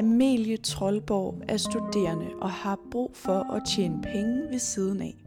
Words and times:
Amelie 0.00 0.56
Trollborg 0.56 1.42
er 1.48 1.56
studerende 1.56 2.26
og 2.40 2.50
har 2.50 2.78
brug 2.90 3.10
for 3.14 3.52
at 3.52 3.62
tjene 3.64 4.02
penge 4.02 4.42
ved 4.50 4.58
siden 4.58 5.02
af. 5.02 5.24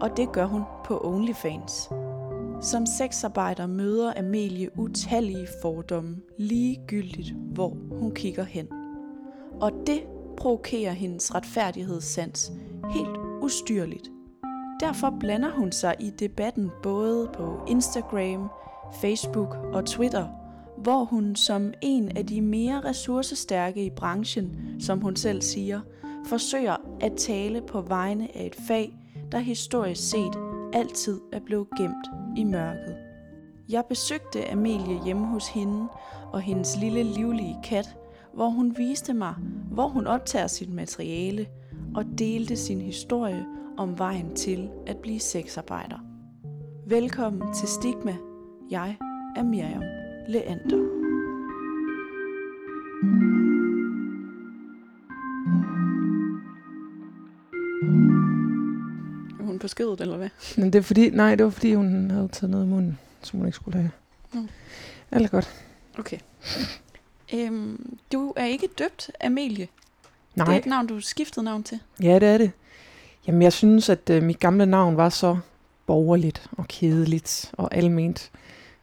Og 0.00 0.16
det 0.16 0.32
gør 0.32 0.46
hun 0.46 0.62
på 0.84 1.00
OnlyFans. 1.04 1.88
Som 2.60 2.86
sexarbejder 2.86 3.66
møder 3.66 4.12
Amelie 4.16 4.78
utallige 4.78 5.48
fordomme 5.62 6.16
ligegyldigt, 6.38 7.34
hvor 7.54 7.76
hun 7.90 8.14
kigger 8.14 8.44
hen. 8.44 8.66
Og 9.60 9.72
det 9.86 10.02
provokerer 10.36 10.92
hendes 10.92 11.34
retfærdighedssans 11.34 12.52
helt 12.90 13.16
ustyrligt. 13.42 14.10
Derfor 14.80 15.16
blander 15.20 15.50
hun 15.50 15.72
sig 15.72 15.94
i 16.00 16.10
debatten 16.10 16.70
både 16.82 17.30
på 17.34 17.60
Instagram, 17.68 18.50
Facebook 19.00 19.56
og 19.72 19.84
Twitter, 19.86 20.45
hvor 20.78 21.04
hun 21.04 21.36
som 21.36 21.72
en 21.82 22.16
af 22.16 22.26
de 22.26 22.40
mere 22.40 22.80
ressourcestærke 22.80 23.84
i 23.84 23.90
branchen, 23.90 24.76
som 24.80 25.00
hun 25.00 25.16
selv 25.16 25.42
siger, 25.42 25.80
forsøger 26.26 26.76
at 27.00 27.12
tale 27.16 27.62
på 27.62 27.80
vegne 27.80 28.36
af 28.36 28.46
et 28.46 28.54
fag, 28.54 28.98
der 29.32 29.38
historisk 29.38 30.10
set 30.10 30.36
altid 30.72 31.20
er 31.32 31.40
blevet 31.40 31.66
gemt 31.78 32.06
i 32.36 32.44
mørket. 32.44 32.96
Jeg 33.68 33.84
besøgte 33.88 34.50
Amelie 34.50 35.04
hjemme 35.04 35.26
hos 35.26 35.48
hende 35.48 35.86
og 36.32 36.40
hendes 36.40 36.76
lille 36.80 37.02
livlige 37.02 37.56
kat, 37.64 37.96
hvor 38.34 38.48
hun 38.48 38.74
viste 38.78 39.14
mig, 39.14 39.34
hvor 39.70 39.88
hun 39.88 40.06
optager 40.06 40.46
sit 40.46 40.72
materiale 40.72 41.46
og 41.94 42.04
delte 42.18 42.56
sin 42.56 42.80
historie 42.80 43.46
om 43.78 43.98
vejen 43.98 44.34
til 44.34 44.70
at 44.86 44.96
blive 44.96 45.20
sexarbejder. 45.20 45.98
Velkommen 46.86 47.54
til 47.54 47.68
Stigma. 47.68 48.16
Jeg 48.70 48.96
er 49.36 49.42
Miriam 49.42 50.05
Leander. 50.28 50.82
Er 59.40 59.44
hun 59.44 59.58
på 59.58 59.68
skødet, 59.68 60.00
eller 60.00 60.16
hvad? 60.16 60.28
Men 60.56 60.72
det 60.72 60.78
er 60.78 60.82
fordi, 60.82 61.10
nej, 61.10 61.34
det 61.34 61.44
var 61.44 61.50
fordi, 61.50 61.74
hun 61.74 62.10
havde 62.10 62.28
taget 62.32 62.50
noget 62.50 62.64
i 62.64 62.68
munden, 62.68 62.98
som 63.22 63.38
hun 63.38 63.46
ikke 63.48 63.56
skulle 63.56 63.78
have. 63.78 63.90
Mm. 64.32 64.48
Alt 65.10 65.30
godt. 65.30 65.50
Okay. 65.98 66.18
Øhm, 67.34 67.98
du 68.12 68.32
er 68.36 68.44
ikke 68.44 68.68
døbt 68.78 69.10
Amelie. 69.20 69.68
Nej, 70.34 70.46
Det 70.46 70.54
er 70.54 70.58
et 70.58 70.66
navn, 70.66 70.86
du 70.86 71.00
skiftede 71.00 71.44
navn 71.44 71.62
til. 71.62 71.78
ja, 72.02 72.14
det 72.14 72.28
er 72.28 72.38
det. 72.38 72.50
Jamen, 73.26 73.42
jeg 73.42 73.52
synes, 73.52 73.88
at 73.88 74.10
øh, 74.10 74.22
mit 74.22 74.38
gamle 74.40 74.66
navn 74.66 74.96
var 74.96 75.08
så 75.08 75.38
borgerligt 75.86 76.46
og 76.52 76.68
kedeligt 76.68 77.50
og 77.52 77.74
alment. 77.74 78.30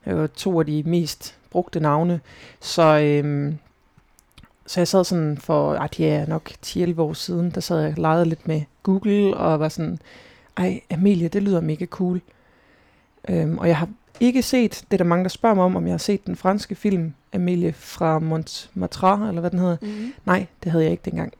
Det 0.05 0.17
var 0.17 0.27
to 0.27 0.59
af 0.59 0.65
de 0.65 0.83
mest 0.85 1.37
brugte 1.51 1.79
navne. 1.79 2.19
Så, 2.59 2.99
øhm, 2.99 3.57
så 4.65 4.79
jeg 4.79 4.87
sad 4.87 5.03
sådan 5.03 5.37
for, 5.37 5.73
at 5.73 5.97
det 5.97 6.09
er 6.09 6.25
nok 6.25 6.51
10-11 6.65 7.01
år 7.01 7.13
siden, 7.13 7.51
der 7.51 7.61
sad 7.61 7.79
jeg 7.79 7.91
og 7.91 8.01
legede 8.01 8.25
lidt 8.25 8.47
med 8.47 8.61
Google 8.83 9.37
og 9.37 9.59
var 9.59 9.69
sådan, 9.69 9.99
ej, 10.57 10.81
Amelie, 10.89 11.27
det 11.27 11.43
lyder 11.43 11.61
mega 11.61 11.85
cool. 11.85 12.21
Øhm, 13.29 13.57
og 13.57 13.67
jeg 13.67 13.77
har 13.77 13.89
ikke 14.19 14.41
set, 14.41 14.83
det 14.91 14.93
er 14.93 14.97
der 14.97 15.03
mange, 15.03 15.23
der 15.23 15.29
spørger 15.29 15.55
mig 15.55 15.65
om, 15.65 15.75
om 15.75 15.85
jeg 15.85 15.93
har 15.93 15.97
set 15.97 16.25
den 16.25 16.35
franske 16.35 16.75
film, 16.75 17.13
Amelie 17.33 17.73
fra 17.73 18.19
Montmartre, 18.19 19.27
eller 19.27 19.41
hvad 19.41 19.51
den 19.51 19.59
hedder. 19.59 19.77
Mm-hmm. 19.81 20.13
Nej, 20.25 20.45
det 20.63 20.71
havde 20.71 20.83
jeg 20.83 20.91
ikke 20.91 21.09
dengang. 21.09 21.33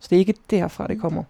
Så 0.00 0.06
det 0.10 0.16
er 0.16 0.20
ikke 0.20 0.34
derfra, 0.50 0.86
det 0.86 1.00
kommer. 1.00 1.22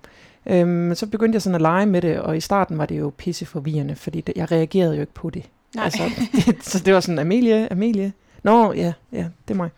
Øhm, 0.47 0.69
men 0.69 0.97
så 0.97 1.07
begyndte 1.07 1.37
jeg 1.37 1.43
sådan 1.43 1.55
at 1.55 1.61
lege 1.61 1.87
med 1.87 2.03
det, 2.03 2.21
og 2.21 2.37
i 2.37 2.41
starten 2.41 2.79
var 2.79 2.87
det 2.87 2.99
jo 2.99 3.13
pisse 3.17 3.47
forvirrende, 3.47 3.95
fordi 3.95 4.21
det, 4.21 4.33
jeg 4.37 4.53
reagerede 4.53 4.95
jo 4.95 5.01
ikke 5.01 5.15
på 5.15 5.31
det. 5.31 5.49
Nej. 5.75 5.85
Altså, 5.85 6.11
det, 6.33 6.65
så 6.72 6.78
det 6.78 6.94
var 6.94 7.00
sådan, 7.00 7.19
Amelie, 7.19 7.72
Amelie. 7.72 8.12
Nå, 8.43 8.72
ja, 8.72 8.93
ja, 9.12 9.28
det 9.49 9.55
er 9.55 9.59
mig. 9.59 9.71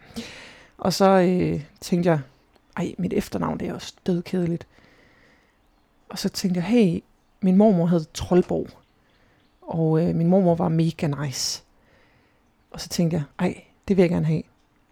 Og 0.78 0.93
så 0.93 1.09
øh, 1.09 1.61
tænkte 1.81 2.11
jeg, 2.11 2.21
ej, 2.77 2.94
mit 2.99 3.12
efternavn, 3.12 3.61
det 3.61 3.69
er 3.69 3.75
også 3.75 3.94
dødkedeligt. 4.06 4.66
Og 6.09 6.19
så 6.19 6.28
tænkte 6.28 6.59
jeg, 6.59 6.65
hey, 6.65 7.03
min 7.41 7.56
mormor 7.56 7.87
hed 7.87 8.05
Trollborg, 8.15 8.69
og 9.62 10.03
øh, 10.03 10.15
min 10.15 10.27
mormor 10.27 10.55
var 10.55 10.69
mega 10.69 11.06
nice. 11.06 11.62
Og 12.71 12.81
så 12.81 12.89
tænkte 12.89 13.16
jeg, 13.16 13.25
ej, 13.39 13.65
det 13.89 13.97
vil 13.97 14.03
jeg 14.03 14.11
gerne 14.11 14.27
have. 14.27 14.43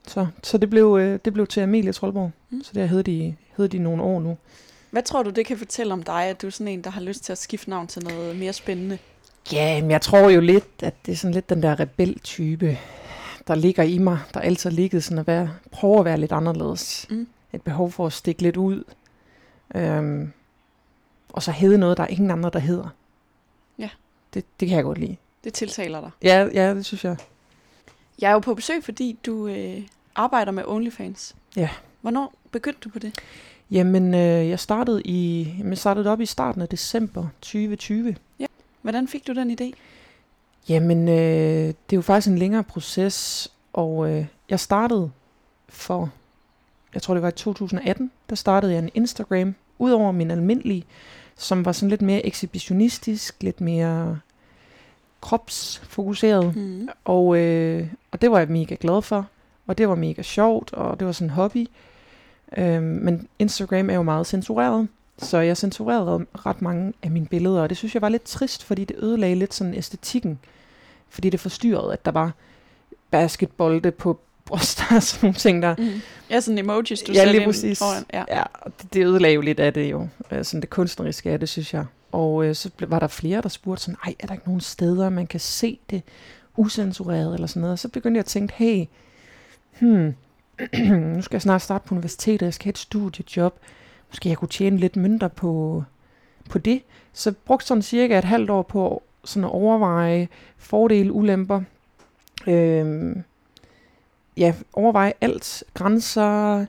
Så, 0.07 0.27
så 0.43 0.59
det, 0.59 0.71
blev, 0.71 0.99
øh, 1.01 1.19
det 1.25 1.33
blev 1.33 1.47
til 1.47 1.61
Amelie 1.61 1.93
Trollborg. 1.93 2.31
Mm. 2.51 2.63
Så 2.63 2.71
det 2.75 2.81
har 2.81 2.89
heddet 2.89 3.09
i, 3.09 3.35
heddet 3.57 3.75
i 3.75 3.79
nogle 3.79 4.03
år 4.03 4.21
nu. 4.21 4.37
Hvad 4.91 5.03
tror 5.03 5.23
du, 5.23 5.31
det 5.31 5.47
kan 5.47 5.59
fortælle 5.59 5.93
om 5.93 6.03
dig, 6.03 6.25
at 6.25 6.43
du 6.43 6.47
er 6.47 6.51
sådan 6.51 6.69
en, 6.69 6.85
der 6.85 6.91
har 6.91 7.01
lyst 7.01 7.25
til 7.25 7.33
at 7.33 7.39
skifte 7.39 7.71
navn 7.71 7.87
til 7.87 8.05
noget 8.05 8.37
mere 8.37 8.53
spændende? 8.53 8.99
Ja, 9.53 9.81
men 9.81 9.91
jeg 9.91 10.03
tror 10.03 10.29
jo 10.31 10.41
lidt, 10.41 10.83
at 10.83 10.95
det 11.07 11.13
er 11.13 11.17
sådan 11.17 11.35
lidt 11.35 11.49
den 11.49 11.63
der 11.63 11.81
rebel-type, 11.81 12.79
der 13.47 13.55
ligger 13.55 13.83
i 13.83 13.99
mig, 13.99 14.19
der 14.35 14.41
altid 14.41 14.71
har 14.71 14.75
ligget 14.75 15.05
sådan 15.05 15.19
at 15.19 15.27
være, 15.27 15.51
prøve 15.71 15.99
at 15.99 16.05
være 16.05 16.19
lidt 16.19 16.33
anderledes. 16.33 17.07
Mm. 17.11 17.29
Et 17.53 17.63
behov 17.63 17.91
for 17.91 18.07
at 18.07 18.13
stikke 18.13 18.43
lidt 18.43 18.57
ud. 18.57 18.85
Øhm, 19.75 20.33
og 21.29 21.43
så 21.43 21.51
hedde 21.51 21.79
noget, 21.79 21.97
der 21.97 22.03
er 22.03 22.09
ingen 22.09 22.31
andre, 22.31 22.51
der 22.53 22.59
hedder. 22.59 22.89
Ja. 23.79 23.89
Det, 24.35 24.45
det 24.61 24.69
kan 24.69 24.77
jeg 24.77 24.85
godt 24.85 24.99
lide. 24.99 25.17
Det 25.45 25.55
tiltaler 25.55 26.01
dig. 26.01 26.11
Ja, 26.23 26.49
ja, 26.55 26.75
det 26.75 26.85
synes 26.85 27.05
jeg. 27.05 27.17
Jeg 28.21 28.29
er 28.29 28.33
jo 28.33 28.39
på 28.39 28.55
besøg, 28.55 28.85
fordi 28.85 29.19
du 29.27 29.47
øh, 29.47 29.83
arbejder 30.15 30.53
med 30.53 30.65
OnlyFans. 30.67 31.37
Ja. 31.57 31.71
Hvornår 32.01 32.35
begyndte 32.51 32.81
du 32.81 32.89
på 32.89 32.99
det? 32.99 33.15
Jamen, 33.71 34.15
øh, 34.15 34.49
jeg 34.49 34.61
startede 34.61 35.03
i, 35.03 35.43
jamen, 35.59 35.71
jeg 35.71 35.79
startede 35.79 36.11
op 36.11 36.21
i 36.21 36.27
starten 36.27 36.63
af 36.63 36.69
december 36.69 37.27
2020. 37.41 38.17
Hvordan 38.83 39.09
fik 39.09 39.27
du 39.27 39.33
den 39.35 39.51
idé? 39.61 39.73
Jamen, 40.69 41.09
øh, 41.09 41.15
det 41.67 41.93
er 41.93 41.97
jo 41.97 42.01
faktisk 42.03 42.29
en 42.29 42.39
længere 42.39 42.63
proces, 42.65 43.49
og 43.73 44.11
øh, 44.11 44.27
jeg 44.51 44.61
startede 44.61 45.11
for, 45.69 46.11
jeg 46.95 47.03
tror 47.03 47.15
det 47.15 47.23
var 47.23 47.29
i 47.29 47.33
2018, 47.33 48.11
der 48.31 48.37
startede 48.37 48.73
jeg 48.73 48.79
en 48.83 48.91
Instagram, 48.95 49.55
udover 49.79 50.13
min 50.13 50.31
almindelige, 50.31 50.85
som 51.37 51.65
var 51.65 51.73
sådan 51.73 51.89
lidt 51.91 52.03
mere 52.03 52.27
ekshibitionistisk, 52.27 53.43
lidt 53.43 53.61
mere 53.61 54.19
kropsfokuseret, 55.21 56.57
Mm. 56.57 56.89
og, 57.05 57.37
øh, 57.39 57.87
og 58.11 58.21
det 58.23 58.31
var 58.31 58.39
jeg 58.39 58.49
mega 58.49 58.77
glad 58.81 59.03
for, 59.03 59.27
og 59.67 59.79
det 59.79 59.89
var 59.89 59.95
mega 59.95 60.23
sjovt, 60.23 60.73
og 60.73 60.99
det 61.01 61.07
var 61.07 61.13
sådan 61.13 61.27
en 61.27 61.31
hobby. 61.31 61.67
Øh, 62.57 62.83
men 62.83 63.29
Instagram 63.39 63.91
er 63.91 63.95
jo 63.95 64.03
meget 64.03 64.27
censureret, 64.27 64.89
så 65.21 65.39
jeg 65.39 65.57
censurerede 65.57 66.27
ret 66.47 66.63
mange 66.63 66.93
af 67.03 67.11
mine 67.11 67.27
billeder, 67.27 67.63
og 67.63 67.69
det 67.69 67.77
synes 67.77 67.95
jeg 67.95 68.03
var 68.03 68.09
lidt 68.09 68.23
trist, 68.25 68.65
fordi 68.65 68.85
det 68.85 68.97
ødelagde 68.99 69.35
lidt 69.35 69.55
sådan 69.55 69.75
æstetikken. 69.75 70.39
Fordi 71.09 71.31
det 71.31 71.41
forstyrrede, 71.41 71.93
at 71.93 72.05
der 72.05 72.11
var 72.11 72.33
basketbolde 73.11 73.91
på 73.91 74.21
bryster 74.47 74.97
og 74.97 75.03
sådan 75.03 75.27
nogle 75.27 75.35
ting 75.39 75.63
der. 75.63 75.75
Mm. 75.79 76.01
Ja, 76.31 76.41
sådan 76.41 76.59
emojis, 76.59 77.01
du 77.03 77.13
Ja, 77.13 77.25
lige 77.33 77.45
præcis. 77.45 77.79
foran. 77.79 78.05
Ja. 78.13 78.25
Ja, 78.29 78.43
og 78.53 78.73
det, 78.83 78.95
det 78.95 79.07
ødelagde 79.07 79.35
jo 79.35 79.41
lidt 79.41 79.61
af 79.61 79.73
det 79.73 79.91
jo. 79.91 80.09
Øh, 80.31 80.45
Sådan 80.45 80.61
det 80.61 80.71
kunstneriske 80.71 81.31
af 81.31 81.41
det, 81.41 81.49
synes 81.49 81.75
jeg. 81.75 81.85
Og 82.13 82.45
øh, 82.45 82.55
så 82.55 82.71
var 82.79 82.99
der 82.99 83.07
flere, 83.07 83.41
der 83.43 83.49
spurgte 83.49 83.83
sådan, 83.83 83.97
ej, 84.07 84.15
er 84.21 84.27
der 84.27 84.35
ikke 84.35 84.47
nogen 84.47 84.61
steder, 84.61 85.09
man 85.09 85.27
kan 85.27 85.41
se 85.41 85.79
det 85.91 86.03
usensureret 86.57 87.35
eller 87.35 87.47
sådan 87.47 87.61
noget? 87.61 87.73
Og 87.73 87.79
så 87.79 87.89
begyndte 87.89 88.19
jeg 88.19 88.23
at 88.23 88.27
tænke, 88.27 88.55
hey, 88.57 88.85
hmm, 89.81 90.15
nu 91.15 91.23
skal 91.23 91.35
jeg 91.37 91.43
snart 91.43 91.63
starte 91.63 91.89
på 91.89 91.95
universitetet, 91.95 92.43
jeg 92.47 92.55
skal 92.55 92.65
have 92.65 92.71
et 92.71 92.79
studiejob. 92.79 93.59
Måske 94.11 94.29
jeg 94.29 94.39
kunne 94.39 94.49
tjene 94.49 94.77
lidt 94.77 94.97
mindre 94.97 95.31
på, 95.31 95.85
på 96.49 96.59
det. 96.59 96.83
Så 97.13 97.33
brugte 97.45 97.67
sådan 97.67 97.83
cirka 97.83 98.19
et 98.19 98.25
halvt 98.25 98.51
år 98.51 98.63
på 98.63 99.03
sådan 99.25 99.45
at 99.45 99.51
overveje 99.51 100.29
fordele, 100.57 101.13
ulemper. 101.13 101.61
Øhm, 102.47 103.23
ja, 104.37 104.55
overveje 104.73 105.13
alt, 105.21 105.65
grænser, 105.75 106.67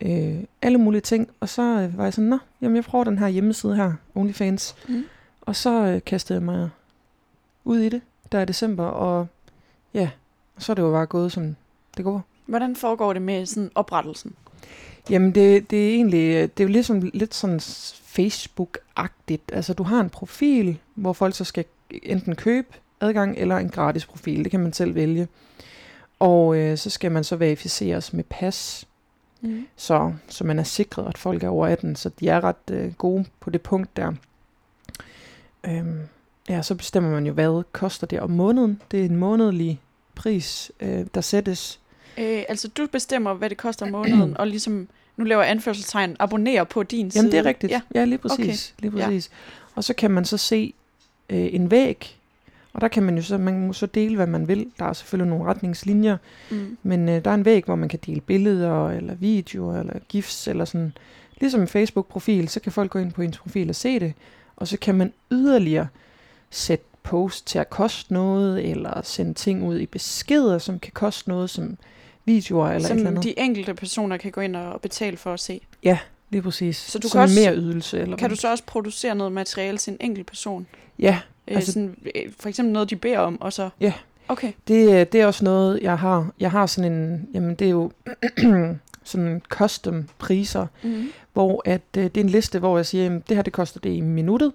øh, 0.00 0.36
alle 0.62 0.78
mulige 0.78 1.00
ting. 1.00 1.30
Og 1.40 1.48
så 1.48 1.62
øh, 1.62 1.98
var 1.98 2.04
jeg 2.04 2.14
sådan, 2.14 2.28
nå, 2.28 2.38
jamen 2.60 2.76
jeg 2.76 2.84
prøver 2.84 3.04
den 3.04 3.18
her 3.18 3.28
hjemmeside 3.28 3.76
her, 3.76 3.92
OnlyFans. 4.14 4.76
Mm. 4.88 5.04
Og 5.40 5.56
så 5.56 5.86
øh, 5.86 6.00
kastede 6.06 6.36
jeg 6.36 6.44
mig 6.44 6.70
ud 7.64 7.78
i 7.78 7.88
det, 7.88 8.02
der 8.32 8.40
i 8.40 8.44
december, 8.44 8.84
og 8.84 9.26
ja, 9.94 10.10
så 10.58 10.72
er 10.72 10.74
det 10.74 10.82
jo 10.82 10.90
bare 10.90 11.06
gået, 11.06 11.32
som 11.32 11.56
det 11.96 12.04
går. 12.04 12.24
Hvordan 12.46 12.76
foregår 12.76 13.12
det 13.12 13.22
med 13.22 13.46
sådan 13.46 13.70
oprettelsen? 13.74 14.34
Jamen 15.10 15.34
det, 15.34 15.70
det 15.70 15.88
er 15.88 15.94
egentlig, 15.94 16.34
øh, 16.34 16.42
det 16.42 16.60
er 16.60 16.64
jo 16.64 16.68
ligesom, 16.68 17.10
lidt 17.14 17.34
sådan 17.34 17.60
Facebook-agtigt. 18.18 19.52
Altså 19.52 19.74
du 19.74 19.82
har 19.82 20.00
en 20.00 20.10
profil, 20.10 20.78
hvor 20.94 21.12
folk 21.12 21.34
så 21.34 21.44
skal 21.44 21.64
enten 22.02 22.36
købe 22.36 22.68
adgang 23.00 23.38
eller 23.38 23.56
en 23.56 23.68
gratis 23.68 24.06
profil. 24.06 24.44
Det 24.44 24.50
kan 24.50 24.60
man 24.60 24.72
selv 24.72 24.94
vælge. 24.94 25.28
Og 26.18 26.56
øh, 26.56 26.78
så 26.78 26.90
skal 26.90 27.12
man 27.12 27.24
så 27.24 27.36
verificeres 27.36 28.12
med 28.12 28.24
pas, 28.24 28.86
Mm. 29.42 29.66
så, 29.76 30.12
så 30.28 30.44
man 30.44 30.58
er 30.58 30.62
sikret, 30.62 31.08
at 31.08 31.18
folk 31.18 31.42
er 31.42 31.48
over 31.48 31.66
18. 31.66 31.96
Så 31.96 32.08
de 32.08 32.28
er 32.28 32.44
ret 32.44 32.70
øh, 32.70 32.92
gode 32.92 33.24
på 33.40 33.50
det 33.50 33.62
punkt 33.62 33.96
der. 33.96 34.12
Øhm, 35.64 36.00
ja, 36.48 36.62
så 36.62 36.74
bestemmer 36.74 37.10
man 37.10 37.26
jo, 37.26 37.32
hvad 37.32 37.62
koster 37.72 38.06
det 38.06 38.20
om 38.20 38.30
måneden. 38.30 38.82
Det 38.90 39.00
er 39.00 39.04
en 39.04 39.16
månedlig 39.16 39.80
pris, 40.14 40.72
øh, 40.80 41.06
der 41.14 41.20
sættes. 41.20 41.80
Øh, 42.20 42.42
altså, 42.48 42.68
du 42.68 42.86
bestemmer, 42.92 43.34
hvad 43.34 43.50
det 43.50 43.58
koster 43.58 43.86
om 43.86 43.92
måneden, 43.92 44.36
og 44.36 44.46
ligesom, 44.46 44.88
nu 45.16 45.24
laver 45.24 45.42
anførselstegn, 45.42 46.16
abonnerer 46.18 46.64
på 46.64 46.82
din 46.82 47.10
side. 47.10 47.20
Jamen 47.20 47.32
det 47.32 47.38
er 47.38 47.44
rigtigt. 47.44 47.70
Ja. 47.72 47.80
Ja, 47.94 47.98
ja 48.00 48.04
lige 48.04 48.18
præcis. 48.18 48.38
Okay. 48.78 48.82
Lige 48.82 48.90
præcis. 48.90 49.30
Ja. 49.32 49.36
Og 49.74 49.84
så 49.84 49.94
kan 49.94 50.10
man 50.10 50.24
så 50.24 50.36
se 50.36 50.74
øh, 51.30 51.54
en 51.54 51.70
væg, 51.70 52.16
Og 52.72 52.80
der 52.80 52.88
kan 52.88 53.02
man 53.02 53.16
jo 53.16 53.22
så, 53.22 53.38
man 53.38 53.66
må 53.66 53.72
så 53.72 53.86
dele, 53.86 54.16
hvad 54.16 54.26
man 54.26 54.48
vil. 54.48 54.66
Der 54.78 54.84
er 54.84 54.92
selvfølgelig 54.92 55.30
nogle 55.30 55.50
retningslinjer, 55.50 56.16
Mm. 56.50 56.76
men 56.82 57.08
øh, 57.08 57.24
der 57.24 57.30
er 57.30 57.34
en 57.34 57.44
væg, 57.44 57.64
hvor 57.64 57.74
man 57.74 57.88
kan 57.88 57.98
dele 58.06 58.20
billeder, 58.20 58.88
eller 58.88 59.14
videoer, 59.14 59.80
eller 59.80 59.98
gifs, 60.08 60.48
eller 60.48 60.64
sådan. 60.64 60.92
Ligesom 61.40 61.60
en 61.60 61.68
Facebook-profil, 61.68 62.48
så 62.48 62.60
kan 62.60 62.72
folk 62.72 62.90
gå 62.90 62.98
ind 62.98 63.12
på 63.12 63.22
ens 63.22 63.38
profil 63.38 63.68
og 63.68 63.74
se 63.74 64.00
det. 64.00 64.12
Og 64.56 64.68
så 64.68 64.76
kan 64.78 64.94
man 64.94 65.12
yderligere 65.32 65.86
sætte 66.50 66.84
post 67.02 67.46
til 67.46 67.58
at 67.58 67.70
koste 67.70 68.12
noget, 68.12 68.70
eller 68.70 69.00
sende 69.02 69.34
ting 69.34 69.64
ud 69.68 69.78
i 69.78 69.86
beskeder, 69.86 70.58
som 70.58 70.78
kan 70.78 70.92
koste 70.94 71.28
noget, 71.28 71.50
som 71.50 71.76
videoer 72.34 72.66
eller 72.66 72.88
et 72.88 72.90
eller 72.90 73.04
Som 73.04 73.06
andet. 73.06 73.24
de 73.24 73.38
enkelte 73.38 73.74
personer 73.74 74.16
kan 74.16 74.30
gå 74.32 74.40
ind 74.40 74.56
og 74.56 74.80
betale 74.80 75.16
for 75.16 75.32
at 75.32 75.40
se. 75.40 75.60
Lige 76.32 76.42
præcis. 76.42 76.76
Så 76.76 76.98
du 76.98 77.02
kan 77.02 77.10
Som 77.10 77.20
også- 77.20 77.40
mere 77.40 77.56
ydelse. 77.56 78.00
Eller 78.00 78.16
Kan 78.16 78.30
du 78.30 78.36
så 78.36 78.50
også 78.50 78.64
producere 78.66 79.14
noget 79.14 79.32
materiale 79.32 79.78
til 79.78 79.90
en 79.90 79.96
enkelt 80.00 80.26
person? 80.26 80.66
Ja, 80.98 81.18
Øh, 81.48 81.56
Altså- 81.56 81.72
sådan, 81.72 81.96
øh, 82.14 82.22
for 82.40 82.48
eksempel 82.48 82.72
noget, 82.72 82.90
de 82.90 82.96
beder 82.96 83.18
om, 83.18 83.40
og 83.40 83.52
så... 83.52 83.68
Ja. 83.80 83.92
Okay. 84.28 84.52
det, 84.68 84.88
øh, 85.00 85.06
det 85.12 85.14
er 85.14 85.26
også 85.26 85.44
noget, 85.44 85.80
jeg 85.82 85.98
har. 85.98 86.30
Jeg 86.40 86.50
har 86.50 86.66
sådan 86.66 86.92
en, 86.92 87.28
jamen 87.34 87.54
det 87.54 87.66
er 87.66 87.70
jo 87.70 87.90
sådan 89.04 89.42
custom 89.48 90.08
priser, 90.18 90.66
Mm. 90.82 91.08
hvor 91.32 91.62
at, 91.64 91.80
øh, 91.98 92.04
det 92.04 92.16
er 92.16 92.20
en 92.20 92.28
liste, 92.30 92.58
hvor 92.58 92.78
jeg 92.78 92.86
siger, 92.86 93.04
jamen, 93.04 93.22
det 93.28 93.36
her 93.36 93.42
det 93.42 93.52
koster 93.52 93.80
det 93.80 93.90
i 93.90 94.00
minuttet, 94.00 94.52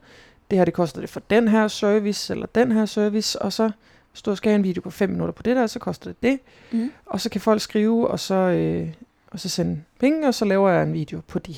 det 0.51 0.57
her 0.57 0.65
det 0.65 0.73
koster 0.73 1.01
det 1.01 1.09
for 1.09 1.19
den 1.29 1.47
her 1.47 1.67
service, 1.67 2.33
eller 2.33 2.45
den 2.55 2.71
her 2.71 2.85
service, 2.85 3.41
og 3.41 3.53
så 3.53 3.71
du 4.21 4.35
skal 4.35 4.49
have 4.49 4.55
en 4.55 4.63
video 4.63 4.81
på 4.81 4.89
5 4.89 5.09
minutter 5.09 5.31
på 5.33 5.43
det 5.43 5.55
der, 5.55 5.67
så 5.67 5.79
koster 5.79 6.09
det 6.09 6.23
det, 6.23 6.39
Mm. 6.71 6.91
og 7.05 7.21
så 7.21 7.29
kan 7.29 7.41
folk 7.41 7.61
skrive, 7.61 8.07
og 8.07 8.19
så, 8.19 8.35
øh, 8.35 8.87
og 9.31 9.39
så 9.39 9.49
sende 9.49 9.81
penge, 9.99 10.27
og 10.27 10.33
så 10.33 10.45
laver 10.45 10.69
jeg 10.69 10.83
en 10.83 10.93
video 10.93 11.21
på 11.27 11.39
de. 11.39 11.55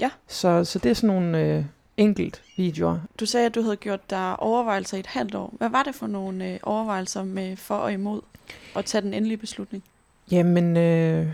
Ja. 0.00 0.10
Så, 0.26 0.64
så 0.64 0.78
det 0.78 0.90
er 0.90 0.94
sådan 0.94 1.14
nogle 1.16 1.40
øh, 1.42 1.64
enkelt 1.96 2.42
videoer. 2.56 2.98
Du 3.20 3.26
sagde, 3.26 3.46
at 3.46 3.54
du 3.54 3.62
havde 3.62 3.76
gjort 3.76 4.10
dig 4.10 4.40
overvejelser 4.40 4.96
i 4.96 5.00
et 5.00 5.06
halvt 5.06 5.34
år. 5.34 5.54
Hvad 5.58 5.68
var 5.68 5.82
det 5.82 5.94
for 5.94 6.06
nogle 6.06 6.52
øh, 6.52 6.58
overvejelser 6.62 7.24
med 7.24 7.56
for 7.56 7.74
og 7.74 7.92
imod 7.92 8.20
at 8.76 8.84
tage 8.84 9.02
den 9.02 9.14
endelige 9.14 9.36
beslutning? 9.38 9.84
Jamen, 10.30 10.76
øh, 10.76 11.26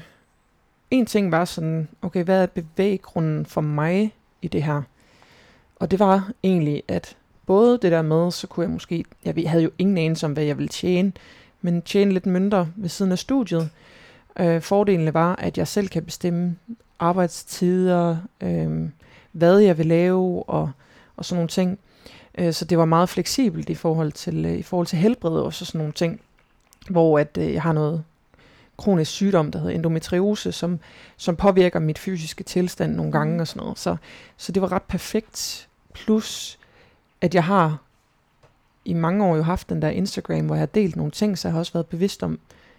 en 0.91 1.07
ting 1.07 1.33
var 1.33 1.45
sådan, 1.45 1.89
okay, 2.03 2.25
hvad 2.25 2.43
er 2.43 2.47
bevæggrunden 2.47 3.47
for 3.47 3.61
mig 3.61 4.15
i 4.43 4.49
det 4.49 4.63
her? 4.63 4.83
Og 5.77 5.91
det 5.91 5.99
var 5.99 6.31
egentlig, 6.43 6.83
at 6.89 7.17
både 7.47 7.79
det 7.83 7.93
der 7.93 8.03
med, 8.03 8.31
så 8.31 8.47
kunne 8.47 8.65
jeg 8.65 8.71
måske, 8.71 9.05
jeg 9.25 9.51
havde 9.51 9.65
jo 9.65 9.71
ingen 9.79 9.99
anelse 9.99 10.27
om, 10.27 10.33
hvad 10.33 10.45
jeg 10.45 10.59
ville 10.59 10.69
tjene, 10.69 11.13
men 11.61 11.83
tjene 11.83 12.13
lidt 12.13 12.27
mindre 12.27 12.69
ved 12.77 12.89
siden 12.89 13.13
af 13.13 13.19
studiet. 13.19 13.71
Øh, 14.41 14.61
fordelene 14.63 15.15
var, 15.15 15.37
at 15.37 15.59
jeg 15.59 15.69
selv 15.69 15.89
kan 15.89 16.05
bestemme 16.05 16.57
arbejdstider, 16.99 18.17
øh, 18.41 18.89
hvad 19.33 19.59
jeg 19.59 19.79
vil 19.79 19.87
lave 19.87 20.43
og, 20.49 20.71
og 21.17 21.25
sådan 21.25 21.37
nogle 21.37 21.49
ting. 21.49 21.79
Øh, 22.39 22.53
så 22.53 22.65
det 22.65 22.79
var 22.79 22.85
meget 22.85 23.09
fleksibelt 23.09 23.71
i 23.71 23.75
forhold 23.75 24.13
til, 24.13 24.45
øh, 24.45 24.53
i 24.53 24.63
forhold 24.63 24.87
til 24.87 24.99
helbred 24.99 25.41
og 25.41 25.55
så 25.55 25.65
sådan 25.65 25.79
nogle 25.79 25.93
ting, 25.93 26.21
hvor 26.91 27.19
at 27.19 27.39
øh, 27.41 27.53
jeg 27.53 27.63
har 27.63 27.73
noget 27.73 28.05
kronisk 28.77 29.11
sygdom, 29.11 29.51
der 29.51 29.59
hedder 29.59 29.75
endometriose, 29.75 30.53
som, 30.53 30.79
som 31.17 31.37
påvirker 31.37 31.79
mit 31.79 31.99
fysiske 31.99 32.45
tilstand 32.45 32.95
nogle 32.95 33.13
gange 33.13 33.33
Mhm. 33.33 33.41
og 33.41 33.49
sådan 33.49 33.63
noget. 33.63 33.79
Så, 33.79 33.97
så 34.37 34.53
det 34.53 34.63
var 34.63 34.73
ret 34.73 34.83
perfekt. 34.83 35.69
Plus, 35.95 36.59
at 37.23 37.35
jeg 37.35 37.45
har 37.45 37.79
i 38.85 38.93
mange 38.93 39.25
år 39.25 39.37
jo 39.37 39.43
haft 39.43 39.69
den 39.69 39.83
der 39.83 39.89
Instagram, 39.89 40.47
hvor 40.47 40.55
jeg 40.55 40.61
har 40.61 40.67
delt 40.67 40.97
nogle 40.97 41.13
ting, 41.13 41.39
så 41.39 41.49
jeg 41.49 41.53
har 41.53 41.59
også 41.59 41.73
været 41.73 41.87
bevidst 41.87 42.23
om, 42.23 42.39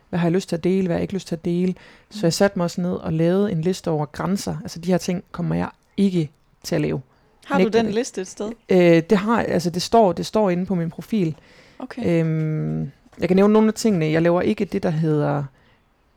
hvad 0.10 0.20
har 0.20 0.28
jeg 0.28 0.32
lyst 0.34 0.50
til 0.50 0.56
at 0.56 0.64
dele, 0.64 0.88
hvad 0.88 0.94
har 0.96 1.00
jeg 1.00 1.02
ikke 1.02 1.14
lyst 1.14 1.28
til 1.28 1.36
at 1.36 1.46
dele. 1.46 1.76
Så 2.10 2.20
jeg 2.26 2.34
satte 2.34 2.60
mig 2.60 2.64
også 2.64 2.82
ned 2.82 2.94
og 2.94 3.14
lavede 3.14 3.52
en 3.52 3.62
liste 3.62 3.92
over 3.92 4.06
grænser. 4.06 4.58
Altså 4.62 4.80
de 4.80 4.92
her 4.92 4.98
ting 4.98 5.24
kommer 5.32 5.56
jeg 5.56 5.70
ikke 5.98 6.32
til 6.64 6.76
at 6.76 6.82
lave. 6.82 7.02
Har 7.46 7.58
du 7.58 7.64
Nægter 7.64 7.80
den 7.80 7.86
det. 7.86 7.96
liste 7.96 8.22
et 8.22 8.28
sted? 8.28 8.52
Øh, 8.70 9.04
det 9.10 9.18
har, 9.18 9.42
altså 9.42 9.70
det 9.70 9.82
står, 9.82 10.14
det 10.14 10.26
står 10.26 10.50
inde 10.50 10.66
på 10.66 10.76
min 10.76 10.90
profil. 10.90 11.36
Okay. 11.80 12.24
Øhm, 12.26 12.92
jeg 13.20 13.28
kan 13.28 13.36
nævne 13.36 13.54
nogle 13.54 13.68
af 13.68 13.74
tingene. 13.74 14.06
Jeg 14.06 14.22
laver 14.22 14.42
ikke 14.42 14.66
det, 14.66 14.84
der 14.84 14.90
hedder 14.90 15.44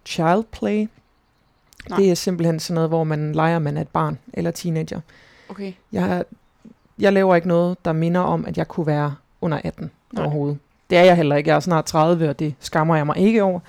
child 0.05 0.45
play. 0.53 0.89
Nej. 1.89 1.99
Det 1.99 2.11
er 2.11 2.15
simpelthen 2.15 2.61
sådan 2.61 2.75
noget, 2.75 2.91
hvor 2.91 3.05
man 3.05 3.33
leger, 3.33 3.59
man 3.59 3.77
er 3.77 3.81
et 3.81 3.89
barn 3.89 4.19
eller 4.33 4.51
teenager. 4.51 5.01
okay. 5.49 5.73
Jeg, 5.93 6.25
jeg 6.99 7.13
laver 7.13 7.35
ikke 7.37 7.49
noget, 7.49 7.85
der 7.85 7.93
minder 7.93 8.21
om, 8.21 8.45
at 8.47 8.59
jeg 8.59 8.69
kunne 8.69 8.87
være 8.87 9.15
under 9.41 9.61
18 9.65 9.91
Nej. 10.13 10.23
Overhovedet. 10.25 10.59
Det 10.91 10.99
er 10.99 11.03
jeg 11.03 11.17
heller 11.17 11.37
ikke. 11.37 11.51
Jeg 11.51 11.57
er 11.57 11.61
snart 11.61 11.85
30, 11.85 12.29
og 12.29 12.39
det 12.39 12.55
skammer 12.61 12.97
jeg 12.97 13.07
mig 13.07 13.17
ikke 13.17 13.43
over. 13.43 13.61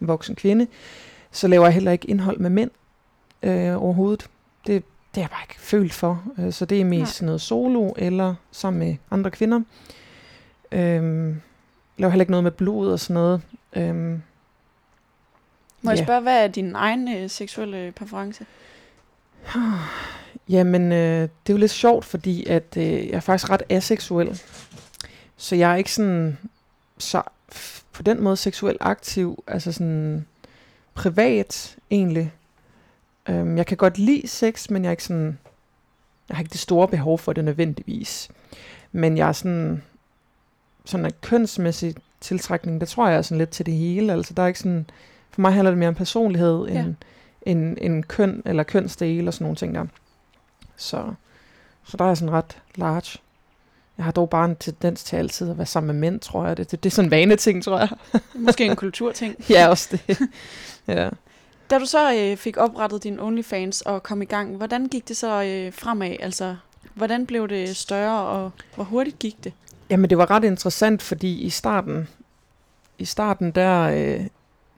En 0.00 0.08
voksen 0.08 0.34
kvinde. 0.34 0.66
Så 1.30 1.48
laver 1.48 1.64
jeg 1.64 1.74
heller 1.74 1.92
ikke 1.92 2.10
indhold 2.10 2.38
med 2.38 2.50
mænd 2.50 2.70
øh, 3.42 3.82
overhovedet. 3.82 4.26
Det, 4.66 4.84
det 5.14 5.20
er 5.20 5.22
jeg 5.22 5.30
bare 5.30 5.42
ikke 5.50 5.60
følt 5.60 5.92
for. 5.92 6.22
Øh, 6.38 6.52
så 6.52 6.64
det 6.64 6.80
er 6.80 6.84
mest 6.84 6.98
Nej. 7.00 7.06
sådan 7.06 7.26
noget 7.26 7.40
solo 7.40 7.92
eller 7.96 8.34
sammen 8.52 8.78
med 8.88 8.96
andre 9.10 9.30
kvinder. 9.30 9.60
Øhm, 10.72 11.40
laver 11.96 12.10
heller 12.10 12.22
ikke 12.22 12.30
noget 12.30 12.44
med 12.44 12.50
blod 12.50 12.92
og 12.92 13.00
sådan 13.00 13.14
noget. 13.14 13.42
Øhm, 13.76 14.22
Må 15.82 15.90
jeg 15.90 15.98
Ja. 15.98 16.04
spørge, 16.04 16.20
hvad 16.20 16.44
er 16.44 16.48
din 16.48 16.74
egen 16.74 17.16
øh, 17.16 17.30
seksuelle 17.30 17.92
præference? 17.92 18.46
Jamen, 20.48 20.92
øh, 20.92 21.20
det 21.22 21.28
er 21.48 21.54
jo 21.54 21.56
lidt 21.56 21.70
sjovt, 21.70 22.04
fordi 22.04 22.46
at 22.46 22.76
øh, 22.76 22.84
jeg 22.84 23.10
er 23.16 23.20
faktisk 23.20 23.50
ret 23.50 23.62
aseksuel. 23.68 24.40
Så 25.36 25.56
jeg 25.56 25.72
er 25.72 25.76
ikke 25.76 25.92
sådan 25.92 26.38
så 26.98 27.22
på 27.92 28.02
den 28.02 28.22
måde 28.22 28.36
seksuelt 28.36 28.78
aktiv, 28.80 29.44
altså 29.46 29.72
sådan 29.72 30.26
privat 30.94 31.76
egentlig. 31.90 32.32
Øhm, 33.28 33.56
jeg 33.56 33.66
kan 33.66 33.76
godt 33.76 33.98
lide 33.98 34.28
sex, 34.28 34.70
men 34.70 34.82
jeg 34.84 34.88
er 34.88 34.92
ikke 34.92 35.04
sådan, 35.04 35.38
jeg 36.28 36.36
har 36.36 36.42
ikke 36.42 36.52
det 36.52 36.60
store 36.60 36.88
behov 36.88 37.18
for 37.18 37.32
det 37.32 37.44
nødvendigvis. 37.44 38.28
Men 38.92 39.16
jeg 39.16 39.28
er 39.28 39.32
sådan, 39.32 39.82
sådan 40.84 41.06
en 41.06 41.12
kønsmæssig 41.22 41.94
tiltrækning, 42.20 42.80
der 42.80 42.86
tror 42.86 43.08
jeg 43.08 43.16
er 43.18 43.22
sådan 43.22 43.38
lidt 43.38 43.50
til 43.50 43.66
det 43.66 43.74
hele. 43.74 44.12
Altså 44.12 44.34
der 44.34 44.42
er 44.42 44.46
ikke 44.46 44.58
sådan, 44.58 44.86
for 45.30 45.40
mig 45.40 45.52
handler 45.52 45.70
det 45.70 45.78
mere 45.78 45.88
om 45.88 45.94
personlighed, 45.94 46.66
Ja. 46.66 46.80
end, 46.80 46.94
end, 47.42 47.78
end 47.80 48.04
køn 48.04 48.42
eller 48.46 48.62
kønsdele 48.62 49.28
og 49.28 49.34
sådan 49.34 49.44
nogle 49.44 49.56
ting 49.56 49.74
der. 49.74 49.86
Så, 50.76 51.14
så 51.84 51.96
der 51.96 52.04
er 52.04 52.08
jeg 52.08 52.16
sådan 52.16 52.32
ret 52.32 52.58
large. 52.74 53.18
Jeg 53.96 54.04
har 54.04 54.12
dog 54.12 54.30
bare 54.30 54.44
en 54.44 54.56
tendens 54.56 55.04
til 55.04 55.16
altid 55.16 55.50
at 55.50 55.58
være 55.58 55.66
sammen 55.66 55.96
med 55.96 56.10
mænd, 56.10 56.20
tror 56.20 56.46
jeg. 56.46 56.56
Det, 56.56 56.70
det, 56.70 56.84
det 56.84 56.90
er 56.90 56.94
sådan 56.94 57.06
en 57.06 57.10
vaneting, 57.10 57.64
tror 57.64 57.78
jeg. 57.78 57.88
Måske 58.34 58.64
en 58.64 58.76
kulturting. 58.76 59.36
ja, 59.50 59.68
også 59.68 59.88
det. 59.90 60.18
ja. 60.96 61.08
Da 61.70 61.78
du 61.78 61.86
så 61.86 62.14
øh, 62.14 62.36
fik 62.36 62.56
oprettet 62.56 63.02
din 63.04 63.20
OnlyFans 63.20 63.80
og 63.80 64.02
kom 64.02 64.22
i 64.22 64.24
gang, 64.24 64.56
hvordan 64.56 64.86
gik 64.86 65.08
det 65.08 65.16
så 65.16 65.42
øh, 65.42 65.72
fremad? 65.72 66.16
Altså, 66.20 66.56
hvordan 66.94 67.26
blev 67.26 67.48
det 67.48 67.76
større, 67.76 68.26
og 68.26 68.50
hvor 68.74 68.84
hurtigt 68.84 69.18
gik 69.18 69.44
det? 69.44 69.52
Jamen, 69.90 70.10
det 70.10 70.18
var 70.18 70.30
ret 70.30 70.44
interessant, 70.44 71.02
fordi 71.02 71.40
i 71.40 71.50
starten, 71.50 72.08
i 72.98 73.04
starten 73.04 73.50
der, 73.50 73.82
øh, 73.82 74.26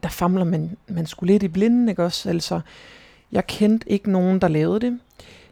der 0.03 0.09
famler 0.09 0.45
man, 0.45 0.77
man 0.89 1.07
skulle 1.07 1.33
lidt 1.33 1.43
i 1.43 1.49
blinden, 1.49 1.89
ikke 1.89 2.05
også? 2.05 2.29
Altså, 2.29 2.61
jeg 3.33 3.47
kendte 3.47 3.91
ikke 3.91 4.11
nogen, 4.11 4.41
der 4.41 4.49
lavede 4.49 4.81
det. 4.81 4.99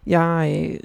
Jeg 0.07 0.69
øh, 0.73 0.81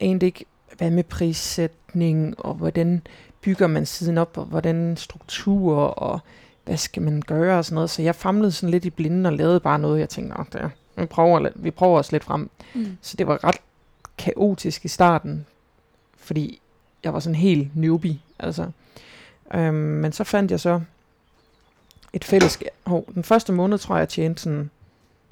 anede 0.00 0.26
ikke, 0.26 0.44
hvad 0.78 0.90
med 0.90 1.04
prissætning, 1.04 2.34
og 2.40 2.54
hvordan 2.54 3.02
bygger 3.40 3.66
man 3.66 3.86
siden 3.86 4.18
op, 4.18 4.38
og 4.38 4.44
hvordan 4.44 4.96
struktur, 4.96 5.76
og 5.76 6.20
hvad 6.64 6.76
skal 6.76 7.02
man 7.02 7.22
gøre, 7.26 7.58
og 7.58 7.64
sådan 7.64 7.74
noget. 7.74 7.90
Så 7.90 8.02
jeg 8.02 8.14
famlede 8.14 8.52
sådan 8.52 8.70
lidt 8.70 8.84
i 8.84 8.90
blinden 8.90 9.26
og 9.26 9.32
lavede 9.32 9.60
bare 9.60 9.78
noget, 9.78 10.00
jeg 10.00 10.08
tænkte, 10.08 10.36
"Nå, 10.36 10.44
det, 10.52 10.70
vi, 10.96 11.06
prøver, 11.06 11.48
vi 11.54 11.70
prøver 11.70 11.98
os 11.98 12.12
lidt 12.12 12.24
frem. 12.24 12.50
Mm. 12.74 12.96
Så 13.02 13.16
det 13.16 13.26
var 13.26 13.44
ret 13.44 13.56
kaotisk 14.18 14.84
i 14.84 14.88
starten, 14.88 15.46
fordi 16.16 16.60
jeg 17.04 17.14
var 17.14 17.20
sådan 17.20 17.34
helt 17.34 17.76
newbie, 17.76 18.18
altså. 18.38 18.70
Øhm, 19.54 19.74
men 19.74 20.12
så 20.12 20.24
fandt 20.24 20.50
jeg 20.50 20.60
så 20.60 20.80
et 22.12 22.24
fællesskab. 22.24 22.70
Hov, 22.86 23.04
den 23.14 23.24
første 23.24 23.52
måned 23.52 23.78
tror 23.78 23.94
jeg, 23.94 24.00
jeg 24.00 24.08
tjente 24.08 24.42
sådan 24.42 24.70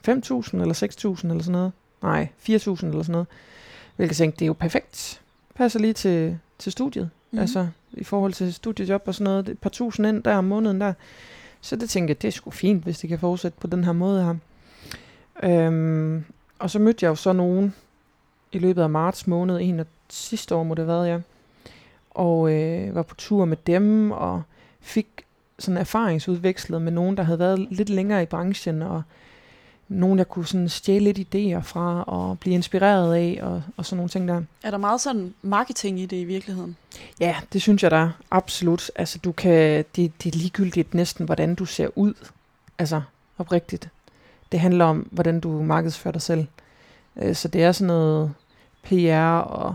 5.000 0.09 0.61
eller 0.61 0.75
6.000 0.75 1.31
eller 1.31 1.43
sådan 1.43 1.53
noget. 1.53 1.73
Nej, 2.03 2.29
4.000 2.39 2.49
eller 2.51 3.03
sådan 3.03 3.13
noget. 3.13 3.27
Hvilket 3.97 4.17
tænkte, 4.17 4.39
det 4.39 4.45
er 4.45 4.47
jo 4.47 4.53
perfekt. 4.53 5.21
Passer 5.55 5.81
lige 5.81 5.93
til, 5.93 6.39
til 6.59 6.73
studiet. 6.73 7.11
Mm. 7.31 7.39
Altså 7.39 7.69
i 7.93 8.05
forhold 8.05 8.33
til 8.33 8.55
studiejob 8.55 9.03
og 9.07 9.15
sådan 9.15 9.25
noget. 9.25 9.49
Et 9.49 9.59
par 9.59 9.71
tusind 9.71 10.07
ind 10.07 10.23
der 10.23 10.37
om 10.37 10.45
måneden 10.45 10.81
der. 10.81 10.93
Så 11.61 11.77
det 11.77 11.91
tænkte 11.91 12.11
jeg, 12.11 12.23
det 12.23 12.29
er 12.29 12.33
sgu 12.33 12.51
fint, 12.51 12.85
hvis 12.85 12.99
det 12.99 13.09
kan 13.09 13.19
fortsætte 13.19 13.59
på 13.61 13.67
den 13.67 13.85
her 13.85 13.93
måde 13.93 14.25
her. 14.25 14.35
Øhm, 15.43 16.25
og 16.59 16.71
så 16.71 16.79
mødte 16.79 17.05
jeg 17.05 17.11
jo 17.11 17.15
så 17.15 17.33
nogen 17.33 17.75
i 18.53 18.59
løbet 18.59 18.83
af 18.83 18.91
marts 18.91 19.27
måned, 19.27 19.59
en 19.61 19.81
af 19.81 19.87
sidste 20.09 20.55
år 20.55 20.63
må 20.63 20.75
det 20.75 20.87
have 20.87 20.95
været, 20.95 21.09
ja. 21.09 21.19
Og 22.11 22.53
øh, 22.53 22.95
var 22.95 23.03
på 23.03 23.15
tur 23.15 23.45
med 23.45 23.57
dem, 23.67 24.11
og 24.11 24.43
fik 24.81 25.07
sådan 25.59 25.79
erfaringsudvekslet 25.79 26.83
med 26.83 26.93
nogen, 26.93 27.17
der 27.17 27.23
havde 27.23 27.39
været 27.39 27.59
lidt 27.71 27.89
længere 27.89 28.23
i 28.23 28.27
branchen, 28.27 28.83
og 28.83 29.03
nogen, 29.89 30.19
jeg 30.19 30.29
kunne 30.29 30.47
sådan 30.47 30.69
stjæle 30.69 31.13
lidt 31.13 31.35
idéer 31.35 31.61
fra, 31.61 32.03
og 32.03 32.39
blive 32.39 32.55
inspireret 32.55 33.15
af, 33.15 33.39
og, 33.43 33.63
og 33.77 33.87
sådan 33.87 33.97
nogle 33.97 34.09
ting 34.09 34.29
der. 34.29 34.43
Er 34.63 34.71
der 34.71 34.79
meget 34.79 35.01
sådan 35.01 35.35
marketing 35.43 36.01
i 36.01 36.07
det 36.07 36.17
i 36.17 36.25
virkeligheden? 36.25 36.77
Ja, 37.21 37.37
det 37.53 37.63
synes 37.63 37.83
jeg 37.83 37.91
der 37.91 37.97
er. 37.97 38.11
Absolut. 38.31 38.91
Altså, 38.97 39.19
du 39.19 39.33
kan, 39.33 39.85
det, 39.97 40.13
det 40.23 40.35
er 40.35 40.39
ligegyldigt 40.39 40.95
næsten, 40.95 41.25
hvordan 41.27 41.55
du 41.55 41.65
ser 41.65 41.89
ud. 41.99 42.15
Altså, 42.79 43.03
oprigtigt. 43.39 43.89
Det 44.53 44.61
handler 44.61 44.85
om, 44.85 45.09
hvordan 45.11 45.41
du 45.41 45.63
markedsfører 45.63 46.13
dig 46.13 46.23
selv. 46.23 46.47
Øh, 47.17 47.35
Så 47.35 47.49
det 47.49 47.63
er 47.63 47.73
sådan 47.73 47.87
noget 47.87 48.33
PR 48.83 49.39
og 49.39 49.75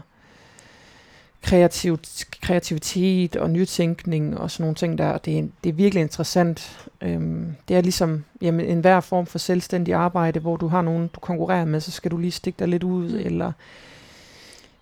kreativ, 1.47 1.99
kreativitet 2.41 3.35
og 3.35 3.49
nytænkning 3.49 4.37
og 4.37 4.51
sådan 4.51 4.63
nogle 4.63 4.75
ting 4.75 4.97
der. 4.97 5.17
Det 5.17 5.39
er, 5.39 5.43
det 5.63 5.69
er 5.69 5.73
virkelig 5.73 6.01
interessant. 6.01 6.87
Øhm, 7.01 7.55
det 7.67 7.77
er 7.77 7.81
ligesom 7.81 8.23
jamen, 8.41 8.65
en 8.65 8.79
hver 8.79 8.99
form 8.99 9.25
for 9.25 9.39
selvstændig 9.39 9.93
arbejde, 9.93 10.39
hvor 10.39 10.57
du 10.57 10.67
har 10.67 10.81
nogen, 10.81 11.07
du 11.07 11.19
konkurrerer 11.19 11.65
med, 11.65 11.81
så 11.81 11.91
skal 11.91 12.11
du 12.11 12.17
lige 12.17 12.31
stikke 12.31 12.59
dig 12.59 12.67
lidt 12.67 12.83
ud, 12.83 13.09
mm. 13.09 13.25
eller, 13.25 13.51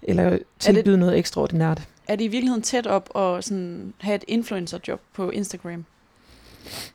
eller 0.04 0.38
tilbyde 0.60 0.92
det, 0.92 1.00
noget 1.00 1.18
ekstraordinært. 1.18 1.82
Er 2.08 2.16
det 2.16 2.24
i 2.24 2.28
virkeligheden 2.28 2.64
tæt 2.64 2.88
op 2.88 3.10
at 3.18 3.44
sådan 3.44 3.94
have 4.00 4.16
et 4.16 4.24
influencerjob 4.28 5.00
på 5.14 5.30
Instagram? 5.30 5.86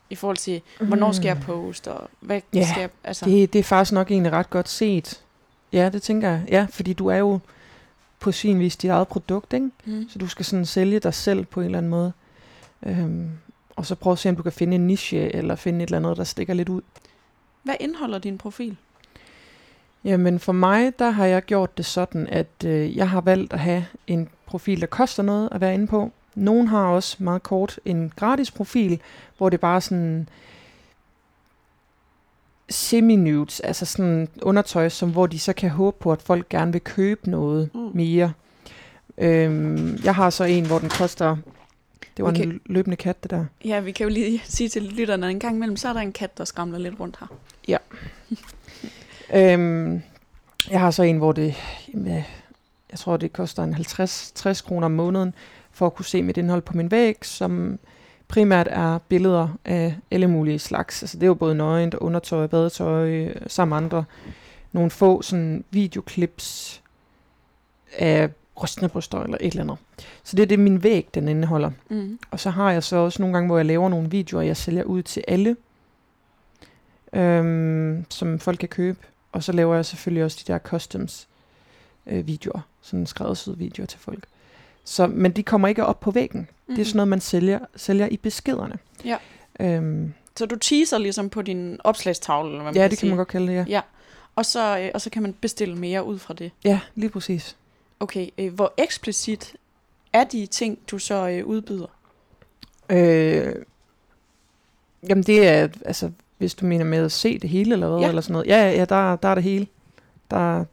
I 0.09 0.15
forhold 0.15 0.37
til, 0.37 0.61
hvornår 0.79 1.11
skal 1.11 1.27
jeg 1.27 1.35
mm. 1.35 1.43
poste, 1.43 1.91
og 1.91 2.09
hvad 2.19 2.41
ja, 2.53 2.67
skal 2.71 2.81
jeg... 2.81 2.89
Altså. 3.03 3.25
Det, 3.25 3.53
det 3.53 3.59
er 3.59 3.63
faktisk 3.63 3.91
nok 3.93 4.11
egentlig 4.11 4.31
ret 4.31 4.49
godt 4.49 4.69
set. 4.69 5.21
Ja, 5.73 5.89
det 5.89 6.01
tænker 6.01 6.29
jeg. 6.29 6.41
Ja, 6.49 6.67
fordi 6.69 6.93
du 6.93 7.07
er 7.07 7.17
jo 7.17 7.39
på 8.21 8.31
sin 8.31 8.59
vis 8.59 8.77
dit 8.77 8.89
eget 8.89 9.07
produkt, 9.07 9.53
ikke? 9.53 9.69
Mm. 9.85 10.05
Så 10.09 10.19
du 10.19 10.27
skal 10.27 10.45
sådan 10.45 10.65
sælge 10.65 10.99
dig 10.99 11.13
selv 11.13 11.45
på 11.45 11.59
en 11.59 11.65
eller 11.65 11.77
anden 11.77 11.89
måde. 11.89 12.11
Øhm, 12.85 13.29
og 13.75 13.85
så 13.85 13.95
prøve 13.95 14.11
at 14.11 14.19
se, 14.19 14.29
om 14.29 14.35
du 14.35 14.43
kan 14.43 14.51
finde 14.51 14.75
en 14.75 14.87
niche, 14.87 15.35
eller 15.35 15.55
finde 15.55 15.83
et 15.83 15.87
eller 15.87 15.97
andet, 15.97 16.17
der 16.17 16.23
stikker 16.23 16.53
lidt 16.53 16.69
ud. 16.69 16.81
Hvad 17.63 17.75
indeholder 17.79 18.19
din 18.19 18.37
profil? 18.37 18.77
Jamen 20.03 20.39
for 20.39 20.51
mig, 20.51 20.99
der 20.99 21.09
har 21.09 21.25
jeg 21.25 21.45
gjort 21.45 21.77
det 21.77 21.85
sådan, 21.85 22.27
at 22.27 22.47
øh, 22.65 22.97
jeg 22.97 23.09
har 23.09 23.21
valgt 23.21 23.53
at 23.53 23.59
have 23.59 23.85
en 24.07 24.29
profil, 24.45 24.81
der 24.81 24.87
koster 24.87 25.23
noget 25.23 25.49
at 25.51 25.61
være 25.61 25.73
inde 25.73 25.87
på. 25.87 26.11
Nogen 26.35 26.67
har 26.67 26.85
også 26.85 27.17
meget 27.19 27.43
kort 27.43 27.79
en 27.85 28.11
gratis 28.15 28.51
profil, 28.51 29.01
hvor 29.37 29.49
det 29.49 29.59
bare 29.59 29.81
sådan 29.81 30.29
semi-nudes, 32.71 33.59
altså 33.59 33.85
sådan 33.85 34.27
undertøj, 34.41 34.89
som, 34.89 35.11
hvor 35.11 35.27
de 35.27 35.39
så 35.39 35.53
kan 35.53 35.69
håbe 35.69 35.97
på, 35.99 36.11
at 36.11 36.21
folk 36.21 36.49
gerne 36.49 36.71
vil 36.71 36.81
købe 36.81 37.29
noget 37.29 37.69
mm. 37.73 37.91
mere. 37.93 38.33
Øhm, 39.17 39.99
jeg 40.03 40.15
har 40.15 40.29
så 40.29 40.43
en, 40.43 40.65
hvor 40.65 40.79
den 40.79 40.89
koster... 40.89 41.37
Det 42.17 42.25
var 42.25 42.31
okay. 42.31 42.43
en 42.43 42.61
løbende 42.65 42.97
kat, 42.97 43.23
det 43.23 43.31
der. 43.31 43.45
Ja, 43.65 43.79
vi 43.79 43.91
kan 43.91 44.03
jo 44.03 44.09
lige 44.09 44.41
sige 44.55 44.69
til 44.69 44.83
lytterne, 44.83 45.25
at 45.25 45.31
en 45.31 45.39
gang 45.39 45.55
imellem, 45.55 45.77
så 45.77 45.89
er 45.89 45.93
der 45.93 45.99
en 45.99 46.13
kat, 46.13 46.37
der 46.37 46.45
skramler 46.45 46.77
lidt 46.77 46.99
rundt 46.99 47.17
her. 47.19 47.27
Ja. 47.67 47.77
øhm, 49.53 50.01
jeg 50.69 50.79
har 50.79 50.91
så 50.91 51.03
en, 51.03 51.17
hvor 51.17 51.31
det... 51.31 51.55
Jeg 52.91 52.99
tror, 52.99 53.17
det 53.17 53.33
koster 53.33 53.63
en 53.63 53.75
50-60 53.75 54.63
kroner 54.63 54.85
om 54.85 54.91
måneden, 54.91 55.33
for 55.71 55.85
at 55.85 55.95
kunne 55.95 56.05
se 56.05 56.23
mit 56.23 56.37
indhold 56.37 56.61
på 56.61 56.77
min 56.77 56.91
væg, 56.91 57.25
som 57.25 57.79
primært 58.31 58.67
er 58.69 58.97
billeder 58.97 59.57
af 59.65 59.95
alle 60.11 60.27
mulige 60.27 60.59
slags. 60.59 61.03
Altså 61.03 61.17
det 61.17 61.23
er 61.23 61.27
jo 61.27 61.33
både 61.33 61.55
nøgent, 61.55 61.93
undertøj, 61.93 62.47
badetøj, 62.47 63.33
sammen 63.47 63.83
andre. 63.83 64.03
Nogle 64.71 64.91
få 64.91 65.21
sådan 65.21 65.63
videoklips 65.71 66.81
af 67.97 68.29
rystende 68.63 68.89
bryster 68.89 69.23
eller 69.23 69.37
et 69.41 69.51
eller 69.51 69.63
andet. 69.63 69.77
Så 70.23 70.35
det 70.35 70.43
er 70.43 70.47
det, 70.47 70.59
min 70.59 70.83
væg 70.83 71.07
den 71.13 71.27
indeholder. 71.27 71.71
Mm. 71.89 72.19
Og 72.31 72.39
så 72.39 72.49
har 72.49 72.71
jeg 72.71 72.83
så 72.83 72.95
også 72.95 73.21
nogle 73.21 73.33
gange, 73.33 73.47
hvor 73.47 73.57
jeg 73.57 73.65
laver 73.65 73.89
nogle 73.89 74.09
videoer, 74.09 74.41
jeg 74.41 74.57
sælger 74.57 74.83
ud 74.83 75.03
til 75.03 75.23
alle, 75.27 75.55
øhm, 77.13 78.05
som 78.09 78.39
folk 78.39 78.59
kan 78.59 78.69
købe. 78.69 78.99
Og 79.31 79.43
så 79.43 79.51
laver 79.51 79.75
jeg 79.75 79.85
selvfølgelig 79.85 80.23
også 80.23 80.43
de 80.47 80.53
der 80.53 80.59
customs 80.59 81.27
øh, 82.07 82.27
videoer, 82.27 82.61
sådan 82.81 83.05
skræddersyede 83.05 83.57
videoer 83.57 83.87
til 83.87 83.99
folk. 83.99 84.23
Så, 84.83 85.07
men 85.07 85.31
de 85.31 85.43
kommer 85.43 85.67
ikke 85.67 85.85
op 85.85 85.99
på 85.99 86.11
væggen. 86.11 86.47
Mm. 86.71 86.75
Det 86.75 86.81
er 86.81 86.85
sådan 86.85 86.97
noget, 86.97 87.07
man 87.07 87.21
sælger, 87.21 87.59
sælger 87.75 88.07
i 88.07 88.17
beskederne. 88.17 88.77
Ja. 89.05 89.17
Øhm, 89.59 90.13
så 90.37 90.45
du 90.45 90.55
teaser 90.55 90.97
ligesom 90.97 91.29
på 91.29 91.41
din 91.41 91.79
opslagstavle? 91.83 92.49
Eller 92.49 92.61
hvad 92.61 92.71
man 92.71 92.75
ja, 92.75 92.81
kan 92.81 92.89
det 92.89 92.99
sige. 92.99 93.07
kan 93.07 93.09
man 93.09 93.17
godt 93.17 93.27
kalde 93.27 93.47
det, 93.47 93.53
ja. 93.53 93.65
ja. 93.67 93.81
Og, 94.35 94.45
så, 94.45 94.79
øh, 94.79 94.91
og 94.93 95.01
så 95.01 95.09
kan 95.09 95.21
man 95.21 95.33
bestille 95.33 95.75
mere 95.75 96.03
ud 96.03 96.19
fra 96.19 96.33
det? 96.33 96.51
Ja, 96.63 96.79
lige 96.95 97.09
præcis. 97.09 97.57
Okay, 97.99 98.29
øh, 98.37 98.53
hvor 98.53 98.73
eksplicit 98.77 99.55
er 100.13 100.23
de 100.23 100.45
ting, 100.45 100.79
du 100.91 100.99
så 100.99 101.29
øh, 101.29 101.45
udbyder? 101.45 101.87
Øh, 102.89 103.55
jamen 105.09 105.23
det 105.23 105.47
er, 105.47 105.67
altså 105.85 106.11
hvis 106.37 106.53
du 106.53 106.65
mener 106.65 106.85
med 106.85 107.05
at 107.05 107.11
se 107.11 107.39
det 107.39 107.49
hele 107.49 107.73
eller 107.73 107.89
hvad, 107.89 107.99
ja. 107.99 108.07
eller 108.07 108.21
sådan 108.21 108.33
noget. 108.33 108.47
Ja, 108.47 108.71
ja, 108.71 108.85
der, 108.85 109.15
der 109.15 109.29
er 109.29 109.35
det 109.35 109.43
hele. 109.43 109.67
Der, 110.31 110.65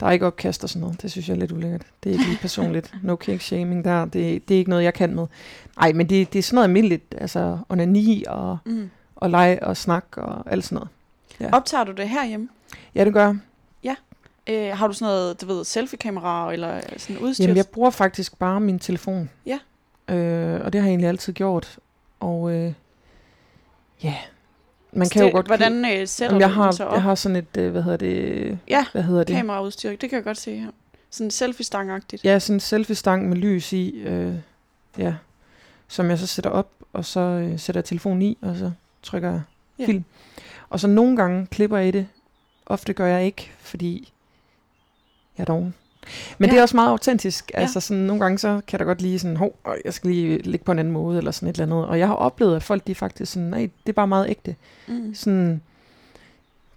der 0.00 0.06
er 0.06 0.10
ikke 0.10 0.26
opkast 0.26 0.62
og 0.62 0.68
sådan 0.68 0.80
noget. 0.80 1.02
Det 1.02 1.10
synes 1.10 1.28
jeg 1.28 1.34
er 1.34 1.38
lidt 1.38 1.52
ulækkert. 1.52 1.82
Det 2.04 2.10
er 2.10 2.12
ikke 2.12 2.24
lige 2.24 2.38
personligt. 2.38 2.94
No 3.02 3.16
cake 3.16 3.38
shaming 3.38 3.84
der. 3.84 4.04
Det, 4.04 4.48
det 4.48 4.54
er 4.54 4.58
ikke 4.58 4.70
noget, 4.70 4.84
jeg 4.84 4.94
kan 4.94 5.14
med. 5.14 5.26
Nej, 5.76 5.92
men 5.92 6.08
det, 6.08 6.32
det 6.32 6.38
er 6.38 6.42
sådan 6.42 6.54
noget 6.54 6.68
almindeligt. 6.68 7.14
Altså 7.18 7.58
onani 7.68 8.24
og, 8.28 8.58
mm. 8.64 8.90
og 9.16 9.30
leg 9.30 9.58
og 9.62 9.76
snak 9.76 10.04
og 10.16 10.52
alt 10.52 10.64
sådan 10.64 10.76
noget. 10.76 10.88
Ja. 11.40 11.56
Optager 11.56 11.84
du 11.84 11.92
det 11.92 12.08
herhjemme? 12.08 12.48
Ja, 12.94 13.04
det 13.04 13.12
gør 13.12 13.34
Ja. 13.84 13.94
Øh, 14.46 14.76
har 14.78 14.86
du 14.86 14.92
sådan 14.92 15.12
noget, 15.12 15.40
du 15.40 15.46
ved, 15.46 15.64
selfie-kamera 15.64 16.52
eller 16.52 16.80
sådan 16.96 17.18
udstyr? 17.18 17.44
Jamen, 17.44 17.56
jeg 17.56 17.66
bruger 17.66 17.90
faktisk 17.90 18.38
bare 18.38 18.60
min 18.60 18.78
telefon. 18.78 19.30
Ja. 19.46 19.58
Øh, 20.14 20.64
og 20.64 20.72
det 20.72 20.80
har 20.80 20.88
jeg 20.88 20.92
egentlig 20.92 21.08
altid 21.08 21.32
gjort. 21.32 21.78
Og 22.20 22.52
øh, 22.52 22.72
ja, 24.02 24.14
man 24.92 25.08
kan 25.08 25.22
jo 25.22 25.30
godt... 25.32 25.46
Hvordan 25.46 25.84
øh, 25.84 26.08
sætter 26.08 26.36
jeg 26.38 26.48
du 26.48 26.54
har, 26.54 26.70
så 26.70 26.84
op? 26.84 26.94
Jeg 26.94 27.02
har 27.02 27.14
sådan 27.14 27.36
et, 27.36 27.56
øh, 27.58 27.70
hvad 27.70 27.82
hedder 27.82 27.96
det? 27.96 28.58
Ja, 28.68 28.86
hvad 28.92 29.02
hedder 29.02 29.24
det? 29.24 29.36
kameraudstyr. 29.36 29.90
Det 29.90 29.98
kan 29.98 30.12
jeg 30.12 30.24
godt 30.24 30.38
se 30.38 30.56
her. 30.56 30.70
Sådan 31.10 31.30
selfie-stang-agtigt. 31.30 32.24
Ja, 32.24 32.38
sådan 32.38 32.56
en 32.56 32.60
selfie-stang 32.60 33.28
med 33.28 33.36
lys 33.36 33.72
i. 33.72 33.90
Øh, 33.90 34.34
ja, 34.98 35.14
som 35.88 36.10
jeg 36.10 36.18
så 36.18 36.26
sætter 36.26 36.50
op, 36.50 36.70
og 36.92 37.04
så 37.04 37.20
øh, 37.20 37.58
sætter 37.58 37.78
jeg 37.78 37.84
telefonen 37.84 38.22
i, 38.22 38.38
og 38.42 38.56
så 38.56 38.70
trykker 39.02 39.30
jeg 39.30 39.40
ja. 39.78 39.86
film. 39.86 40.04
Og 40.70 40.80
så 40.80 40.86
nogle 40.86 41.16
gange 41.16 41.46
klipper 41.46 41.76
jeg 41.76 41.88
i 41.88 41.90
det. 41.90 42.08
Ofte 42.66 42.92
gør 42.92 43.06
jeg 43.06 43.24
ikke, 43.24 43.52
fordi 43.58 44.12
jeg 45.38 45.42
er 45.42 45.46
doven. 45.46 45.74
Men 46.38 46.48
ja. 46.48 46.52
det 46.52 46.58
er 46.58 46.62
også 46.62 46.76
meget 46.76 46.90
autentisk. 46.90 47.50
Ja. 47.54 47.60
Altså 47.60 47.80
sådan, 47.80 48.02
nogle 48.02 48.22
gange 48.22 48.38
så 48.38 48.60
kan 48.66 48.78
der 48.78 48.84
godt 48.84 49.02
lige 49.02 49.18
sådan, 49.18 49.36
hov, 49.36 49.56
jeg 49.84 49.94
skal 49.94 50.10
lige 50.10 50.38
ligge 50.38 50.64
på 50.64 50.72
en 50.72 50.78
anden 50.78 50.94
måde, 50.94 51.18
eller 51.18 51.30
sådan 51.30 51.48
et 51.48 51.60
eller 51.60 51.76
andet. 51.76 51.88
Og 51.88 51.98
jeg 51.98 52.06
har 52.06 52.14
oplevet, 52.14 52.56
at 52.56 52.62
folk 52.62 52.86
de 52.86 52.94
faktisk 52.94 53.32
sådan, 53.32 53.48
nej, 53.48 53.60
det 53.60 53.88
er 53.88 53.92
bare 53.92 54.06
meget 54.06 54.30
ægte. 54.30 54.54
Mm. 54.86 55.14
Sådan, 55.14 55.62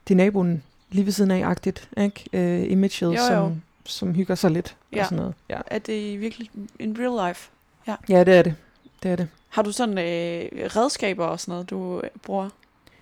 det 0.07 0.13
er 0.13 0.17
naboen 0.17 0.63
lige 0.89 1.05
ved 1.05 1.11
siden 1.11 1.31
af-agtigt, 1.31 1.89
ikke? 1.97 2.23
Uh, 2.33 2.71
imaget, 2.71 3.01
jo, 3.01 3.11
jo. 3.11 3.17
Som, 3.27 3.61
som 3.85 4.13
hygger 4.13 4.35
sig 4.35 4.51
lidt. 4.51 4.75
Ja. 4.93 4.99
Og 4.99 5.05
sådan 5.05 5.17
noget. 5.17 5.33
Ja. 5.49 5.59
Er 5.67 5.79
det 5.79 6.21
virkelig 6.21 6.49
in 6.79 6.97
real 6.99 7.29
life? 7.29 7.49
Ja, 7.87 7.95
ja 8.09 8.23
det 8.23 8.33
er 8.33 8.41
det. 8.41 8.55
det, 9.03 9.11
er 9.11 9.15
det. 9.15 9.27
Har 9.49 9.61
du 9.61 9.71
sådan 9.71 9.97
øh, 9.97 10.49
redskaber 10.75 11.25
og 11.25 11.39
sådan 11.39 11.51
noget, 11.51 11.69
du 11.69 12.01
bruger? 12.23 12.49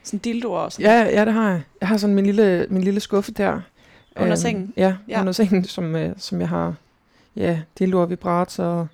Sådan 0.03 0.19
dildoer 0.19 0.59
og 0.59 0.71
sådan 0.71 0.85
ja, 0.85 0.99
noget? 1.03 1.15
Ja, 1.15 1.25
det 1.25 1.33
har 1.33 1.49
jeg. 1.49 1.61
Jeg 1.81 1.87
har 1.87 1.97
sådan 1.97 2.15
min 2.15 2.25
lille, 2.25 2.67
min 2.69 2.83
lille 2.83 2.99
skuffe 2.99 3.31
der, 3.31 3.61
under 4.17 4.31
øhm, 4.31 4.41
sengen? 4.41 4.73
Ja, 4.77 4.95
ja, 5.07 5.19
under 5.19 5.33
sengen, 5.33 5.63
som, 5.63 5.95
øh, 5.95 6.15
som 6.17 6.39
jeg 6.39 6.49
har. 6.49 6.75
Ja, 7.35 7.59
dildoer, 7.79 8.05
vibrator, 8.05 8.87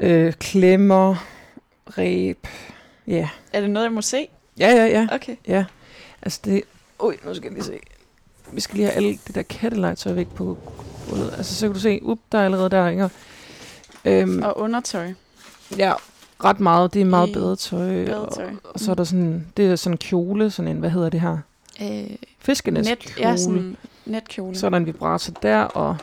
øh, 0.00 0.32
klemmer, 0.32 1.26
ræb. 1.98 2.46
Ja. 3.06 3.28
Er 3.52 3.60
det 3.60 3.70
noget, 3.70 3.84
jeg 3.84 3.92
må 3.92 4.02
se? 4.02 4.28
Ja, 4.58 4.70
ja, 4.70 4.86
ja. 4.86 5.08
Okay. 5.12 5.36
Ja. 5.48 5.64
Altså 6.22 6.40
det... 6.44 6.62
Oj, 6.98 7.16
nu 7.24 7.34
skal 7.34 7.44
jeg 7.44 7.52
lige 7.52 7.64
se. 7.64 7.78
Vi 8.52 8.60
skal 8.60 8.76
lige 8.76 8.86
have 8.86 8.96
alle 8.96 9.18
det 9.26 9.34
der 9.34 9.42
kattelegetøj 9.42 10.12
væk 10.12 10.28
på 10.28 10.58
gulvet. 11.08 11.32
Altså 11.36 11.54
så 11.54 11.66
kan 11.66 11.74
du 11.74 11.80
se, 11.80 11.98
up, 12.02 12.18
der 12.32 12.38
er 12.38 12.44
allerede 12.44 12.70
der, 12.70 12.88
ikke? 12.88 13.10
Øhm, 14.04 14.42
og 14.42 14.58
undertøj. 14.58 15.12
Ja, 15.76 15.92
ret 16.44 16.60
meget. 16.60 16.94
Det 16.94 17.00
er 17.00 17.06
meget 17.06 17.32
bedre 17.32 17.56
tøj. 17.56 18.04
Bedre 18.04 18.16
Og, 18.16 18.42
og 18.64 18.80
så 18.80 18.90
er 18.90 18.94
der 18.94 19.04
sådan, 19.04 19.46
det 19.56 19.66
er 19.66 19.76
sådan 19.76 19.94
en 19.94 19.98
kjole, 19.98 20.50
sådan 20.50 20.70
en, 20.70 20.78
hvad 20.78 20.90
hedder 20.90 21.08
det 21.08 21.20
her? 21.20 21.38
Øh, 21.82 22.16
Fiskenes 22.48 22.88
net, 22.88 23.18
Ja, 23.18 23.36
sådan 23.36 23.76
netkjole. 24.06 24.56
Så 24.56 24.66
er 24.66 24.70
der 24.70 24.76
en 24.76 24.86
vibrator 24.86 25.32
der, 25.42 25.60
og 25.62 25.96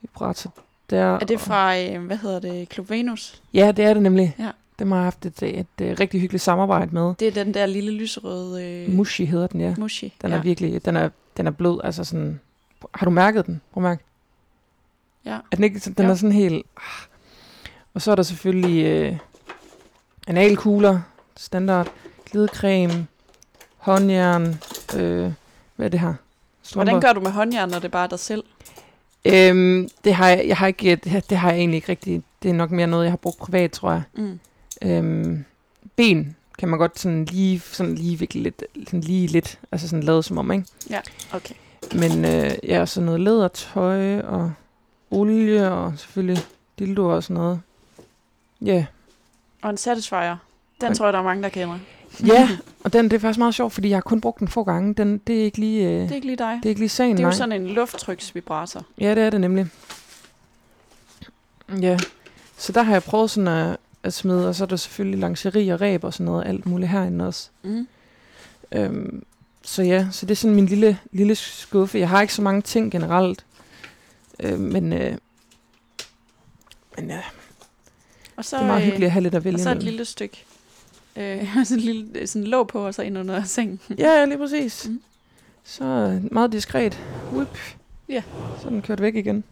vibrator 0.00 0.52
der. 0.90 1.14
Er 1.14 1.18
det 1.18 1.40
fra, 1.40 1.78
øh, 1.78 2.06
hvad 2.06 2.16
hedder 2.16 2.40
det, 2.40 2.72
Club 2.72 2.90
Venus? 2.90 3.42
Ja, 3.54 3.72
det 3.72 3.84
er 3.84 3.94
det 3.94 4.02
nemlig. 4.02 4.34
Ja. 4.38 4.50
Det 4.78 4.88
har 4.88 4.96
jeg 4.96 5.04
haft 5.04 5.26
et, 5.26 5.42
et, 5.42 5.58
et, 5.58 5.90
et 5.90 6.00
rigtig 6.00 6.20
hyggeligt 6.20 6.42
samarbejde 6.42 6.94
med. 6.94 7.14
Det 7.14 7.28
er 7.28 7.32
den 7.32 7.54
der 7.54 7.66
lille 7.66 7.90
lyserøde... 7.92 8.64
Øh... 8.64 8.94
Mushi 8.94 9.24
hedder 9.24 9.46
den, 9.46 9.60
ja. 9.60 9.74
Mushi, 9.78 10.14
Den 10.22 10.30
ja. 10.30 10.36
er 10.36 10.42
virkelig, 10.42 10.84
den 10.84 10.96
er, 10.96 11.08
den 11.36 11.46
er 11.46 11.50
blød, 11.50 11.80
altså 11.84 12.04
sådan... 12.04 12.40
Har 12.94 13.04
du 13.04 13.10
mærket 13.10 13.46
den? 13.46 13.60
Prøv 13.72 13.84
at 13.84 13.88
mærke. 13.90 14.04
Ja. 15.24 15.38
Er 15.52 15.56
den 15.56 15.64
ikke, 15.64 15.78
den 15.78 16.04
ja. 16.04 16.10
er 16.10 16.14
sådan 16.14 16.32
helt... 16.32 16.66
Ah. 16.76 16.82
Og 17.94 18.02
så 18.02 18.10
er 18.10 18.14
der 18.14 18.22
selvfølgelig 18.22 18.84
øh, 18.84 19.16
analkugler, 20.26 21.00
standard, 21.36 21.92
glidecreme, 22.30 23.06
håndjern, 23.76 24.60
øh, 24.96 25.32
hvad 25.76 25.86
er 25.86 25.90
det 25.90 26.00
her? 26.00 26.14
Strømper. 26.62 26.92
Hvordan 26.92 27.08
gør 27.08 27.12
du 27.12 27.20
med 27.20 27.30
håndjern, 27.30 27.68
når 27.68 27.78
det 27.78 27.84
er 27.84 27.88
bare 27.88 28.08
dig 28.08 28.18
selv? 28.18 28.44
Øhm, 29.24 29.88
det 30.04 30.14
har 30.14 30.28
jeg, 30.28 30.48
jeg 30.48 30.56
har 30.56 30.66
ikke, 30.66 30.96
det, 30.96 31.30
det 31.30 31.38
har 31.38 31.50
jeg 31.50 31.58
egentlig 31.58 31.76
ikke 31.76 31.88
rigtig. 31.88 32.22
Det 32.42 32.48
er 32.48 32.54
nok 32.54 32.70
mere 32.70 32.86
noget, 32.86 33.04
jeg 33.04 33.12
har 33.12 33.16
brugt 33.16 33.38
privat, 33.38 33.70
tror 33.70 33.90
jeg. 33.90 34.02
Mm. 34.14 34.40
Øhm, 34.82 35.44
ben 35.96 36.36
kan 36.58 36.68
man 36.68 36.78
godt 36.78 36.98
sådan 36.98 37.24
lige, 37.24 37.60
sådan 37.60 37.94
lige 37.94 38.18
vikle 38.18 38.42
lidt, 38.42 38.64
sådan 38.84 39.00
lige 39.00 39.26
lidt, 39.26 39.58
altså 39.72 39.88
sådan 39.88 40.02
lade 40.02 40.22
som 40.22 40.38
om, 40.38 40.52
ikke? 40.52 40.66
Ja, 40.90 41.00
okay. 41.32 41.54
Men 41.94 42.24
øh, 42.24 42.50
ja, 42.62 42.86
så 42.86 43.00
noget 43.00 43.20
lædertøj 43.20 44.20
og 44.20 44.52
olie 45.10 45.72
og 45.72 45.92
selvfølgelig 45.96 46.44
dildo 46.78 47.14
og 47.14 47.22
sådan 47.22 47.34
noget. 47.34 47.60
Ja. 48.64 48.72
Yeah. 48.72 48.84
Og 49.62 49.70
en 49.70 49.76
Satisfyer. 49.76 50.36
Den 50.80 50.90
og, 50.90 50.96
tror 50.96 51.06
jeg, 51.06 51.12
der 51.12 51.18
er 51.18 51.22
mange, 51.22 51.42
der 51.42 51.48
kender. 51.48 51.78
Ja, 52.26 52.48
og 52.84 52.92
den, 52.92 53.04
det 53.04 53.12
er 53.12 53.18
faktisk 53.18 53.38
meget 53.38 53.54
sjovt, 53.54 53.72
fordi 53.72 53.88
jeg 53.88 53.96
har 53.96 54.00
kun 54.02 54.20
brugt 54.20 54.40
den 54.40 54.48
få 54.48 54.64
gange. 54.64 54.94
Den, 54.94 55.18
det 55.18 55.40
er 55.40 55.44
ikke 55.44 55.58
lige... 55.58 55.84
Øh, 55.88 55.92
det 56.02 56.10
er 56.10 56.14
ikke 56.14 56.26
lige 56.26 56.36
dig. 56.36 56.58
Det 56.62 56.66
er 56.66 56.70
ikke 56.70 56.80
lige 56.80 56.88
sagen, 56.88 57.10
Det 57.16 57.18
er 57.18 57.22
nej. 57.26 57.30
jo 57.32 57.36
sådan 57.36 57.62
en 57.62 57.66
lufttryksvibrator. 57.68 58.84
Ja, 59.00 59.14
det 59.14 59.22
er 59.22 59.30
det 59.30 59.40
nemlig. 59.40 59.66
Ja, 61.80 61.98
så 62.58 62.72
der 62.72 62.82
har 62.82 62.92
jeg 62.92 63.02
prøvet 63.02 63.30
sådan 63.30 63.48
at, 63.48 63.76
at 64.02 64.14
smide, 64.14 64.48
og 64.48 64.54
så 64.54 64.64
er 64.64 64.68
der 64.68 64.76
selvfølgelig 64.76 65.20
lanceri 65.20 65.68
og 65.68 65.80
ræb 65.80 66.04
og 66.04 66.12
sådan 66.14 66.24
noget, 66.26 66.46
alt 66.46 66.66
muligt 66.66 66.90
herinde 66.90 67.26
også. 67.26 67.48
Mm. 67.62 67.88
Øhm, 68.72 69.24
så 69.62 69.82
ja, 69.82 70.06
så 70.10 70.26
det 70.26 70.30
er 70.32 70.36
sådan 70.36 70.54
min 70.56 70.66
lille, 70.66 70.98
lille 71.12 71.34
skuffe. 71.34 71.98
Jeg 71.98 72.08
har 72.08 72.20
ikke 72.22 72.34
så 72.34 72.42
mange 72.42 72.62
ting 72.62 72.92
generelt, 72.92 73.44
øh, 74.40 74.60
men, 74.60 74.92
øh, 74.92 75.16
men 76.96 77.10
ja, 77.10 77.20
Og 78.36 78.44
så, 78.44 78.56
det 78.56 78.62
er 78.62 78.66
meget 78.66 78.80
øh, 78.80 78.84
hyggeligt 78.84 79.06
at 79.06 79.12
have 79.12 79.22
lidt 79.22 79.34
at 79.34 79.44
vælge 79.44 79.56
Og 79.56 79.60
så 79.60 79.68
et 79.68 79.72
imellem. 79.74 79.90
lille 79.90 80.04
stykke. 80.04 80.44
Øh, 81.16 81.54
sådan 81.64 81.78
et 81.78 81.84
lille 81.84 82.26
sådan 82.26 82.46
låg 82.46 82.68
på, 82.68 82.86
og 82.86 82.94
så 82.94 83.02
ind 83.02 83.18
under 83.18 83.44
sengen. 83.44 83.80
Ja, 83.98 84.18
ja, 84.18 84.24
lige 84.24 84.38
præcis. 84.38 84.88
Mm. 84.88 85.00
Så 85.64 85.84
øh, 85.84 86.32
meget 86.32 86.52
diskret. 86.52 87.00
Whoop. 87.32 87.58
Ja. 88.08 88.22
Så 88.62 88.68
den 88.68 88.82
kørt 88.82 89.02
væk 89.02 89.14
igen. 89.14 89.44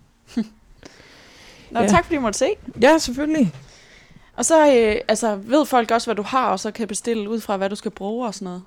Nå, 1.71 1.81
Ja. 1.81 1.87
tak 1.87 2.05
fordi 2.05 2.17
du 2.17 2.21
måtte 2.21 2.39
se. 2.39 2.47
Ja, 2.83 2.99
selvfølgelig. 2.99 3.53
Og 4.37 4.45
så 4.45 4.77
øh, 4.77 4.97
altså, 5.09 5.37
ved 5.37 5.67
folk 5.67 5.91
også, 5.91 6.07
hvad 6.07 6.15
du 6.17 6.23
har, 6.23 6.49
og 6.49 6.61
så 6.61 6.71
kan 6.71 6.89
bestille 6.89 7.31
ud 7.31 7.41
fra, 7.41 7.57
hvad 7.57 7.71
du 7.71 7.75
skal 7.77 7.91
bruge 7.91 8.27
og 8.27 8.35
sådan 8.35 8.45
noget. 8.47 8.63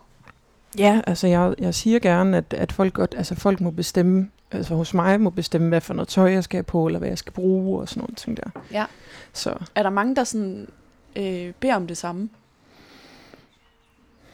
Ja, 0.78 1.02
altså 1.08 1.28
jeg, 1.28 1.56
jeg 1.60 1.76
siger 1.76 2.00
gerne, 2.00 2.38
at, 2.38 2.54
at 2.54 2.72
folk, 2.72 2.94
godt, 2.94 3.16
altså 3.18 3.36
folk 3.36 3.62
må 3.62 3.72
bestemme, 3.72 4.30
altså 4.52 4.76
hos 4.76 4.94
mig 4.94 5.22
må 5.22 5.30
bestemme, 5.30 5.70
hvad 5.70 5.82
for 5.82 5.94
noget 5.94 6.08
tøj 6.08 6.32
jeg 6.32 6.44
skal 6.44 6.58
have 6.58 6.64
på, 6.64 6.86
eller 6.86 7.00
hvad 7.00 7.10
jeg 7.10 7.18
skal 7.18 7.34
bruge 7.34 7.82
og 7.82 7.90
sådan 7.90 8.02
nogle 8.02 8.16
ting 8.16 8.38
der. 8.38 8.50
Ja. 8.72 8.86
Så 9.34 9.56
Er 9.76 9.84
der 9.84 9.90
mange, 9.90 10.16
der 10.16 10.24
sådan, 10.24 10.68
øh, 11.16 11.54
beder 11.60 11.76
om 11.76 11.88
det 11.88 11.98
samme? 11.98 12.30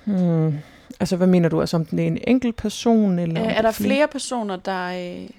Hmm, 0.05 0.57
altså 0.99 1.15
hvad 1.15 1.27
mener 1.27 1.49
du, 1.49 1.61
altså 1.61 1.77
om 1.77 1.85
den 1.85 1.99
er 1.99 2.03
en 2.03 2.17
enkelt 2.27 2.55
person? 2.55 3.19
Eller 3.19 3.41
Øh, 3.41 3.49
det 3.49 3.57
er 3.57 3.61
der 3.61 3.71
flere 3.71 4.07
personer, 4.07 4.55
der, 4.55 4.87
øh, 4.87 5.29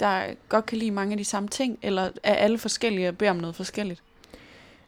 der 0.00 0.22
godt 0.48 0.66
kan 0.66 0.78
lide 0.78 0.90
mange 0.90 1.12
af 1.12 1.18
de 1.18 1.24
samme 1.24 1.48
ting, 1.48 1.78
eller 1.82 2.08
er 2.22 2.34
alle 2.34 2.58
forskellige 2.58 3.08
og 3.08 3.18
beder 3.18 3.30
om 3.30 3.36
noget 3.36 3.56
forskelligt? 3.56 4.02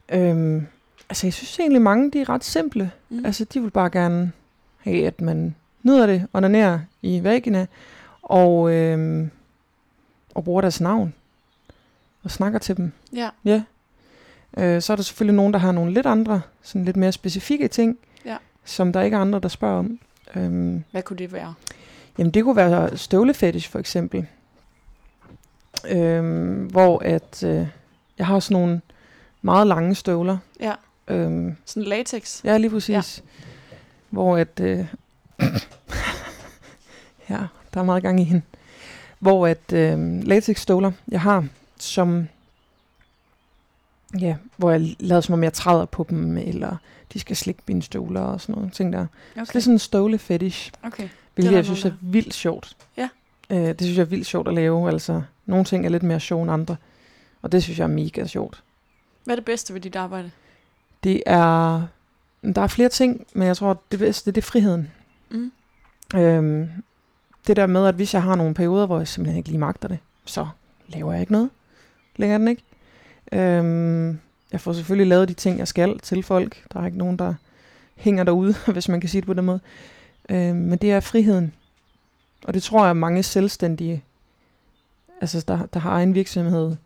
Øhm, 0.09 0.67
altså 1.09 1.27
jeg 1.27 1.35
synes 1.35 1.59
egentlig 1.59 1.83
mange, 1.83 2.11
de 2.11 2.21
er 2.21 2.29
ret 2.29 2.45
simple. 2.45 2.91
Mm. 3.09 3.25
Altså, 3.25 3.45
de 3.45 3.63
vil 3.63 3.71
bare 3.71 3.91
gerne 3.91 4.33
have, 4.79 5.07
at 5.07 5.21
man 5.21 5.55
nyder 5.83 6.07
det, 6.07 6.27
onanerer 6.33 6.79
i 7.03 7.25
vagina, 7.25 7.67
og, 8.23 8.73
øhm, 8.73 9.31
og 10.35 10.45
bruger 10.45 10.61
deres 10.61 10.81
navn, 10.81 11.15
og 12.25 12.31
snakker 12.31 12.59
til 12.59 12.77
dem. 12.77 12.93
Ja, 13.13 13.29
Ja. 13.45 13.63
Øh, 14.59 14.83
så 14.83 14.93
er 14.93 14.97
der 14.97 15.03
selvfølgelig 15.03 15.37
nogen, 15.37 15.53
der 15.53 15.59
har 15.59 15.73
nogle 15.73 15.93
lidt 15.93 16.07
andre, 16.07 16.41
sådan 16.63 16.85
lidt 16.85 16.97
mere 16.97 17.13
specifikke 17.13 17.69
ting. 17.69 17.99
Som 18.65 18.93
der 18.93 19.03
ikke 19.03 19.17
er 19.17 19.21
andre, 19.21 19.41
der 19.41 19.49
spørger 19.49 19.79
om. 19.79 19.99
Øhm, 20.37 20.85
hvad 20.91 21.03
kunne 21.03 21.17
det 21.17 21.33
være? 21.33 21.55
Jamen 22.19 22.31
det 22.31 22.45
kunne 22.45 22.57
være 22.57 22.97
støvlefetish 22.97 23.71
for 23.71 23.79
eksempel. 23.79 24.27
Øhm, 25.89 26.65
hvor 26.67 26.99
at 27.05 27.43
øh, 27.47 27.67
jeg 28.19 28.27
har 28.27 28.41
sådan 28.41 28.61
nogle 28.63 28.81
meget 29.43 29.67
lange 29.67 29.95
støvler. 29.95 30.39
Ja, 30.61 30.73
Øhm, 31.09 31.57
sådan 31.65 31.83
latex. 31.83 32.45
ja, 32.45 32.57
lige 32.57 32.71
præcis. 32.71 33.19
Ja. 33.19 33.25
Hvor 34.11 34.37
at... 34.37 34.61
Øh, 34.61 34.87
ja, 37.31 37.39
der 37.75 37.81
er 37.81 37.83
meget 37.83 38.03
gang 38.03 38.21
i 38.21 38.25
hende. 38.25 38.43
Hvor 39.19 39.47
at 39.47 39.73
øh, 39.73 40.23
latex 40.23 40.61
støvler, 40.61 40.93
jeg 41.09 41.21
har, 41.21 41.47
som... 41.79 42.29
Ja, 44.21 44.37
hvor 44.57 44.71
jeg 44.71 44.97
lader 45.01 45.21
som 45.21 45.33
om 45.33 45.45
jeg 45.45 45.53
træder 45.53 45.85
på 45.85 46.07
dem, 46.11 46.37
eller 46.37 46.77
de 47.13 47.21
skal 47.21 47.37
slikke 47.37 47.63
mine 47.67 47.83
støvler 47.83 48.21
og 48.21 48.41
sådan 48.41 48.55
noget 48.55 48.73
ting 48.73 48.93
der. 48.93 49.07
Okay. 49.33 49.45
Så 49.45 49.53
det 49.53 49.57
er 49.57 49.61
sådan 49.61 49.75
en 49.75 49.79
støvlefetish. 49.79 50.73
okay. 50.83 51.09
Hvilket 51.35 51.53
jeg 51.53 51.65
synes 51.65 51.85
er 51.85 51.93
vildt 52.01 52.35
sjovt. 52.35 52.77
Ja. 52.97 53.09
Øh, 53.51 53.59
det 53.59 53.81
synes 53.81 53.97
jeg 53.97 54.03
er 54.03 54.09
vildt 54.09 54.27
sjovt 54.27 54.49
at 54.49 54.55
lave. 54.55 54.91
Altså, 54.91 55.23
nogle 55.47 55.65
ting 55.65 55.87
er 55.87 55.89
lidt 55.89 56.03
mere 56.03 56.21
sjove 56.21 56.43
end 56.43 56.51
andre. 56.51 56.77
Og 57.43 57.53
det 57.53 57.63
synes 57.63 57.79
jeg 57.79 57.85
er 57.85 57.89
mega 57.89 58.27
sjovt. 58.27 58.63
Hvad 59.25 59.35
er 59.35 59.37
det 59.37 59.45
bedste 59.45 59.75
ved 59.75 59.81
dit 59.81 59.97
arbejde? 59.97 60.31
Det 61.05 61.23
er... 61.27 61.83
Der 62.55 62.63
er 62.63 62.67
flere 62.67 62.89
ting, 62.89 63.27
men 63.33 63.49
jeg 63.49 63.57
tror, 63.57 63.83
det 63.91 63.99
bedste 63.99 64.31
det 64.31 64.39
er 64.39 64.47
friheden. 64.47 64.91
Mm. 65.31 65.53
Øhm, 66.15 66.69
det 67.47 67.57
der 67.57 67.67
med, 67.67 67.87
at 67.87 67.95
hvis 67.95 68.15
jeg 68.15 68.23
har 68.23 68.35
nogle 68.35 68.55
perioder, 68.55 68.87
hvor 68.87 68.99
jeg 68.99 69.09
simpelthen 69.09 69.39
ikke 69.39 69.49
lige 69.49 69.59
magter 69.59 69.89
det, 69.89 69.99
så 70.25 70.47
laver 70.89 71.13
jeg 71.13 71.21
ikke 71.21 71.33
noget. 71.33 71.51
Længere 72.17 72.39
den 72.39 72.49
ikke. 72.49 72.63
Øhm, 73.33 74.19
jeg 74.53 74.61
får 74.61 74.73
selvfølgelig 74.73 75.07
lavet 75.07 75.29
de 75.29 75.35
ting, 75.35 75.59
jeg 75.59 75.69
skal 75.69 75.99
til 75.99 76.23
folk. 76.23 76.65
Der 76.73 76.81
er 76.81 76.87
ikke 76.87 76.99
nogen, 76.99 77.19
der 77.19 77.35
hænger 77.97 78.25
derude, 78.25 78.55
hvis 78.73 78.89
man 78.89 79.01
kan 79.01 79.11
sige 79.11 79.21
det 79.21 79.27
på 79.27 79.35
den 79.35 79.45
måde. 79.45 79.61
Øhm, 80.29 80.57
men 80.57 80.79
det 80.79 80.93
er 80.93 81.01
friheden. 81.01 81.55
Og 82.45 82.55
det 82.55 82.63
tror 82.63 82.87
jeg, 82.87 82.97
mange 82.97 83.23
selvstændige, 83.23 84.05
altså 85.21 85.45
der, 85.49 85.67
der 85.67 85.81
har 85.81 85.91
egen 85.91 86.15
virksomhed, 86.15 86.77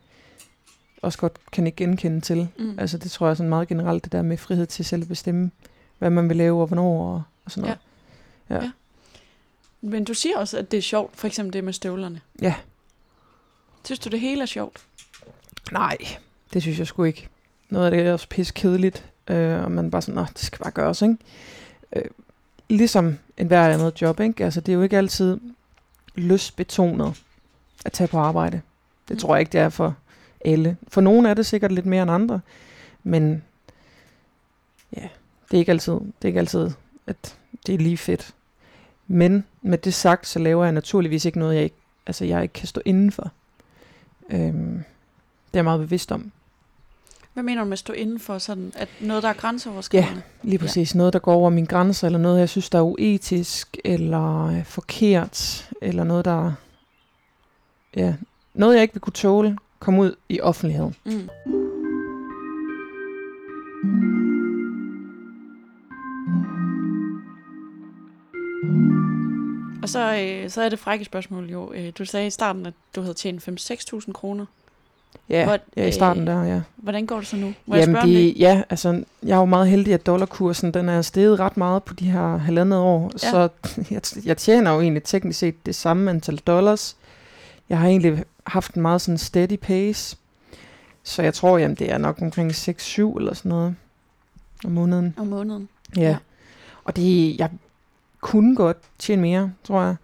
også 1.03 1.19
godt 1.19 1.39
kan 1.53 1.67
ikke 1.67 1.77
genkende 1.77 2.21
til. 2.21 2.49
Mm. 2.59 2.79
Altså 2.79 2.99
det 2.99 3.11
tror 3.11 3.27
jeg 3.27 3.31
er 3.31 3.35
sådan 3.35 3.49
meget 3.49 3.69
generelt, 3.69 4.05
det 4.05 4.13
der 4.13 4.23
med 4.23 4.37
frihed 4.37 4.67
til 4.67 4.85
selv 4.85 5.03
at 5.03 5.09
bestemme, 5.09 5.51
hvad 5.99 6.11
man 6.11 6.29
vil 6.29 6.37
lave 6.37 6.61
og 6.61 6.67
hvornår 6.67 7.15
og, 7.15 7.23
og 7.45 7.51
sådan 7.51 7.63
noget. 7.63 7.79
Ja. 8.51 8.65
Ja. 8.65 8.71
Men 9.81 10.05
du 10.05 10.15
siger 10.15 10.39
også, 10.39 10.59
at 10.59 10.71
det 10.71 10.77
er 10.77 10.83
sjovt, 10.83 11.17
for 11.17 11.27
eksempel 11.27 11.53
det 11.53 11.65
med 11.65 11.73
støvlerne. 11.73 12.21
Ja. 12.43 12.55
Synes 13.85 13.99
du, 13.99 14.09
det 14.09 14.21
hele 14.21 14.43
er 14.43 14.47
sjovt? 14.47 14.81
Nej, 15.73 15.97
det 16.53 16.63
synes 16.63 16.79
jeg 16.79 16.87
sgu 16.87 17.05
ikke. 17.05 17.29
Noget 17.71 17.85
af 17.87 17.91
det 17.91 18.01
er 18.07 18.13
også 18.13 18.29
pisse 18.29 18.53
kedeligt, 18.55 19.05
øh, 19.29 19.65
og 19.65 19.73
man 19.73 19.91
bare 19.91 20.03
sådan, 20.03 20.25
det 20.25 20.39
skal 20.39 20.59
bare 20.59 20.71
gøres, 20.71 21.03
ikke? 21.03 21.17
Øh, 21.97 22.05
ligesom 22.69 23.19
en 23.37 23.47
hver 23.47 23.69
andet 23.69 24.03
job, 24.03 24.21
ikke? 24.21 24.45
Altså 24.45 24.61
det 24.61 24.73
er 24.73 24.77
jo 24.77 24.83
ikke 24.83 24.99
altid 24.99 25.39
lystbetonet 26.15 27.23
at 27.85 27.93
tage 27.93 28.09
på 28.09 28.19
arbejde. 28.19 28.61
Det 29.09 29.15
Mm. 29.15 29.19
tror 29.21 29.35
jeg 29.35 29.41
ikke, 29.41 29.53
det 29.53 29.61
er 29.61 29.69
for 29.69 29.97
alle. 30.45 30.77
For 30.89 31.01
nogle 31.01 31.29
er 31.29 31.35
det 31.35 31.47
sikkert 31.47 31.73
lidt 31.73 31.87
mere 31.87 32.03
end 32.03 32.11
andre, 32.11 32.41
men 33.03 33.43
ja, 34.97 35.09
det 35.51 35.57
er 35.57 35.59
ikke 35.59 35.73
altid, 35.73 35.93
det 35.93 36.23
er 36.23 36.27
ikke 36.27 36.39
altid, 36.41 36.71
at 37.07 37.37
det 37.67 37.75
er 37.75 37.79
lige 37.79 37.97
fedt. 37.97 38.35
Men 39.07 39.45
med 39.63 39.79
det 39.79 39.95
sagt, 39.95 40.27
så 40.27 40.39
laver 40.39 40.65
jeg 40.65 40.73
naturligvis 40.73 41.25
ikke 41.25 41.39
noget, 41.39 41.55
jeg 41.55 41.65
ikke, 41.65 41.77
altså 42.07 42.25
jeg 42.25 42.43
ikke 42.43 42.53
kan 42.53 42.69
stå 42.69 42.81
indenfor. 42.85 43.31
Øhm, 44.31 44.75
det 45.47 45.55
er 45.55 45.59
jeg 45.59 45.65
meget 45.65 45.81
bevidst 45.81 46.13
om. 46.13 46.33
Hvad 47.39 47.45
mener 47.45 47.63
du 47.63 47.65
med 47.65 47.73
at 47.73 47.79
stå 47.79 47.93
inden 47.93 48.19
for 48.19 48.39
sådan, 48.39 48.73
at 48.77 48.89
noget, 49.01 49.23
der 49.23 49.29
er 49.29 49.33
grænseoverskridende? 49.33 50.23
Lige 50.43 50.59
præcis. 50.59 50.95
Ja. 50.95 50.99
Noget, 50.99 51.13
der 51.13 51.19
går 51.19 51.35
over 51.35 51.51
mine 51.51 51.67
grænser, 51.67 52.07
eller 52.07 52.19
noget, 52.19 52.41
jeg 52.41 52.49
synes, 52.49 52.71
der 52.71 52.79
er 52.79 52.83
uetisk, 52.83 53.77
eller 53.85 54.47
øh, 54.47 54.65
forkert, 54.65 55.69
eller 55.83 56.05
noget, 56.05 56.25
der... 56.25 56.53
Ja, 57.97 58.15
noget, 58.55 58.75
jeg 58.75 58.83
ikke 58.83 58.95
vil 58.95 59.01
kunne 59.01 59.13
tåle, 59.13 59.59
komme 59.79 60.01
ud 60.01 60.15
i 60.29 60.41
offentligheden. 60.41 60.95
Mm. 61.05 61.29
Og 69.83 69.89
så, 69.89 70.19
øh, 70.21 70.51
så 70.51 70.63
er 70.63 70.69
det 70.69 70.79
frække 70.79 71.05
spørgsmål 71.05 71.51
jo. 71.51 71.73
Øh, 71.73 71.93
du 71.99 72.05
sagde 72.05 72.27
i 72.27 72.31
starten, 72.31 72.67
at 72.67 72.75
du 72.95 73.01
havde 73.01 73.15
tjent 73.15 73.49
5-6.000 73.49 74.13
kroner. 74.13 74.47
Ja, 75.29 75.45
Hvor- 75.45 75.59
ja 75.77 75.87
i 75.87 75.93
starten 75.93 76.29
øh, 76.29 76.35
der, 76.35 76.45
ja. 76.45 76.61
Hvordan 76.77 77.07
går 77.07 77.17
det 77.17 77.27
så 77.27 77.37
nu? 77.37 77.55
Må 77.67 77.75
jeg 77.77 77.89
Jamen, 77.89 77.97
det? 77.97 78.05
det, 78.05 78.35
ja, 78.41 78.63
altså, 78.71 79.05
jeg 79.23 79.35
er 79.35 79.39
jo 79.39 79.45
meget 79.45 79.69
heldig, 79.69 79.95
at 79.95 80.07
dollarkursen, 80.07 80.75
den 80.75 80.89
er 80.89 81.03
steget 81.03 81.41
ret 81.41 81.57
meget 81.57 81.83
på 81.83 81.95
de 81.95 82.11
her 82.11 82.37
halvandet 82.37 82.79
år. 82.79 83.11
Ja. 83.23 83.31
Så 83.31 83.49
jeg, 83.91 84.01
jeg 84.25 84.37
tjener 84.37 84.73
jo 84.73 84.81
egentlig 84.81 85.03
teknisk 85.03 85.39
set 85.39 85.67
det 85.67 85.75
samme 85.75 86.11
antal 86.11 86.37
dollars. 86.39 86.97
Jeg 87.69 87.79
har 87.79 87.89
egentlig 87.89 88.25
haft 88.47 88.75
en 88.75 88.83
meget 88.83 89.01
sådan 89.01 89.19
steady 89.19 89.57
pace. 89.57 90.17
Så 91.03 91.23
jeg 91.23 91.35
tror, 91.35 91.59
jamen, 91.59 91.75
det 91.75 91.91
er 91.93 91.99
nok 91.99 92.19
omkring 92.23 92.51
6-7 92.51 93.19
eller 93.19 93.35
sådan 93.35 93.49
noget 93.49 93.75
om 94.65 94.71
måneden. 94.71 95.15
Om 95.19 95.27
måneden. 95.27 95.69
Ja. 95.97 96.03
ja. 96.03 96.17
Og 96.85 96.97
det, 96.97 97.39
jeg 97.39 97.51
kunne 98.21 98.57
godt 98.57 98.77
tjene 98.99 99.23
mere, 99.23 99.53
tror 99.65 99.83
jeg. 99.83 99.97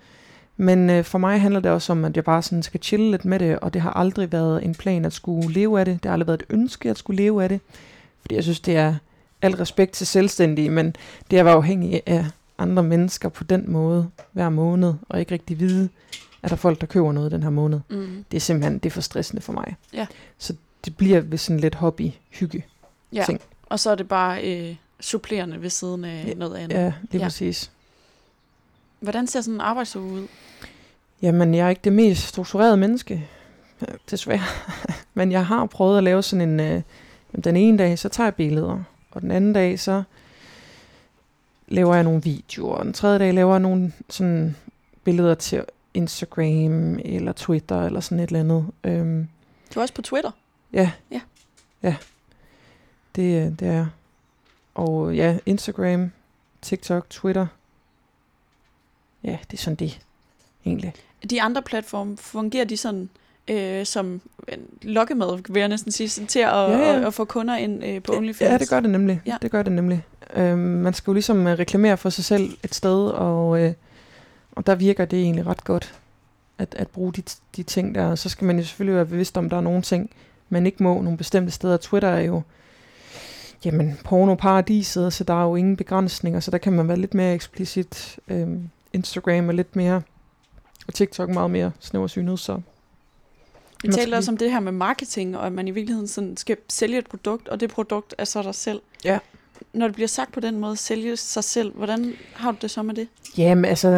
Men 0.57 0.91
øh, 0.91 1.05
for 1.05 1.19
mig 1.19 1.41
handler 1.41 1.61
det 1.61 1.71
også 1.71 1.93
om, 1.93 2.05
at 2.05 2.17
jeg 2.17 2.25
bare 2.25 2.43
sådan 2.43 2.63
skal 2.63 2.81
chille 2.83 3.11
lidt 3.11 3.25
med 3.25 3.39
det, 3.39 3.59
og 3.59 3.75
det 3.75 3.83
har 3.83 3.91
aldrig 3.91 4.33
været 4.33 4.65
en 4.65 4.75
plan 4.75 5.05
at 5.05 5.13
skulle 5.13 5.53
leve 5.53 5.79
af 5.81 5.85
det. 5.85 6.03
Det 6.03 6.09
har 6.09 6.13
aldrig 6.13 6.27
været 6.27 6.43
et 6.43 6.47
ønske 6.55 6.91
at 6.91 6.99
skulle 6.99 7.23
leve 7.23 7.43
af 7.43 7.49
det. 7.49 7.61
Fordi 8.21 8.35
jeg 8.35 8.43
synes, 8.43 8.61
det 8.61 8.77
er 8.77 8.95
al 9.43 9.55
respekt 9.55 9.93
til 9.93 10.07
selvstændige, 10.07 10.71
men 10.71 10.97
det 11.31 11.39
at 11.39 11.45
være 11.45 11.55
afhængig 11.55 12.03
af 12.07 12.27
andre 12.59 12.83
mennesker 12.83 13.29
på 13.29 13.45
den 13.45 13.71
måde 13.73 14.11
hver 14.33 14.49
måned, 14.49 14.95
og 15.09 15.21
ikke 15.21 15.33
rigtig 15.33 15.61
vide, 15.61 15.89
at 16.43 16.51
der 16.51 16.57
er 16.57 16.59
folk, 16.59 16.81
der 16.81 16.87
køber 16.87 17.13
noget 17.13 17.33
den 17.33 17.43
her 17.43 17.51
måned. 17.51 17.81
Mm. 17.91 18.25
Det 18.31 18.37
er 18.37 18.41
simpelthen 18.41 18.79
det 18.79 18.87
er 18.87 18.91
for 18.91 19.01
stressende 19.01 19.43
for 19.43 19.53
mig. 19.53 19.77
Ja. 19.93 20.07
Så 20.39 20.55
det 20.85 20.97
bliver 20.97 21.21
ved 21.21 21.39
sådan 21.39 21.61
lidt 21.61 21.75
hobby-hygge. 21.75 22.65
Ja. 23.13 23.23
ting. 23.27 23.41
Og 23.67 23.81
så 23.81 23.91
er 23.91 23.95
det 23.95 24.09
bare 24.09 24.43
øh, 24.71 24.77
supplerende 25.01 25.63
ved 25.63 25.71
siden 25.71 26.05
af 26.05 26.25
Ja. 26.27 26.35
noget 26.35 26.57
andet. 26.57 26.77
Ja, 26.77 26.85
lige 26.85 26.93
Ja. 27.13 27.19
ja. 27.19 27.25
præcis. 27.25 27.71
Hvordan 29.05 29.27
ser 29.27 29.41
sådan 29.41 29.55
en 29.55 29.61
arbejdsuge 29.61 30.13
ud? 30.13 30.27
Jamen, 31.23 31.55
jeg 31.55 31.67
er 31.67 31.71
ikke 31.71 31.81
det 31.85 31.93
mest 31.93 32.23
strukturerede 32.29 32.77
menneske, 32.77 33.29
desværre. 34.11 34.41
Men 35.15 35.33
jeg 35.33 35.47
har 35.47 35.67
prøvet 35.67 35.99
at 35.99 36.05
lave 36.05 36.23
sådan 36.23 36.49
en... 36.49 36.61
Øh, 36.61 36.83
den 37.45 37.57
ene 37.57 37.79
dag, 37.79 37.99
så 37.99 38.09
tager 38.09 38.27
jeg 38.27 38.35
billeder. 38.35 38.83
Og 39.11 39.23
den 39.23 39.31
anden 39.31 39.53
dag, 39.53 39.81
så 39.81 40.03
laver 41.69 41.95
jeg 41.95 42.05
nogle 42.05 42.23
videoer. 42.23 42.75
Og 42.77 42.85
den 42.85 42.93
tredje 42.93 43.19
dag 43.19 43.35
laver 43.35 43.53
jeg 43.53 43.61
nogle 43.61 43.93
sådan 44.11 44.57
billeder 45.05 45.35
til 45.35 45.65
Instagram 45.95 46.99
eller 47.05 47.33
Twitter 47.33 47.83
eller 47.87 48.01
sådan 48.01 48.21
et 48.21 48.27
eller 48.27 48.41
andet. 48.41 48.67
Øhm, 48.85 49.29
Du 49.75 49.81
er 49.81 49.83
også 49.83 49.95
på 49.95 50.03
Twitter. 50.03 50.31
ja. 50.73 50.91
Ja. 51.11 51.21
Ja, 51.83 51.97
det, 53.17 53.47
øh, 53.47 53.59
det 53.59 53.69
er. 53.69 53.87
Og 54.75 55.15
ja, 55.17 55.39
Instagram, 55.47 56.13
TikTok, 56.63 57.11
Twitter. 57.11 57.47
Ja, 59.25 59.39
det 59.51 59.59
er 59.59 59.63
sådan 59.63 59.75
det, 59.75 60.01
egentlig. 60.67 60.93
De 61.31 61.43
andre 61.43 61.63
platforme, 61.63 62.17
fungerer 62.17 62.65
de 62.65 62.77
sådan 62.77 63.09
øh, 63.49 63.87
som 63.87 64.21
en 64.49 64.61
lokkemad, 64.83 65.53
vil 65.53 65.61
jeg 65.61 65.69
næsten 65.69 65.93
sige, 65.93 66.09
sådan 66.09 66.27
til 66.27 66.39
at, 66.39 66.47
ja, 66.47 66.79
ja. 66.79 66.97
At, 66.97 67.05
at 67.05 67.15
få 67.15 67.25
kunder 67.25 67.57
ind 67.57 67.85
øh, 67.85 68.03
på 68.03 68.17
OnlyFans? 68.17 68.51
Ja, 68.51 68.59
det 68.59 68.69
gør 68.69 68.81
det 68.81 68.91
nemlig. 68.91 69.21
Ja. 69.27 69.37
Det 69.43 69.51
gør 69.51 69.63
det 69.63 69.73
nemlig. 69.73 70.05
Øhm, 70.35 70.59
man 70.59 70.95
skal 70.95 71.11
jo 71.11 71.13
ligesom 71.13 71.47
øh, 71.47 71.59
reklamere 71.59 71.97
for 71.97 72.11
sig 72.11 72.25
selv 72.25 72.57
et 72.65 72.75
sted, 72.75 73.09
og, 73.09 73.61
øh, 73.61 73.73
og 74.53 74.67
der 74.67 74.75
virker 74.75 75.05
det 75.05 75.19
egentlig 75.19 75.47
ret 75.47 75.65
godt 75.65 75.95
at, 76.59 76.75
at 76.79 76.89
bruge 76.89 77.13
de, 77.13 77.23
de 77.57 77.63
ting 77.63 77.95
der. 77.95 78.15
Så 78.15 78.29
skal 78.29 78.45
man 78.45 78.59
jo 78.59 78.65
selvfølgelig 78.65 78.97
være 78.97 79.07
bevidst 79.07 79.37
om, 79.37 79.51
der 79.51 79.57
er 79.57 79.61
nogle 79.61 79.83
ting, 79.83 80.11
man 80.49 80.67
ikke 80.67 80.83
må 80.83 81.03
nogle 81.03 81.19
bestemte 81.19 81.53
steder. 81.53 81.77
Twitter 81.77 82.09
er 82.09 82.21
jo 82.21 82.43
jamen, 83.65 83.99
pornoparadiset, 84.05 85.13
så 85.13 85.25
der 85.25 85.35
er 85.35 85.45
jo 85.45 85.57
ingen 85.57 85.77
begrænsninger, 85.77 86.41
så 86.41 86.51
der 86.51 86.59
kan 86.59 86.73
man 86.73 86.89
være 86.89 86.99
lidt 86.99 87.15
mere 87.15 87.35
eksplicit. 87.35 88.19
Øhm, 88.29 88.71
Instagram 88.95 89.49
er 89.49 89.53
lidt 89.53 89.77
mere, 89.77 90.03
og 90.87 90.95
TikTok 90.95 91.29
meget 91.29 91.51
mere 91.51 91.73
snæversynet, 91.81 92.39
så 92.39 92.61
vi 93.85 93.93
taler 93.93 94.17
også 94.17 94.31
om 94.31 94.37
det 94.37 94.51
her 94.51 94.61
med 94.61 94.73
marketing, 94.73 95.39
og 95.39 95.47
at 95.47 95.53
man 95.53 95.69
i 95.69 95.71
virkeligheden 95.71 96.09
sådan 96.09 96.37
skal 96.37 96.57
sælge 96.69 96.99
et 96.99 97.07
produkt, 97.07 97.49
og 97.49 97.61
det 97.61 97.71
produkt 97.71 98.15
er 98.19 98.25
så 98.25 98.43
dig 98.43 98.55
selv. 98.55 98.81
Ja. 99.05 99.19
Når 99.73 99.87
det 99.87 99.95
bliver 99.95 100.09
sagt 100.09 100.33
på 100.33 100.41
den 100.41 100.59
måde, 100.59 100.77
sælge 100.77 101.17
sig 101.17 101.45
selv, 101.45 101.73
hvordan 101.75 102.13
har 102.35 102.53
du 102.53 102.59
det 102.63 102.71
så 102.71 102.83
med 102.83 102.95
det? 102.95 103.09
Jamen 103.39 103.65
altså, 103.65 103.89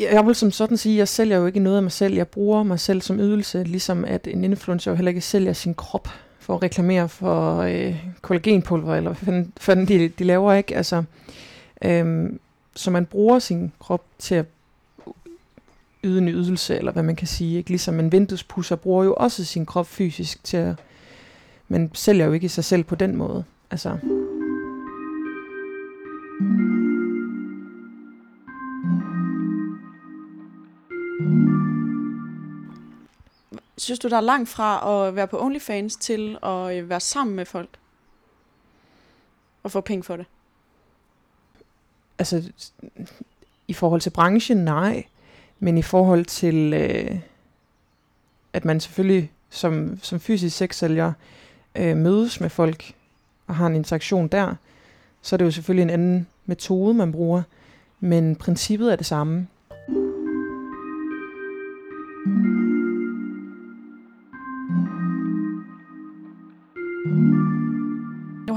jeg 0.00 0.26
vil 0.26 0.34
som 0.34 0.50
sådan 0.50 0.76
sige, 0.76 0.94
at 0.94 0.98
jeg 0.98 1.08
sælger 1.08 1.36
jo 1.36 1.46
ikke 1.46 1.60
noget 1.60 1.76
af 1.76 1.82
mig 1.82 1.92
selv. 1.92 2.14
Jeg 2.14 2.28
bruger 2.28 2.62
mig 2.62 2.80
selv 2.80 3.02
som 3.02 3.20
ydelse, 3.20 3.64
ligesom 3.64 4.04
at 4.04 4.26
en 4.26 4.44
influencer 4.44 4.90
jo 4.90 4.94
heller 4.94 5.10
ikke 5.10 5.20
sælger 5.20 5.52
sin 5.52 5.74
krop 5.74 6.08
for 6.38 6.54
at 6.54 6.62
reklamere 6.62 7.08
for 7.08 7.56
øh, 7.56 7.96
kollagenpulver, 8.22 8.94
eller 8.94 9.14
hvad 9.14 9.44
fanden 9.56 9.88
de, 9.88 10.08
de 10.08 10.24
laver, 10.24 10.52
ikke? 10.52 10.76
Altså, 10.76 11.02
øhm, 11.84 12.40
så 12.76 12.90
man 12.90 13.06
bruger 13.06 13.38
sin 13.38 13.72
krop 13.78 14.04
til 14.18 14.34
at 14.34 14.46
yde 16.04 16.18
en 16.18 16.28
ydelse, 16.28 16.76
eller 16.76 16.92
hvad 16.92 17.02
man 17.02 17.16
kan 17.16 17.26
sige. 17.26 17.58
Ikke? 17.58 17.70
Ligesom 17.70 18.00
en 18.00 18.12
vinduespusser 18.12 18.76
bruger 18.76 19.04
jo 19.04 19.14
også 19.14 19.44
sin 19.44 19.66
krop 19.66 19.86
fysisk 19.86 20.44
til 20.44 20.56
at... 20.56 20.74
Man 21.68 21.90
sælger 21.94 22.26
jo 22.26 22.32
ikke 22.32 22.48
sig 22.48 22.64
selv 22.64 22.84
på 22.84 22.94
den 22.94 23.16
måde. 23.16 23.44
Altså... 23.70 23.98
Synes 33.78 33.98
du, 33.98 34.08
der 34.08 34.16
er 34.16 34.20
langt 34.20 34.48
fra 34.48 35.06
at 35.06 35.16
være 35.16 35.28
på 35.28 35.42
OnlyFans 35.42 35.96
til 35.96 36.38
at 36.42 36.76
øh, 36.76 36.88
være 36.88 37.00
sammen 37.00 37.36
med 37.36 37.44
folk? 37.44 37.68
Og 39.62 39.70
få 39.70 39.80
penge 39.80 40.02
for 40.02 40.16
det? 40.16 40.26
Altså, 42.18 42.50
i 43.68 43.72
forhold 43.72 44.00
til 44.00 44.10
branchen, 44.10 44.56
nej. 44.56 45.04
Men 45.58 45.78
i 45.78 45.82
forhold 45.82 46.24
til, 46.24 46.72
øh, 46.72 47.18
at 48.52 48.64
man 48.64 48.80
selvfølgelig 48.80 49.30
som, 49.50 49.98
som 50.02 50.20
fysisk 50.20 50.56
sexsælger 50.56 51.12
øh, 51.74 51.96
mødes 51.96 52.40
med 52.40 52.50
folk 52.50 52.94
og 53.46 53.54
har 53.54 53.66
en 53.66 53.74
interaktion 53.74 54.28
der, 54.28 54.54
så 55.22 55.36
er 55.36 55.38
det 55.38 55.44
jo 55.44 55.50
selvfølgelig 55.50 55.82
en 55.82 55.90
anden 55.90 56.26
metode, 56.46 56.94
man 56.94 57.12
bruger. 57.12 57.42
Men 58.00 58.36
princippet 58.36 58.92
er 58.92 58.96
det 58.96 59.06
samme. 59.06 59.46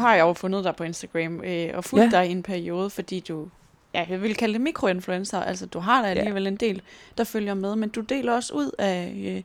Har 0.10 0.16
jeg 0.16 0.24
jo 0.24 0.34
fundet 0.34 0.64
dig 0.64 0.76
på 0.76 0.84
Instagram 0.84 1.42
øh, 1.44 1.70
og 1.74 1.84
fulgt 1.84 2.14
ja. 2.14 2.20
dig 2.20 2.28
i 2.28 2.32
en 2.32 2.44
periode, 2.44 2.90
fordi 2.90 3.20
du 3.20 3.48
ja, 3.94 4.06
jeg 4.10 4.22
vil 4.22 4.36
kalde 4.36 4.54
det 4.54 4.62
mikroinfluencer. 4.62 5.40
Altså, 5.40 5.66
du 5.66 5.80
har 5.80 6.02
da 6.02 6.08
alligevel 6.08 6.44
ja. 6.44 6.50
en 6.50 6.56
del, 6.56 6.82
der 7.18 7.24
følger 7.24 7.54
med, 7.54 7.76
men 7.76 7.90
du 7.90 8.02
deler 8.02 8.34
også 8.34 8.54
ud 8.54 8.72
af 8.78 9.14
øh, 9.26 9.44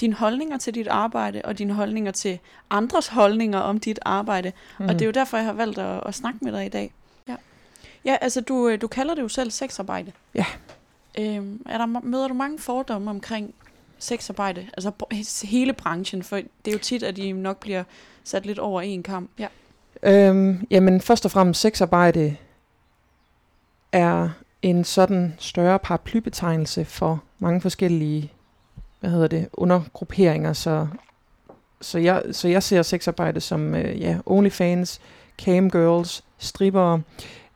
dine 0.00 0.14
holdninger 0.14 0.58
til 0.58 0.74
dit 0.74 0.88
arbejde, 0.88 1.42
og 1.44 1.58
dine 1.58 1.72
holdninger 1.72 2.12
til 2.12 2.38
andres 2.70 3.08
holdninger 3.08 3.58
om 3.58 3.80
dit 3.80 3.98
arbejde. 4.02 4.52
Mm. 4.78 4.84
Og 4.84 4.92
det 4.94 5.02
er 5.02 5.06
jo 5.06 5.12
derfor, 5.12 5.36
jeg 5.36 5.46
har 5.46 5.52
valgt 5.52 5.78
at, 5.78 6.00
at 6.06 6.14
snakke 6.14 6.38
med 6.42 6.52
dig 6.52 6.66
i 6.66 6.68
dag. 6.68 6.92
Ja, 7.28 7.36
ja 8.04 8.16
altså, 8.20 8.40
du, 8.40 8.68
øh, 8.68 8.80
du 8.80 8.86
kalder 8.86 9.14
det 9.14 9.22
jo 9.22 9.28
selv 9.28 9.50
sexarbejde. 9.50 10.12
Ja. 10.34 10.46
Øhm, 11.18 11.62
er 11.66 11.78
der, 11.78 11.86
møder 11.86 12.28
du 12.28 12.34
mange 12.34 12.58
fordomme 12.58 13.10
omkring 13.10 13.54
sexarbejde? 13.98 14.66
Altså 14.76 14.92
hele 15.46 15.72
branchen, 15.72 16.22
for 16.22 16.36
det 16.36 16.70
er 16.70 16.72
jo 16.72 16.78
tit, 16.78 17.02
at 17.02 17.16
de 17.16 17.32
nok 17.32 17.60
bliver 17.60 17.84
sat 18.24 18.46
lidt 18.46 18.58
over 18.58 18.80
en 18.80 19.02
kamp. 19.02 19.30
Ja. 19.38 19.46
Øhm, 20.02 20.66
jamen, 20.70 21.00
først 21.00 21.24
og 21.24 21.30
fremmest 21.30 21.60
sexarbejde 21.60 22.36
er 23.92 24.28
en 24.62 24.84
sådan 24.84 25.34
større 25.38 25.78
paraplybetegnelse 25.78 26.84
for 26.84 27.22
mange 27.38 27.60
forskellige 27.60 28.32
hvad 29.00 29.10
hedder 29.10 29.28
det, 29.28 29.48
undergrupperinger, 29.52 30.52
så, 30.52 30.86
så, 31.80 31.98
jeg, 31.98 32.22
så 32.32 32.48
jeg 32.48 32.62
ser 32.62 32.82
sexarbejde 32.82 33.40
som 33.40 33.74
øh, 33.74 34.00
ja, 34.00 34.18
OnlyFans, 34.26 35.00
camgirls, 35.38 36.24
stripper, 36.38 36.98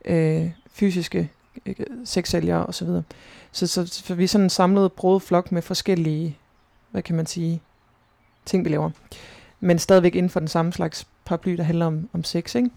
øh, 0.05 0.51
fysiske 0.73 1.31
øh, 1.67 1.75
sexsælgere 2.05 2.67
osv. 2.67 2.87
Så, 2.87 3.03
så, 3.53 3.67
så, 3.67 3.87
så 3.87 4.15
vi 4.15 4.25
er 4.25 4.29
sådan 4.29 4.45
en 4.45 4.51
samlet 4.51 4.93
broet 4.93 5.23
flok 5.23 5.53
med 5.53 5.63
forskellige, 5.63 6.39
hvad 6.91 7.03
kan 7.03 7.17
man 7.17 7.27
sige, 7.27 7.63
ting 8.45 8.65
vi 8.65 8.71
laver. 8.71 8.91
Men 9.61 9.79
stadigvæk 9.79 10.15
inden 10.15 10.31
for 10.31 10.41
den 10.41 10.49
samme 10.49 10.73
slags 10.73 11.07
paraply, 11.25 11.53
der 11.57 11.63
handler 11.63 11.87
om, 11.87 12.09
om 12.13 12.25
sex, 12.25 12.55
ikke? 12.55 12.71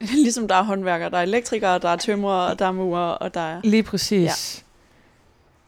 ligesom 0.24 0.48
der 0.48 0.54
er 0.54 0.62
håndværkere, 0.62 1.10
der 1.10 1.18
er 1.18 1.22
elektrikere, 1.22 1.78
der 1.78 1.88
er 1.88 1.96
tømrere, 1.96 2.54
der 2.54 2.66
er 2.66 2.72
murer, 2.72 3.00
og 3.00 3.34
der 3.34 3.40
er... 3.40 3.60
Lige 3.64 3.82
præcis. 3.82 4.64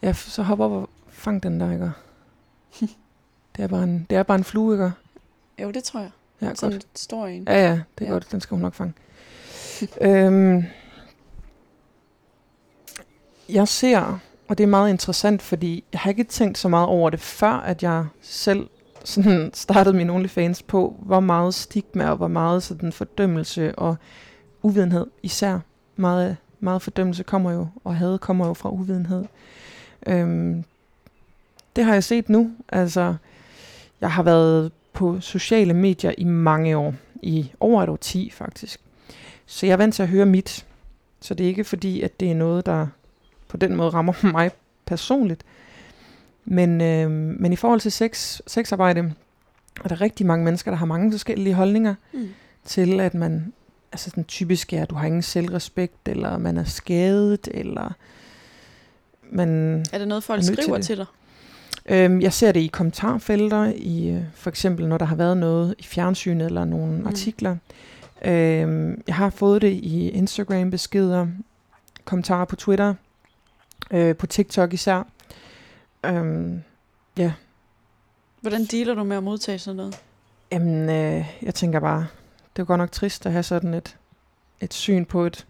Ja, 0.02 0.08
ja 0.08 0.12
så 0.12 0.42
hop 0.42 0.60
op 0.60 0.72
og 0.72 0.88
fang 1.08 1.42
den 1.42 1.60
der, 1.60 1.72
ikke? 1.72 1.90
det, 3.56 3.62
er 3.64 3.66
bare 3.66 3.82
en, 3.82 4.06
det 4.10 4.18
er 4.18 4.22
bare 4.22 4.38
en 4.38 4.44
flue, 4.44 4.74
ikke? 4.74 4.92
Jo, 5.62 5.70
det 5.70 5.84
tror 5.84 6.00
jeg. 6.00 6.10
Ja, 6.42 6.54
Sådan 6.54 6.72
godt. 6.72 6.86
står 6.94 7.26
en. 7.26 7.44
Ja, 7.46 7.68
ja, 7.68 7.72
det 7.98 8.04
er 8.04 8.06
ja. 8.06 8.12
godt. 8.12 8.32
Den 8.32 8.40
skal 8.40 8.54
hun 8.54 8.62
nok 8.62 8.74
fange. 8.74 8.92
øhm, 10.00 10.64
jeg 13.48 13.68
ser, 13.68 14.18
og 14.48 14.58
det 14.58 14.64
er 14.64 14.68
meget 14.68 14.90
interessant, 14.90 15.42
fordi 15.42 15.84
jeg 15.92 16.00
har 16.00 16.10
ikke 16.10 16.24
tænkt 16.24 16.58
så 16.58 16.68
meget 16.68 16.86
over 16.86 17.10
det, 17.10 17.20
før 17.20 17.52
at 17.52 17.82
jeg 17.82 18.06
selv 18.22 18.68
sådan 19.06 19.50
startede 19.54 19.96
min 19.96 20.10
OnlyFans 20.10 20.62
på, 20.62 20.96
hvor 21.02 21.20
meget 21.20 21.54
stigma 21.54 22.10
og 22.10 22.16
hvor 22.16 22.28
meget 22.28 22.62
sådan 22.62 22.92
fordømmelse 22.92 23.74
og 23.78 23.96
uvidenhed 24.62 25.06
især. 25.22 25.58
Meget, 25.96 26.36
meget 26.60 26.82
fordømmelse 26.82 27.22
kommer 27.22 27.52
jo, 27.52 27.68
og 27.84 27.96
had 27.96 28.18
kommer 28.18 28.46
jo 28.46 28.54
fra 28.54 28.70
uvidenhed. 28.70 29.24
Øhm, 30.06 30.64
det 31.76 31.84
har 31.84 31.92
jeg 31.92 32.04
set 32.04 32.28
nu. 32.28 32.50
Altså, 32.68 33.14
jeg 34.00 34.12
har 34.12 34.22
været 34.22 34.72
på 34.92 35.20
sociale 35.20 35.74
medier 35.74 36.14
i 36.18 36.24
mange 36.24 36.76
år. 36.76 36.94
I 37.22 37.50
over 37.60 37.82
et 37.82 37.88
år 37.88 37.96
10 37.96 38.30
faktisk. 38.30 38.80
Så 39.46 39.66
jeg 39.66 39.72
er 39.72 39.76
vant 39.76 39.94
til 39.94 40.02
at 40.02 40.08
høre 40.08 40.26
mit. 40.26 40.66
Så 41.20 41.34
det 41.34 41.44
er 41.44 41.48
ikke 41.48 41.64
fordi, 41.64 42.00
at 42.00 42.20
det 42.20 42.30
er 42.30 42.34
noget, 42.34 42.66
der 42.66 42.86
på 43.48 43.56
den 43.56 43.76
måde 43.76 43.90
rammer 43.90 44.12
mig 44.32 44.50
personligt. 44.86 45.44
Men, 46.46 46.80
øh, 46.80 47.10
men 47.10 47.52
i 47.52 47.56
forhold 47.56 47.80
til 47.80 47.92
sex, 47.92 48.40
sexarbejde, 48.46 49.14
er 49.84 49.88
der 49.88 50.00
rigtig 50.00 50.26
mange 50.26 50.44
mennesker, 50.44 50.70
der 50.70 50.78
har 50.78 50.86
mange 50.86 51.12
forskellige 51.12 51.54
holdninger 51.54 51.94
mm. 52.12 52.28
til, 52.64 53.00
at 53.00 53.14
man, 53.14 53.52
altså 53.92 54.10
den 54.14 54.24
typiske 54.24 54.76
er, 54.76 54.82
at 54.82 54.90
du 54.90 54.94
har 54.94 55.06
ingen 55.06 55.22
selvrespekt, 55.22 56.08
eller 56.08 56.38
man 56.38 56.56
er 56.56 56.64
skadet, 56.64 57.48
eller 57.54 57.92
man 59.30 59.80
Er 59.92 59.98
det 59.98 60.08
noget, 60.08 60.24
folk 60.24 60.44
skriver 60.44 60.76
til, 60.76 60.84
til 60.84 60.96
dig? 60.96 61.06
Øhm, 61.88 62.20
jeg 62.20 62.32
ser 62.32 62.52
det 62.52 62.60
i 62.60 62.66
kommentarfelter, 62.66 63.72
i 63.76 64.08
øh, 64.08 64.22
for 64.34 64.50
eksempel 64.50 64.88
når 64.88 64.98
der 64.98 65.06
har 65.06 65.16
været 65.16 65.36
noget 65.36 65.74
i 65.78 65.82
fjernsynet 65.82 66.46
eller 66.46 66.64
nogle 66.64 66.98
mm. 66.98 67.06
artikler. 67.06 67.56
Øhm, 68.24 69.02
jeg 69.06 69.14
har 69.14 69.30
fået 69.30 69.62
det 69.62 69.72
i 69.72 70.08
Instagram-beskeder, 70.08 71.26
kommentarer 72.04 72.44
på 72.44 72.56
Twitter, 72.56 72.94
øh, 73.90 74.16
på 74.16 74.26
TikTok 74.26 74.72
især. 74.72 75.06
Øhm, 76.06 76.62
ja. 77.18 77.32
Hvordan 78.40 78.64
dealer 78.64 78.94
du 78.94 79.04
med 79.04 79.16
at 79.16 79.22
modtage 79.22 79.58
sådan 79.58 79.76
noget? 79.76 80.00
Jamen, 80.52 80.90
øh, 80.90 81.26
jeg 81.42 81.54
tænker 81.54 81.80
bare, 81.80 82.06
det 82.56 82.62
er 82.62 82.66
godt 82.66 82.78
nok 82.78 82.92
trist 82.92 83.26
at 83.26 83.32
have 83.32 83.42
sådan 83.42 83.74
et, 83.74 83.96
et 84.60 84.74
syn 84.74 85.04
på 85.04 85.26
et, 85.26 85.46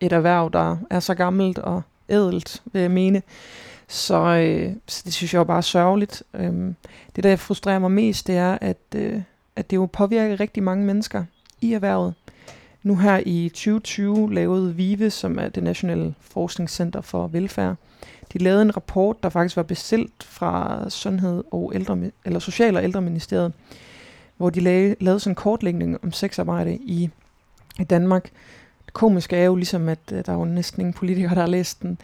et 0.00 0.12
erhverv, 0.12 0.50
der 0.52 0.76
er 0.90 1.00
så 1.00 1.14
gammelt 1.14 1.58
og 1.58 1.82
ædelt, 2.08 2.62
vil 2.72 2.82
jeg 2.82 2.90
mene. 2.90 3.22
Så, 3.88 4.16
øh, 4.16 4.72
så 4.86 5.02
det 5.04 5.14
synes 5.14 5.34
jeg 5.34 5.40
er 5.40 5.44
bare 5.44 5.62
sørgeligt. 5.62 6.22
Øhm, 6.34 6.76
det, 7.16 7.24
der 7.24 7.36
frustrerer 7.36 7.78
mig 7.78 7.90
mest, 7.90 8.26
det 8.26 8.36
er, 8.36 8.58
at, 8.60 8.76
øh, 8.94 9.22
at 9.56 9.70
det 9.70 9.76
jo 9.76 9.86
påvirker 9.86 10.40
rigtig 10.40 10.62
mange 10.62 10.84
mennesker 10.84 11.24
i 11.60 11.72
erhvervet. 11.72 12.14
Nu 12.82 12.96
her 12.96 13.20
i 13.26 13.48
2020 13.48 14.34
lavede 14.34 14.74
VIVE, 14.74 15.10
som 15.10 15.38
er 15.38 15.48
det 15.48 15.62
Nationale 15.62 16.14
Forskningscenter 16.20 17.00
for 17.00 17.26
Velfærd, 17.26 17.76
de 18.32 18.38
lavede 18.38 18.62
en 18.62 18.76
rapport, 18.76 19.22
der 19.22 19.28
faktisk 19.28 19.56
var 19.56 19.62
bestilt 19.62 20.22
fra 20.22 20.84
Sundhed 20.90 21.44
og 21.50 21.72
ældre, 21.74 22.10
eller 22.24 22.38
Social- 22.38 22.76
og 22.76 22.84
Ældreministeriet, 22.84 23.52
hvor 24.36 24.50
de 24.50 24.60
lavede, 24.60 24.96
lavede 25.00 25.20
sådan 25.20 25.30
en 25.30 25.34
kortlægning 25.34 26.04
om 26.04 26.12
sexarbejde 26.12 26.76
i, 26.76 27.10
i 27.78 27.84
Danmark. 27.84 28.30
Det 28.84 28.92
komiske 28.92 29.36
er 29.36 29.44
jo 29.44 29.56
ligesom, 29.56 29.88
at 29.88 29.98
øh, 30.12 30.24
der 30.26 30.32
er 30.32 30.36
jo 30.36 30.44
næsten 30.44 30.80
ingen 30.80 30.94
politikere, 30.94 31.34
der 31.34 31.40
har 31.40 31.48
læst 31.48 31.82
den, 31.82 31.98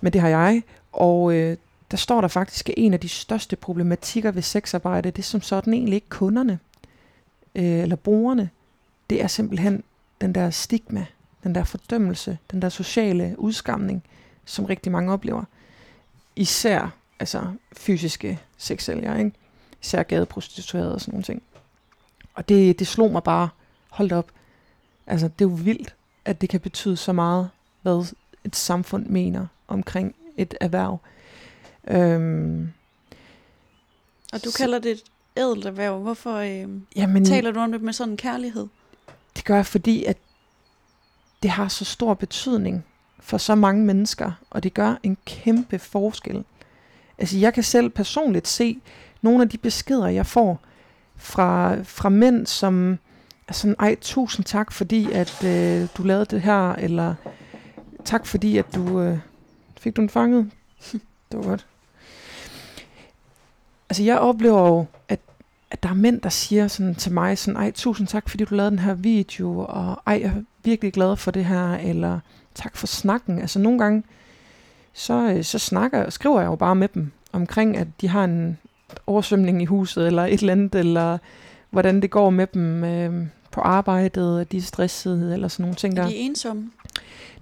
men 0.00 0.12
det 0.12 0.20
har 0.20 0.28
jeg. 0.28 0.62
Og 0.92 1.34
øh, 1.34 1.56
der 1.90 1.96
står 1.96 2.20
der 2.20 2.28
faktisk, 2.28 2.68
at 2.68 2.74
en 2.76 2.92
af 2.92 3.00
de 3.00 3.08
største 3.08 3.56
problematikker 3.56 4.30
ved 4.30 4.42
sexarbejde, 4.42 5.10
det 5.10 5.18
er 5.18 5.22
som 5.22 5.40
sådan 5.40 5.74
egentlig 5.74 5.94
ikke 5.94 6.08
kunderne 6.08 6.58
øh, 7.54 7.64
eller 7.64 7.96
brugerne. 7.96 8.50
Det 9.10 9.22
er 9.22 9.26
simpelthen 9.26 9.82
den 10.20 10.34
der 10.34 10.50
stigma, 10.50 11.06
den 11.44 11.54
der 11.54 11.64
fordømmelse, 11.64 12.38
den 12.50 12.62
der 12.62 12.68
sociale 12.68 13.34
udskamning, 13.38 14.02
som 14.44 14.64
rigtig 14.64 14.92
mange 14.92 15.12
oplever. 15.12 15.44
Især 16.36 16.90
altså 17.20 17.42
fysiske 17.76 18.40
sexsælgere, 18.56 19.18
ikke? 19.18 19.32
Især 19.82 20.02
gadeprostituerede 20.02 20.94
og 20.94 21.00
sådan 21.00 21.12
nogle 21.12 21.24
ting. 21.24 21.42
Og 22.34 22.48
det, 22.48 22.78
det 22.78 22.86
slog 22.86 23.12
mig 23.12 23.22
bare, 23.22 23.48
hold 23.88 24.12
op. 24.12 24.30
Altså, 25.06 25.28
det 25.28 25.44
er 25.44 25.48
jo 25.48 25.54
vildt, 25.54 25.94
at 26.24 26.40
det 26.40 26.48
kan 26.48 26.60
betyde 26.60 26.96
så 26.96 27.12
meget, 27.12 27.50
hvad 27.82 28.12
et 28.44 28.56
samfund 28.56 29.06
mener 29.06 29.46
omkring 29.68 30.14
et 30.36 30.54
erhverv. 30.60 30.98
Øhm, 31.88 32.72
og 34.32 34.44
du 34.44 34.50
så, 34.50 34.58
kalder 34.58 34.78
det 34.78 34.90
et 34.90 35.02
ædelt 35.36 35.66
erhverv. 35.66 35.98
Hvorfor 35.98 36.34
øh, 36.34 36.68
jamen, 36.96 37.24
taler 37.24 37.50
du 37.50 37.60
om 37.60 37.72
det 37.72 37.82
med 37.82 37.92
sådan 37.92 38.12
en 38.12 38.16
kærlighed? 38.16 38.66
Det 39.36 39.44
gør 39.44 39.54
jeg, 39.54 39.66
fordi 39.66 40.04
at 40.04 40.16
det 41.42 41.50
har 41.50 41.68
så 41.68 41.84
stor 41.84 42.14
betydning 42.14 42.84
for 43.26 43.38
så 43.38 43.54
mange 43.54 43.84
mennesker, 43.84 44.32
og 44.50 44.62
det 44.62 44.74
gør 44.74 44.94
en 45.02 45.16
kæmpe 45.24 45.78
forskel. 45.78 46.44
Altså 47.18 47.38
jeg 47.38 47.54
kan 47.54 47.62
selv 47.62 47.90
personligt 47.90 48.48
se 48.48 48.78
nogle 49.22 49.42
af 49.42 49.48
de 49.48 49.58
beskeder, 49.58 50.06
jeg 50.08 50.26
får 50.26 50.60
fra, 51.16 51.76
fra 51.82 52.08
mænd, 52.08 52.46
som 52.46 52.98
er 53.48 53.52
sådan, 53.52 53.76
ej, 53.78 53.96
tusind 54.00 54.44
tak, 54.44 54.72
fordi 54.72 55.12
at 55.12 55.44
øh, 55.44 55.88
du 55.96 56.02
lavede 56.02 56.24
det 56.24 56.42
her, 56.42 56.72
eller 56.72 57.14
tak 58.04 58.26
fordi, 58.26 58.58
at 58.58 58.74
du 58.74 59.00
øh, 59.00 59.18
fik 59.78 59.96
du 59.96 60.00
den 60.00 60.10
fanget. 60.10 60.50
det 61.32 61.38
var 61.38 61.42
godt. 61.42 61.66
Altså 63.90 64.02
jeg 64.02 64.18
oplever 64.18 64.66
jo, 64.68 64.86
at, 65.08 65.20
at 65.70 65.82
der 65.82 65.88
er 65.88 65.94
mænd, 65.94 66.20
der 66.20 66.28
siger 66.28 66.68
sådan 66.68 66.94
til 66.94 67.12
mig, 67.12 67.38
sådan, 67.38 67.56
ej, 67.60 67.70
tusind 67.70 68.08
tak, 68.08 68.28
fordi 68.28 68.44
du 68.44 68.54
lavede 68.54 68.70
den 68.70 68.78
her 68.78 68.94
video, 68.94 69.58
og 69.58 70.02
ej, 70.06 70.18
jeg 70.22 70.28
er 70.36 70.42
virkelig 70.64 70.92
glad 70.92 71.16
for 71.16 71.30
det 71.30 71.44
her, 71.44 71.74
eller 71.74 72.20
tak 72.56 72.76
for 72.76 72.86
snakken. 72.86 73.40
Altså 73.40 73.58
nogle 73.58 73.78
gange, 73.78 74.02
så, 74.92 75.32
øh, 75.32 75.44
så 75.44 75.58
snakker, 75.58 76.10
skriver 76.10 76.40
jeg 76.40 76.46
jo 76.46 76.56
bare 76.56 76.74
med 76.74 76.88
dem 76.88 77.12
omkring, 77.32 77.76
at 77.76 77.86
de 78.00 78.08
har 78.08 78.24
en 78.24 78.58
oversvømning 79.06 79.62
i 79.62 79.64
huset, 79.64 80.06
eller 80.06 80.24
et 80.24 80.40
eller 80.40 80.52
andet, 80.52 80.74
eller 80.74 81.18
hvordan 81.70 82.02
det 82.02 82.10
går 82.10 82.30
med 82.30 82.46
dem 82.46 82.84
øh, 82.84 83.26
på 83.50 83.60
arbejdet, 83.60 84.40
at 84.40 84.52
de 84.52 84.56
er 84.56 84.62
stressede, 84.62 85.34
eller 85.34 85.48
sådan 85.48 85.62
nogle 85.62 85.76
ting 85.76 85.96
der. 85.96 86.02
Er 86.02 86.06
de 86.06 86.16
ensomme? 86.16 86.70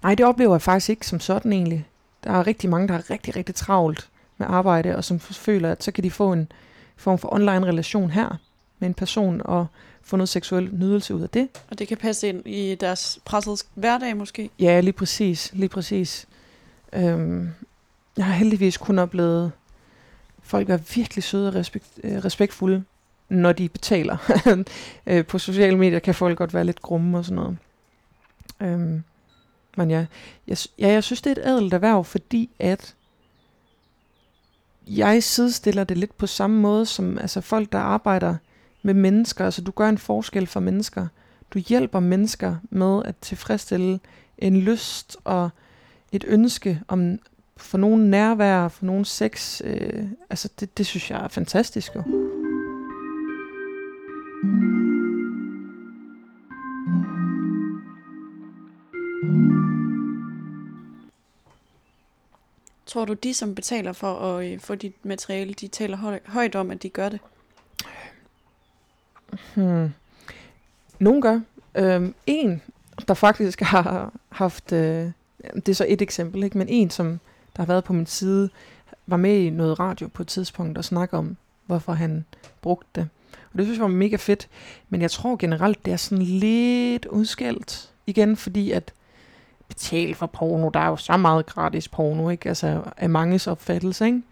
Nej, 0.03 0.15
det 0.15 0.27
oplever 0.27 0.55
jeg 0.55 0.63
faktisk 0.63 0.91
ikke 0.91 1.07
som 1.07 1.21
sådan 1.21 1.53
egentlig. 1.53 1.87
Der 2.25 2.31
er 2.31 2.47
rigtig 2.47 2.71
mange, 2.71 2.89
der 2.89 2.95
er 2.95 3.11
rigtig, 3.11 3.37
rigtig 3.37 3.55
travlt 3.55 4.09
med 4.39 4.47
arbejde, 4.51 4.97
og 4.97 5.05
som 5.05 5.21
føler, 5.21 5.73
at 5.73 5.85
så 5.85 5.93
kan 5.93 6.05
de 6.05 6.11
få 6.11 6.33
en 6.33 6.53
form 6.97 7.19
for 7.19 7.35
online 7.35 7.67
relation 7.67 8.11
her 8.11 8.37
med 8.79 8.89
en 8.89 8.95
person, 8.95 9.43
og 9.45 9.67
få 10.05 10.17
noget 10.17 10.29
seksuel 10.29 10.75
nydelse 10.75 11.15
ud 11.15 11.23
af 11.23 11.31
det. 11.31 11.49
Og 11.71 11.79
det 11.79 11.89
kan 11.89 11.97
passe 11.97 12.29
ind 12.29 12.47
i 12.47 12.75
deres 12.75 13.19
pressede 13.25 13.57
hverdag 13.75 14.17
måske? 14.17 14.51
Ja, 14.59 14.81
lige 14.81 14.93
præcis. 14.93 15.51
Lige 15.53 15.69
præcis. 15.69 16.27
Øhm, 16.93 17.51
jeg 18.17 18.25
har 18.25 18.35
heldigvis 18.35 18.77
kun 18.77 18.99
oplevet, 18.99 19.53
folk 20.43 20.71
er 20.71 20.77
virkelig 20.95 21.25
søde 21.25 21.49
og 21.49 21.55
respekt, 21.55 21.87
øh, 22.05 22.25
respektfulde, 22.25 22.85
når 23.29 23.53
de 23.53 23.69
betaler. 23.69 24.17
Øh, 25.07 25.27
på 25.27 25.39
sociale 25.39 25.79
medier 25.79 25.99
kan 25.99 26.15
folk 26.15 26.39
godt 26.39 26.55
være 26.55 26.65
lidt 26.65 26.83
grumme 26.83 27.19
og 27.19 27.25
sådan 27.25 27.37
noget. 27.37 27.57
Øhm, 28.61 29.03
men 29.77 29.91
ja, 29.91 30.07
jeg, 30.47 30.57
ja, 30.79 30.89
jeg 30.89 31.05
synes, 31.05 31.23
det 31.23 31.31
er 31.31 31.43
et 31.43 31.49
adelt 31.49 31.75
erhverv, 31.75 32.05
fordi 32.05 32.51
at 32.59 32.95
jeg 34.87 35.23
sidestiller 35.23 35.85
det 35.85 35.99
lidt 35.99 36.19
på 36.19 36.27
samme 36.27 36.61
måde 36.61 36.87
som 36.87 37.19
altså 37.19 37.41
folk, 37.41 37.73
der 37.73 37.79
arbejder 37.79 38.37
med 38.85 38.95
mennesker. 38.95 39.45
Altså 39.45 39.63
du 39.63 39.71
gør 39.71 39.89
en 39.89 39.99
forskel 39.99 40.47
for 40.47 40.61
mennesker. 40.61 41.07
Du 41.51 41.59
hjælper 41.59 42.01
mennesker 42.01 42.57
med 42.71 43.03
at 43.05 43.15
tilfredsstille 43.21 44.01
en 44.39 44.57
lyst 44.57 45.17
og 45.25 45.51
et 46.13 46.25
ønske 46.29 46.81
om 46.89 47.19
for 47.57 47.79
nogen 47.79 48.11
nærvær, 48.11 48.69
for 48.69 48.85
nogen 48.85 49.05
sex. 49.05 49.61
Øh, 49.65 50.05
altså 50.31 50.49
det, 50.61 50.79
det 50.79 50.87
synes 50.87 51.11
jeg 51.11 51.25
er 51.25 51.29
fantastisk. 51.29 51.95
Jo. 51.95 52.03
Tror 62.87 63.05
du, 63.05 63.13
de 63.13 63.35
som 63.35 63.55
betaler 63.55 63.93
for 63.93 64.15
at 64.15 64.47
øh, 64.47 64.61
få 64.61 64.75
dit 64.75 65.05
materiale, 65.05 65.55
de 65.55 65.69
taler 65.69 66.21
højt 66.27 66.55
om, 66.55 66.71
at 66.71 66.83
de 66.83 66.89
gør 66.89 67.09
det? 67.09 67.21
Hmm. 69.55 69.93
Nogle 70.99 71.23
gør. 71.23 71.41
Øhm, 71.75 72.15
en, 72.27 72.63
der 73.09 73.15
faktisk 73.15 73.61
har 73.61 74.13
haft, 74.29 74.73
øh, 74.73 75.11
det 75.55 75.69
er 75.69 75.75
så 75.75 75.87
et 75.89 76.03
eksempel, 76.03 76.43
ikke? 76.43 76.59
men 76.59 76.69
en, 76.69 76.91
som 76.91 77.21
der 77.57 77.63
har 77.63 77.67
været 77.67 77.85
på 77.85 77.93
min 77.93 78.07
side, 78.07 78.51
var 79.07 79.17
med 79.17 79.39
i 79.39 79.51
noget 79.51 79.81
radio 79.81 80.09
på 80.09 80.23
et 80.23 80.29
tidspunkt 80.29 80.79
og 80.79 80.85
snakkede 80.85 81.19
om, 81.19 81.37
hvorfor 81.67 81.93
han 81.93 82.25
brugte 82.63 82.89
det. 82.95 83.09
Og 83.53 83.59
det 83.59 83.67
synes 83.67 83.79
jeg 83.79 83.83
var 83.83 83.89
mega 83.89 84.17
fedt. 84.17 84.49
Men 84.89 85.03
jeg 85.03 85.11
tror 85.11 85.37
generelt, 85.37 85.85
det 85.85 85.93
er 85.93 85.97
sådan 85.97 86.25
lidt 86.25 87.07
udskældt 87.07 87.91
igen, 88.07 88.37
fordi 88.37 88.71
at 88.71 88.93
betale 89.69 90.15
for 90.15 90.27
porno, 90.27 90.69
der 90.69 90.81
er 90.81 90.89
jo 90.89 90.97
så 90.97 91.17
meget 91.17 91.47
gratis 91.47 91.89
porno, 91.89 92.29
ikke? 92.29 92.49
Altså 92.49 92.83
af 92.97 93.11
manges 93.11 93.47
opfattelse, 93.47 94.07
ikke? 94.07 94.23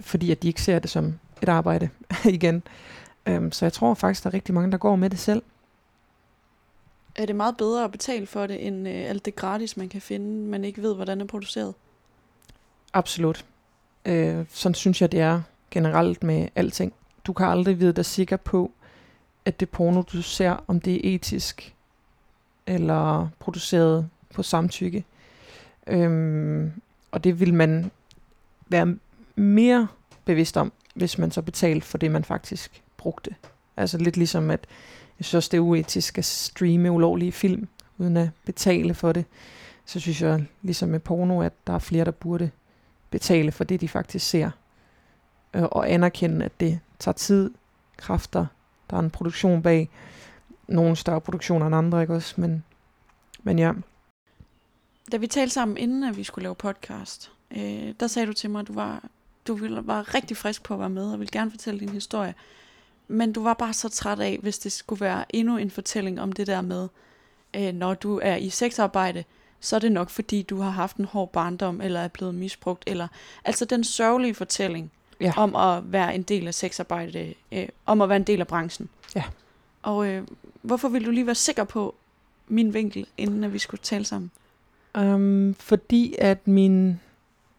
Fordi 0.00 0.30
at 0.30 0.42
de 0.42 0.48
ikke 0.48 0.62
ser 0.62 0.78
det 0.78 0.90
som 0.90 1.14
et 1.42 1.48
arbejde 1.48 1.88
igen. 2.24 2.62
Um, 3.28 3.52
så 3.52 3.64
jeg 3.64 3.72
tror 3.72 3.94
faktisk, 3.94 4.24
der 4.24 4.30
er 4.30 4.34
rigtig 4.34 4.54
mange, 4.54 4.72
der 4.72 4.78
går 4.78 4.96
med 4.96 5.10
det 5.10 5.18
selv. 5.18 5.42
Er 7.14 7.26
det 7.26 7.36
meget 7.36 7.56
bedre 7.56 7.84
at 7.84 7.92
betale 7.92 8.26
for 8.26 8.46
det, 8.46 8.66
end 8.66 8.88
øh, 8.88 8.94
alt 8.94 9.24
det 9.24 9.36
gratis, 9.36 9.76
man 9.76 9.88
kan 9.88 10.00
finde, 10.00 10.48
man 10.48 10.64
ikke 10.64 10.82
ved, 10.82 10.94
hvordan 10.94 11.18
det 11.18 11.24
er 11.24 11.28
produceret? 11.28 11.74
Absolut. 12.92 13.44
Øh, 14.04 14.44
sådan 14.50 14.74
synes 14.74 15.02
jeg, 15.02 15.12
det 15.12 15.20
er 15.20 15.42
generelt 15.70 16.22
med 16.22 16.48
alting. 16.54 16.92
Du 17.26 17.32
kan 17.32 17.46
aldrig 17.46 17.80
vide 17.80 17.92
dig 17.92 18.04
sikker 18.04 18.36
på, 18.36 18.72
at 19.44 19.60
det 19.60 19.70
porno, 19.70 20.02
du 20.02 20.22
ser, 20.22 20.64
om 20.66 20.80
det 20.80 20.94
er 20.94 21.14
etisk 21.14 21.74
eller 22.66 23.28
produceret 23.38 24.08
på 24.34 24.42
samtykke. 24.42 25.04
Øhm, 25.86 26.72
og 27.10 27.24
det 27.24 27.40
vil 27.40 27.54
man 27.54 27.90
være 28.68 28.96
mere 29.36 29.88
bevidst 30.24 30.56
om, 30.56 30.72
hvis 30.94 31.18
man 31.18 31.30
så 31.30 31.42
betalte 31.42 31.86
for 31.86 31.98
det, 31.98 32.10
man 32.10 32.24
faktisk 32.24 32.82
brugte. 32.98 33.34
Altså 33.76 33.98
lidt 33.98 34.16
ligesom, 34.16 34.50
at 34.50 34.66
jeg 35.18 35.24
synes 35.24 35.34
også, 35.34 35.48
det 35.52 35.56
er 35.56 35.62
uetisk 35.62 36.18
at 36.18 36.24
streame 36.24 36.90
ulovlige 36.90 37.32
film, 37.32 37.68
uden 37.98 38.16
at 38.16 38.28
betale 38.44 38.94
for 38.94 39.12
det. 39.12 39.24
Så 39.84 40.00
synes 40.00 40.22
jeg, 40.22 40.46
ligesom 40.62 40.88
med 40.88 41.00
porno, 41.00 41.42
at 41.42 41.52
der 41.66 41.72
er 41.72 41.78
flere, 41.78 42.04
der 42.04 42.10
burde 42.10 42.50
betale 43.10 43.52
for 43.52 43.64
det, 43.64 43.80
de 43.80 43.88
faktisk 43.88 44.28
ser. 44.28 44.50
Øh, 45.54 45.62
og 45.62 45.90
anerkende, 45.90 46.44
at 46.44 46.60
det 46.60 46.80
tager 46.98 47.12
tid, 47.12 47.50
kræfter, 47.96 48.46
der 48.90 48.96
er 48.96 49.00
en 49.00 49.10
produktion 49.10 49.62
bag. 49.62 49.90
Nogle 50.68 50.96
større 50.96 51.20
produktioner 51.20 51.66
end 51.66 51.76
andre, 51.76 52.00
ikke 52.00 52.14
også? 52.14 52.34
Men, 52.40 52.64
men 53.42 53.58
ja. 53.58 53.72
Da 55.12 55.16
vi 55.16 55.26
talte 55.26 55.54
sammen, 55.54 55.76
inden 55.76 56.04
at 56.04 56.16
vi 56.16 56.24
skulle 56.24 56.42
lave 56.42 56.54
podcast, 56.54 57.32
øh, 57.50 57.94
der 58.00 58.06
sagde 58.06 58.26
du 58.26 58.32
til 58.32 58.50
mig, 58.50 58.60
at 58.60 58.68
du 58.68 58.72
var, 58.72 59.04
du 59.46 59.54
ville, 59.54 59.86
var 59.86 60.14
rigtig 60.14 60.36
frisk 60.36 60.62
på 60.62 60.74
at 60.74 60.80
være 60.80 60.90
med, 60.90 61.12
og 61.12 61.18
ville 61.18 61.30
gerne 61.32 61.50
fortælle 61.50 61.80
din 61.80 61.88
historie. 61.88 62.34
Men 63.08 63.32
du 63.32 63.42
var 63.42 63.54
bare 63.54 63.72
så 63.72 63.88
træt 63.88 64.20
af, 64.20 64.38
hvis 64.42 64.58
det 64.58 64.72
skulle 64.72 65.00
være 65.00 65.24
endnu 65.36 65.56
en 65.56 65.70
fortælling 65.70 66.20
om 66.20 66.32
det 66.32 66.46
der 66.46 66.60
med, 66.60 66.88
øh, 67.56 67.72
når 67.72 67.94
du 67.94 68.20
er 68.22 68.36
i 68.36 68.50
sexarbejde, 68.50 69.24
så 69.60 69.76
er 69.76 69.80
det 69.80 69.92
nok 69.92 70.10
fordi, 70.10 70.42
du 70.42 70.60
har 70.60 70.70
haft 70.70 70.96
en 70.96 71.04
hård 71.04 71.32
barndom, 71.32 71.80
eller 71.80 72.00
er 72.00 72.08
blevet 72.08 72.34
misbrugt, 72.34 72.84
eller 72.86 73.08
altså 73.44 73.64
den 73.64 73.84
sørgelige 73.84 74.34
fortælling 74.34 74.90
ja. 75.20 75.32
om 75.36 75.56
at 75.56 75.92
være 75.92 76.14
en 76.14 76.22
del 76.22 76.46
af 76.46 76.54
sexarbejde, 76.54 77.34
øh, 77.52 77.68
om 77.86 78.00
at 78.00 78.08
være 78.08 78.16
en 78.16 78.22
del 78.22 78.40
af 78.40 78.46
branchen. 78.46 78.88
Ja. 79.16 79.24
Og 79.82 80.08
øh, 80.08 80.26
hvorfor 80.62 80.88
vil 80.88 81.06
du 81.06 81.10
lige 81.10 81.26
være 81.26 81.34
sikker 81.34 81.64
på 81.64 81.94
min 82.48 82.74
vinkel, 82.74 83.06
inden 83.16 83.44
at 83.44 83.52
vi 83.52 83.58
skulle 83.58 83.80
tale 83.82 84.04
sammen? 84.04 84.30
Um, 84.98 85.54
fordi 85.58 86.14
at 86.18 86.46
min 86.46 87.00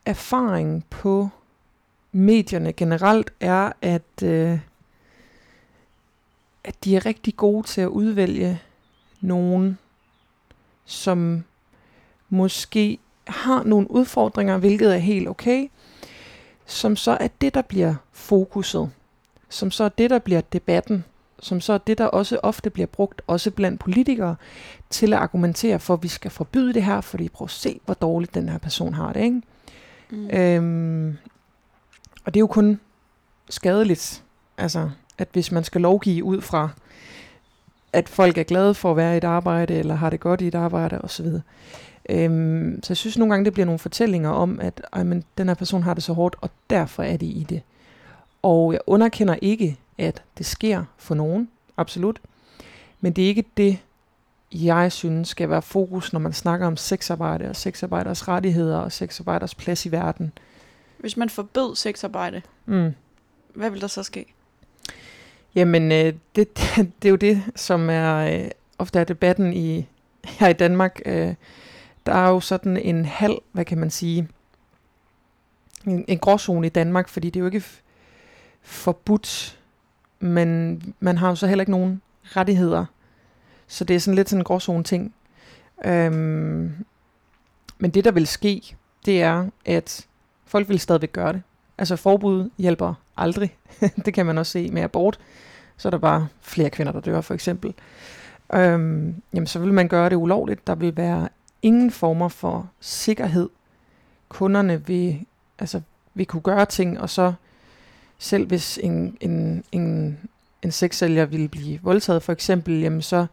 erfaring 0.06 0.86
på 0.90 1.30
medierne 2.12 2.74
generelt 2.74 3.34
er, 3.40 3.72
at, 3.82 4.24
øh, 4.24 4.60
at 6.64 6.84
de 6.84 6.96
er 6.96 7.06
rigtig 7.06 7.36
gode 7.36 7.68
til 7.68 7.82
at 7.82 7.88
udvælge 7.88 8.62
nogen, 9.22 9.78
som 10.86 11.44
måske 12.30 12.98
har 13.28 13.64
nogle 13.64 13.92
udfordringer, 13.92 14.58
hvilket 14.58 14.94
er 14.94 14.98
helt 14.98 15.28
okay, 15.28 15.70
som 16.66 16.96
så 16.96 17.18
er 17.20 17.28
det, 17.42 17.54
der 17.54 17.62
bliver 17.62 17.96
fokuset, 18.12 18.92
som 19.50 19.72
så 19.72 19.84
er 19.84 19.90
det, 19.90 20.10
der 20.10 20.20
bliver 20.20 20.42
debatten. 20.42 21.04
som 21.42 21.62
så 21.62 21.74
er 21.74 21.78
det, 21.78 21.98
der 21.98 22.06
også 22.06 22.40
ofte 22.44 22.70
bliver 22.70 22.86
brugt, 22.86 23.22
også 23.28 23.52
blandt 23.52 23.80
politikere, 23.80 24.36
til 24.90 25.14
at 25.14 25.20
argumentere 25.20 25.80
for, 25.80 25.94
at 25.94 26.04
vi 26.04 26.08
skal 26.08 26.32
forbyde 26.32 26.74
det 26.74 26.84
her, 26.84 27.02
fordi 27.02 27.30
prøv 27.30 27.46
at 27.46 27.52
se, 27.52 27.80
hvor 27.86 27.94
dårligt 27.94 28.34
den 28.34 28.50
her 28.50 28.58
person 28.58 28.94
har 28.94 29.14
det. 29.14 29.24
Ikke? 29.24 29.42
Mm. 30.10 30.30
Øhm, 30.30 31.18
og 32.26 32.34
det 32.34 32.38
er 32.40 32.42
jo 32.42 32.48
kun 32.48 32.80
skadeligt, 33.50 34.24
altså, 34.58 34.90
at 35.20 35.28
hvis 35.32 35.52
man 35.52 35.64
skal 35.64 35.82
lovgive 35.82 36.24
ud 36.24 36.42
fra, 36.42 36.70
at 37.94 38.10
folk 38.10 38.38
er 38.38 38.44
glade 38.44 38.74
for 38.74 38.92
at 38.92 38.98
være 38.98 39.14
i 39.14 39.18
et 39.18 39.24
arbejde, 39.24 39.74
eller 39.74 39.96
har 39.96 40.10
det 40.10 40.20
godt 40.20 40.42
i 40.42 40.48
et 40.48 40.56
arbejde, 40.56 41.02
osv. 41.02 41.26
Øhm, 42.10 42.84
så 42.84 42.94
jeg 42.94 42.98
synes 42.98 43.18
nogle 43.18 43.34
gange, 43.34 43.46
det 43.46 43.54
bliver 43.54 43.66
nogle 43.66 43.80
fortællinger 43.80 44.30
om, 44.30 44.60
at 44.60 44.82
ej, 44.94 45.04
men, 45.04 45.24
den 45.38 45.48
her 45.48 45.56
person 45.56 45.84
har 45.84 45.94
det 45.94 46.04
så 46.04 46.14
hårdt, 46.14 46.36
og 46.42 46.50
derfor 46.70 47.04
er 47.04 47.18
det 47.18 47.26
i 47.26 47.46
det. 47.50 47.62
Og 48.42 48.74
jeg 48.74 48.80
underkender 48.88 49.36
ikke, 49.42 49.78
at 49.98 50.24
det 50.38 50.46
sker 50.46 50.84
for 50.98 51.16
nogen, 51.16 51.50
absolut. 51.78 52.20
Men 53.02 53.14
det 53.14 53.24
er 53.24 53.28
ikke 53.28 53.46
det, 53.58 53.80
jeg 54.52 54.92
synes 54.92 55.28
skal 55.28 55.50
være 55.50 55.62
fokus, 55.62 56.14
når 56.14 56.20
man 56.20 56.34
snakker 56.34 56.68
om 56.68 56.78
sexarbejde 56.78 57.50
og 57.50 57.56
sexarbejders 57.56 58.28
rettigheder 58.28 58.78
og 58.78 58.92
sexarbejders 58.92 59.56
plads 59.56 59.86
i 59.86 59.92
verden. 59.92 60.32
Hvis 60.98 61.18
man 61.18 61.30
forbød 61.30 61.76
sexarbejde, 61.76 62.42
mm. 62.66 62.94
hvad 63.54 63.70
vil 63.70 63.82
der 63.82 63.88
så 63.88 64.04
ske? 64.04 64.26
Jamen, 65.56 65.92
øh, 65.92 66.14
det, 66.36 66.58
det, 66.58 66.58
det 67.02 67.08
er 67.08 67.10
jo 67.10 67.16
det, 67.16 67.44
som 67.56 67.90
er 67.90 68.16
øh, 68.16 68.52
ofte 68.78 69.00
er 69.00 69.04
debatten 69.04 69.54
i 69.54 69.88
her 70.40 70.48
i 70.48 70.54
Danmark. 70.54 71.02
Øh, 71.06 71.34
der 72.06 72.14
er 72.14 72.30
jo 72.30 72.40
sådan 72.40 72.78
en 72.78 73.06
halv, 73.06 73.36
hvad 73.52 73.66
kan 73.66 73.78
man 73.78 73.90
sige, 73.90 74.28
en, 75.86 76.06
en 76.08 76.20
gråzone 76.20 76.68
i 76.68 76.70
Danmark, 76.70 77.10
fordi 77.10 77.30
det 77.30 77.36
er 77.36 77.40
jo 77.40 77.46
ikke 77.46 77.64
forbudt, 78.62 79.60
men 80.20 80.82
man 81.00 81.18
har 81.18 81.30
jo 81.30 81.36
så 81.36 81.48
heller 81.48 81.62
ikke 81.62 81.72
nogen 81.72 82.02
rettigheder. 82.24 82.86
Så 83.68 83.84
det 83.84 83.96
er 83.96 84.00
sådan 84.00 84.16
lidt 84.16 84.30
sådan 84.30 84.40
en 84.40 84.44
gråzone 84.44 84.84
ting. 84.84 85.14
Øhm, 85.86 86.86
men 87.78 87.92
det, 87.92 88.06
der 88.06 88.12
vil 88.12 88.28
ske, 88.28 88.76
det 89.06 89.22
er, 89.22 89.48
at 89.66 90.08
folk 90.46 90.70
vil 90.70 90.80
stadigvæk 90.80 91.14
gøre 91.14 91.34
det. 91.34 91.42
Altså 91.78 91.96
forbud 91.96 92.50
hjælper 92.58 92.94
aldrig. 93.22 93.58
det 94.06 94.14
kan 94.14 94.26
man 94.26 94.38
også 94.38 94.52
se 94.52 94.70
med 94.72 94.82
abort. 94.82 95.20
Så 95.78 95.88
er 95.88 95.90
der 95.90 95.98
bare 95.98 96.28
flere 96.42 96.70
kvinder, 96.70 96.94
der 96.94 97.00
dør, 97.00 97.22
for 97.22 97.34
eksempel. 97.34 97.74
Øhm, 98.54 99.16
jamen, 99.34 99.48
så 99.48 99.60
vil 99.60 99.74
man 99.74 99.88
gøre 99.88 100.10
det 100.10 100.16
ulovligt. 100.16 100.68
Der 100.68 100.76
vil 100.76 100.98
være 100.98 101.30
ingen 101.62 101.92
former 101.92 102.28
for 102.28 102.70
sikkerhed. 102.80 103.50
Kunderne 104.30 104.88
vil, 104.88 105.26
altså, 105.60 105.82
vil 106.14 106.26
kunne 106.26 106.42
gøre 106.42 106.66
ting, 106.66 107.00
og 107.00 107.10
så 107.10 107.34
selv 108.20 108.48
hvis 108.48 108.80
en, 108.84 109.18
en, 109.22 109.64
en, 109.72 110.18
en 110.62 110.72
sexsælger 110.72 111.26
ville 111.26 111.48
blive 111.48 111.80
voldtaget 111.82 112.24
for 112.24 112.32
eksempel, 112.32 112.80
jamen 112.80 113.02
så 113.02 113.26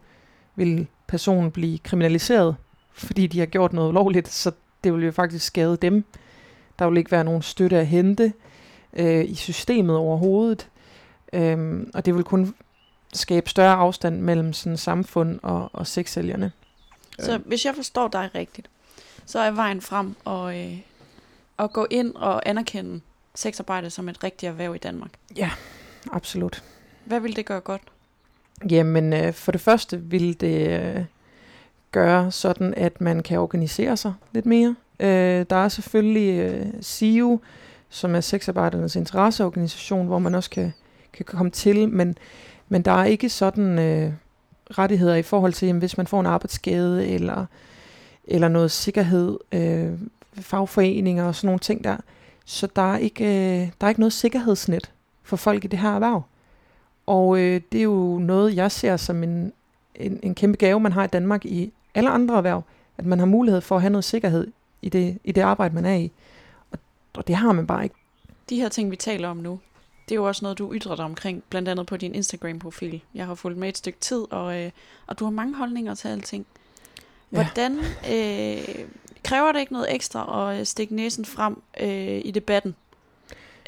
vil 0.55 0.87
personen 1.07 1.51
blive 1.51 1.77
kriminaliseret, 1.77 2.55
fordi 2.93 3.27
de 3.27 3.39
har 3.39 3.45
gjort 3.45 3.73
noget 3.73 3.89
ulovligt, 3.89 4.27
så 4.27 4.51
det 4.83 4.93
vil 4.93 5.05
jo 5.05 5.11
faktisk 5.11 5.45
skade 5.45 5.77
dem. 5.77 6.03
Der 6.79 6.89
vil 6.89 6.97
ikke 6.97 7.11
være 7.11 7.23
nogen 7.23 7.41
støtte 7.41 7.77
at 7.77 7.87
hente 7.87 8.33
øh, 8.97 9.29
i 9.29 9.35
systemet 9.35 9.95
overhovedet, 9.95 10.69
øhm, 11.33 11.91
og 11.93 12.05
det 12.05 12.15
vil 12.15 12.23
kun 12.23 12.55
skabe 13.13 13.49
større 13.49 13.75
afstand 13.75 14.21
mellem 14.21 14.53
sådan 14.53 14.77
samfund 14.77 15.39
og, 15.43 15.69
og 15.73 15.87
sexsælgerne. 15.87 16.51
Så 17.19 17.37
hvis 17.45 17.65
jeg 17.65 17.75
forstår 17.75 18.07
dig 18.07 18.29
rigtigt, 18.35 18.69
så 19.25 19.39
er 19.39 19.51
vejen 19.51 19.81
frem 19.81 20.15
og, 20.25 20.59
øh, 20.59 20.77
at 21.59 21.73
gå 21.73 21.87
ind 21.89 22.15
og 22.15 22.49
anerkende 22.49 23.01
sexarbejde 23.35 23.89
som 23.89 24.09
et 24.09 24.23
rigtigt 24.23 24.49
erhverv 24.49 24.75
i 24.75 24.77
Danmark? 24.77 25.11
Ja, 25.35 25.51
absolut. 26.11 26.63
Hvad 27.05 27.19
vil 27.19 27.35
det 27.35 27.45
gøre 27.45 27.59
godt? 27.59 27.81
Jamen, 28.69 29.13
øh, 29.13 29.33
for 29.33 29.51
det 29.51 29.61
første 29.61 30.01
vil 30.01 30.41
det 30.41 30.79
øh, 30.79 31.05
gøre 31.91 32.31
sådan, 32.31 32.73
at 32.73 33.01
man 33.01 33.23
kan 33.23 33.39
organisere 33.39 33.97
sig 33.97 34.13
lidt 34.31 34.45
mere. 34.45 34.75
Øh, 34.99 35.45
der 35.49 35.55
er 35.55 35.69
selvfølgelig 35.69 36.39
øh, 36.39 36.65
SIU, 36.81 37.39
som 37.89 38.15
er 38.15 38.21
sexarbejdernes 38.21 38.95
interesseorganisation, 38.95 40.07
hvor 40.07 40.19
man 40.19 40.35
også 40.35 40.49
kan, 40.49 40.73
kan 41.13 41.25
komme 41.25 41.51
til, 41.51 41.89
men, 41.89 42.17
men 42.69 42.81
der 42.81 42.91
er 42.91 43.05
ikke 43.05 43.29
sådan 43.29 43.79
øh, 43.79 44.13
rettigheder 44.71 45.15
i 45.15 45.21
forhold 45.21 45.53
til, 45.53 45.65
jamen, 45.65 45.79
hvis 45.79 45.97
man 45.97 46.07
får 46.07 46.19
en 46.19 46.25
arbejdsskade 46.25 47.07
eller, 47.07 47.45
eller 48.23 48.47
noget 48.47 48.71
sikkerhed, 48.71 49.37
øh, 49.51 49.91
fagforeninger 50.41 51.25
og 51.25 51.35
sådan 51.35 51.47
nogle 51.47 51.59
ting 51.59 51.83
der. 51.83 51.97
Så 52.45 52.67
der 52.75 52.93
er 52.93 52.97
ikke, 52.97 53.25
øh, 53.25 53.69
der 53.81 53.87
er 53.87 53.89
ikke 53.89 54.01
noget 54.01 54.13
sikkerhedsnet 54.13 54.91
for 55.23 55.37
folk 55.37 55.65
i 55.65 55.67
det 55.67 55.79
her 55.79 55.95
erhverv. 55.95 56.21
Og 57.05 57.39
øh, 57.39 57.61
det 57.71 57.79
er 57.79 57.83
jo 57.83 58.19
noget, 58.19 58.55
jeg 58.55 58.71
ser 58.71 58.97
som 58.97 59.23
en, 59.23 59.53
en, 59.95 60.19
en 60.23 60.35
kæmpe 60.35 60.57
gave, 60.57 60.79
man 60.79 60.91
har 60.91 61.03
i 61.03 61.07
Danmark 61.07 61.45
i 61.45 61.71
alle 61.95 62.09
andre 62.09 62.37
erhverv, 62.37 62.63
at 62.97 63.05
man 63.05 63.19
har 63.19 63.25
mulighed 63.25 63.61
for 63.61 63.75
at 63.75 63.81
have 63.81 63.91
noget 63.91 64.03
sikkerhed 64.03 64.47
i 64.81 64.89
det, 64.89 65.17
i 65.23 65.31
det 65.31 65.41
arbejde, 65.41 65.75
man 65.75 65.85
er 65.85 65.95
i. 65.95 66.11
Og, 67.17 67.27
det 67.27 67.35
har 67.35 67.51
man 67.51 67.67
bare 67.67 67.83
ikke. 67.83 67.95
De 68.49 68.55
her 68.55 68.69
ting, 68.69 68.91
vi 68.91 68.95
taler 68.95 69.29
om 69.29 69.37
nu, 69.37 69.59
det 70.09 70.15
er 70.15 70.15
jo 70.15 70.27
også 70.27 70.45
noget, 70.45 70.57
du 70.57 70.73
ytrer 70.73 70.95
dig 70.95 71.05
omkring, 71.05 71.43
blandt 71.49 71.69
andet 71.69 71.85
på 71.85 71.97
din 71.97 72.15
Instagram-profil. 72.15 73.01
Jeg 73.13 73.25
har 73.25 73.35
fulgt 73.35 73.57
med 73.57 73.69
et 73.69 73.77
stykke 73.77 73.99
tid, 73.99 74.31
og, 74.31 74.61
øh, 74.61 74.71
og 75.07 75.19
du 75.19 75.23
har 75.23 75.31
mange 75.31 75.55
holdninger 75.55 75.95
til 75.95 76.07
alting. 76.07 76.45
Hvordan 77.29 77.77
øh, 78.11 78.85
kræver 79.23 79.51
det 79.51 79.59
ikke 79.59 79.73
noget 79.73 79.95
ekstra 79.95 80.51
at 80.53 80.67
stikke 80.67 80.95
næsen 80.95 81.25
frem 81.25 81.61
øh, 81.79 82.21
i 82.25 82.31
debatten? 82.31 82.75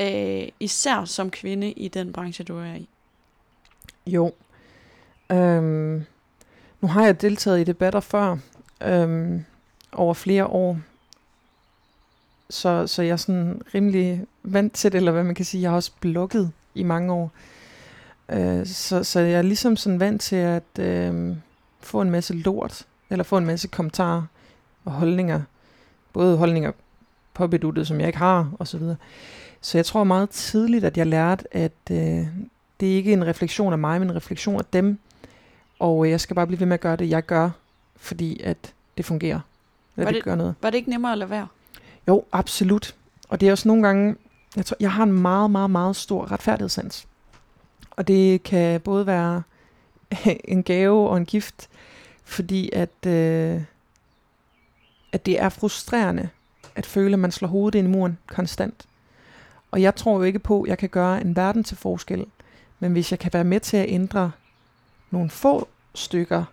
Øh, 0.01 0.47
især 0.59 1.05
som 1.05 1.31
kvinde 1.31 1.71
i 1.71 1.87
den 1.87 2.13
branche, 2.13 2.43
du 2.43 2.57
er 2.57 2.73
i. 2.75 2.89
Jo. 4.07 4.33
Øhm, 5.31 6.05
nu 6.81 6.87
har 6.87 7.05
jeg 7.05 7.21
deltaget 7.21 7.59
i 7.59 7.63
debatter 7.63 7.99
før, 7.99 8.37
øhm, 8.83 9.45
over 9.91 10.13
flere 10.13 10.47
år. 10.47 10.79
Så, 12.49 12.87
så 12.87 13.01
jeg 13.01 13.11
er 13.11 13.17
sådan 13.17 13.61
rimelig 13.73 14.25
vant 14.43 14.73
til 14.73 14.91
det, 14.91 14.97
eller 14.97 15.11
hvad 15.11 15.23
man 15.23 15.35
kan 15.35 15.45
sige. 15.45 15.61
Jeg 15.61 15.71
har 15.71 15.75
også 15.75 15.91
blokket 16.01 16.51
i 16.75 16.83
mange 16.83 17.13
år. 17.13 17.31
Øh, 18.29 18.65
så, 18.65 19.03
så 19.03 19.19
jeg 19.19 19.37
er 19.37 19.41
ligesom 19.41 19.75
sådan 19.75 19.99
vant 19.99 20.21
til 20.21 20.35
at 20.35 20.79
øh, 20.79 21.35
få 21.79 22.01
en 22.01 22.11
masse 22.11 22.33
lort, 22.33 22.85
eller 23.09 23.23
få 23.23 23.37
en 23.37 23.45
masse 23.45 23.67
kommentarer 23.67 24.23
og 24.85 24.91
holdninger. 24.91 25.41
Både 26.13 26.37
holdninger 26.37 26.71
på 27.33 27.47
beduttet, 27.47 27.87
som 27.87 27.99
jeg 27.99 28.07
ikke 28.07 28.19
har, 28.19 28.51
og 28.59 28.67
så 28.67 28.77
videre. 28.77 28.95
Så 29.61 29.77
jeg 29.77 29.85
tror 29.85 30.03
meget 30.03 30.29
tidligt, 30.29 30.83
at 30.83 30.97
jeg 30.97 31.07
lærte, 31.07 31.55
at 31.55 31.71
øh, 31.91 32.27
det 32.79 32.91
er 32.91 32.95
ikke 32.95 33.13
en 33.13 33.27
refleksion 33.27 33.73
af 33.73 33.79
mig, 33.79 33.99
men 33.99 34.09
en 34.09 34.15
refleksion 34.15 34.59
af 34.59 34.65
dem. 34.73 34.99
Og 35.79 36.09
jeg 36.09 36.21
skal 36.21 36.35
bare 36.35 36.47
blive 36.47 36.59
ved 36.59 36.67
med 36.67 36.73
at 36.73 36.79
gøre 36.81 36.95
det, 36.95 37.09
jeg 37.09 37.25
gør, 37.25 37.49
fordi 37.95 38.41
at 38.43 38.73
det 38.97 39.05
fungerer. 39.05 39.39
Var 39.95 40.05
det, 40.05 40.13
det 40.13 40.23
gør 40.23 40.35
noget. 40.35 40.55
var 40.61 40.69
det 40.69 40.77
ikke 40.77 40.89
nemmere 40.89 41.11
at 41.11 41.17
lade 41.17 41.29
være? 41.29 41.47
Jo, 42.09 42.23
absolut. 42.31 42.95
Og 43.29 43.41
det 43.41 43.47
er 43.47 43.51
også 43.51 43.67
nogle 43.67 43.83
gange, 43.83 44.15
jeg, 44.55 44.65
tror, 44.65 44.77
jeg 44.79 44.91
har 44.91 45.03
en 45.03 45.11
meget, 45.11 45.51
meget, 45.51 45.69
meget 45.69 45.95
stor 45.95 46.31
retfærdighedssans. 46.31 47.07
Og 47.91 48.07
det 48.07 48.43
kan 48.43 48.81
både 48.81 49.07
være 49.07 49.43
en 50.53 50.63
gave 50.63 51.09
og 51.09 51.17
en 51.17 51.25
gift, 51.25 51.69
fordi 52.23 52.69
at, 52.73 53.05
øh, 53.07 53.61
at 55.11 55.25
det 55.25 55.41
er 55.41 55.49
frustrerende 55.49 56.29
at 56.75 56.85
føle, 56.85 57.13
at 57.13 57.19
man 57.19 57.31
slår 57.31 57.47
hovedet 57.47 57.79
ind 57.79 57.87
i 57.87 57.91
muren 57.91 58.17
konstant. 58.27 58.85
Og 59.71 59.81
jeg 59.81 59.95
tror 59.95 60.17
jo 60.17 60.23
ikke 60.23 60.39
på, 60.39 60.61
at 60.61 60.69
jeg 60.69 60.77
kan 60.77 60.89
gøre 60.89 61.21
en 61.21 61.35
verden 61.35 61.63
til 61.63 61.77
forskel. 61.77 62.25
Men 62.79 62.91
hvis 62.91 63.11
jeg 63.11 63.19
kan 63.19 63.33
være 63.33 63.43
med 63.43 63.59
til 63.59 63.77
at 63.77 63.89
ændre 63.89 64.31
nogle 65.11 65.29
få 65.29 65.67
stykker 65.95 66.43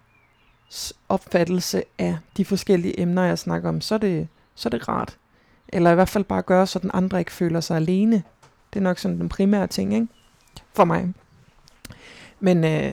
opfattelse 1.09 1.83
af 1.99 2.18
de 2.37 2.45
forskellige 2.45 3.01
emner, 3.01 3.22
jeg 3.22 3.39
snakker 3.39 3.68
om, 3.68 3.80
så 3.80 3.95
er 3.95 3.99
det, 3.99 4.28
så 4.55 4.68
er 4.68 4.70
det 4.70 4.89
rart. 4.89 5.16
Eller 5.69 5.91
i 5.91 5.95
hvert 5.95 6.09
fald 6.09 6.25
bare 6.25 6.43
gøre, 6.43 6.67
så 6.67 6.79
den 6.79 6.91
andre 6.95 7.19
ikke 7.19 7.33
føler 7.33 7.61
sig 7.61 7.77
alene. 7.77 8.23
Det 8.73 8.81
er 8.81 8.83
nok 8.83 8.99
sådan 8.99 9.21
den 9.21 9.29
primære 9.29 9.67
ting, 9.67 9.95
ikke? 9.95 10.07
For 10.75 10.85
mig. 10.85 11.14
Men, 12.41 12.64
øh, 12.64 12.93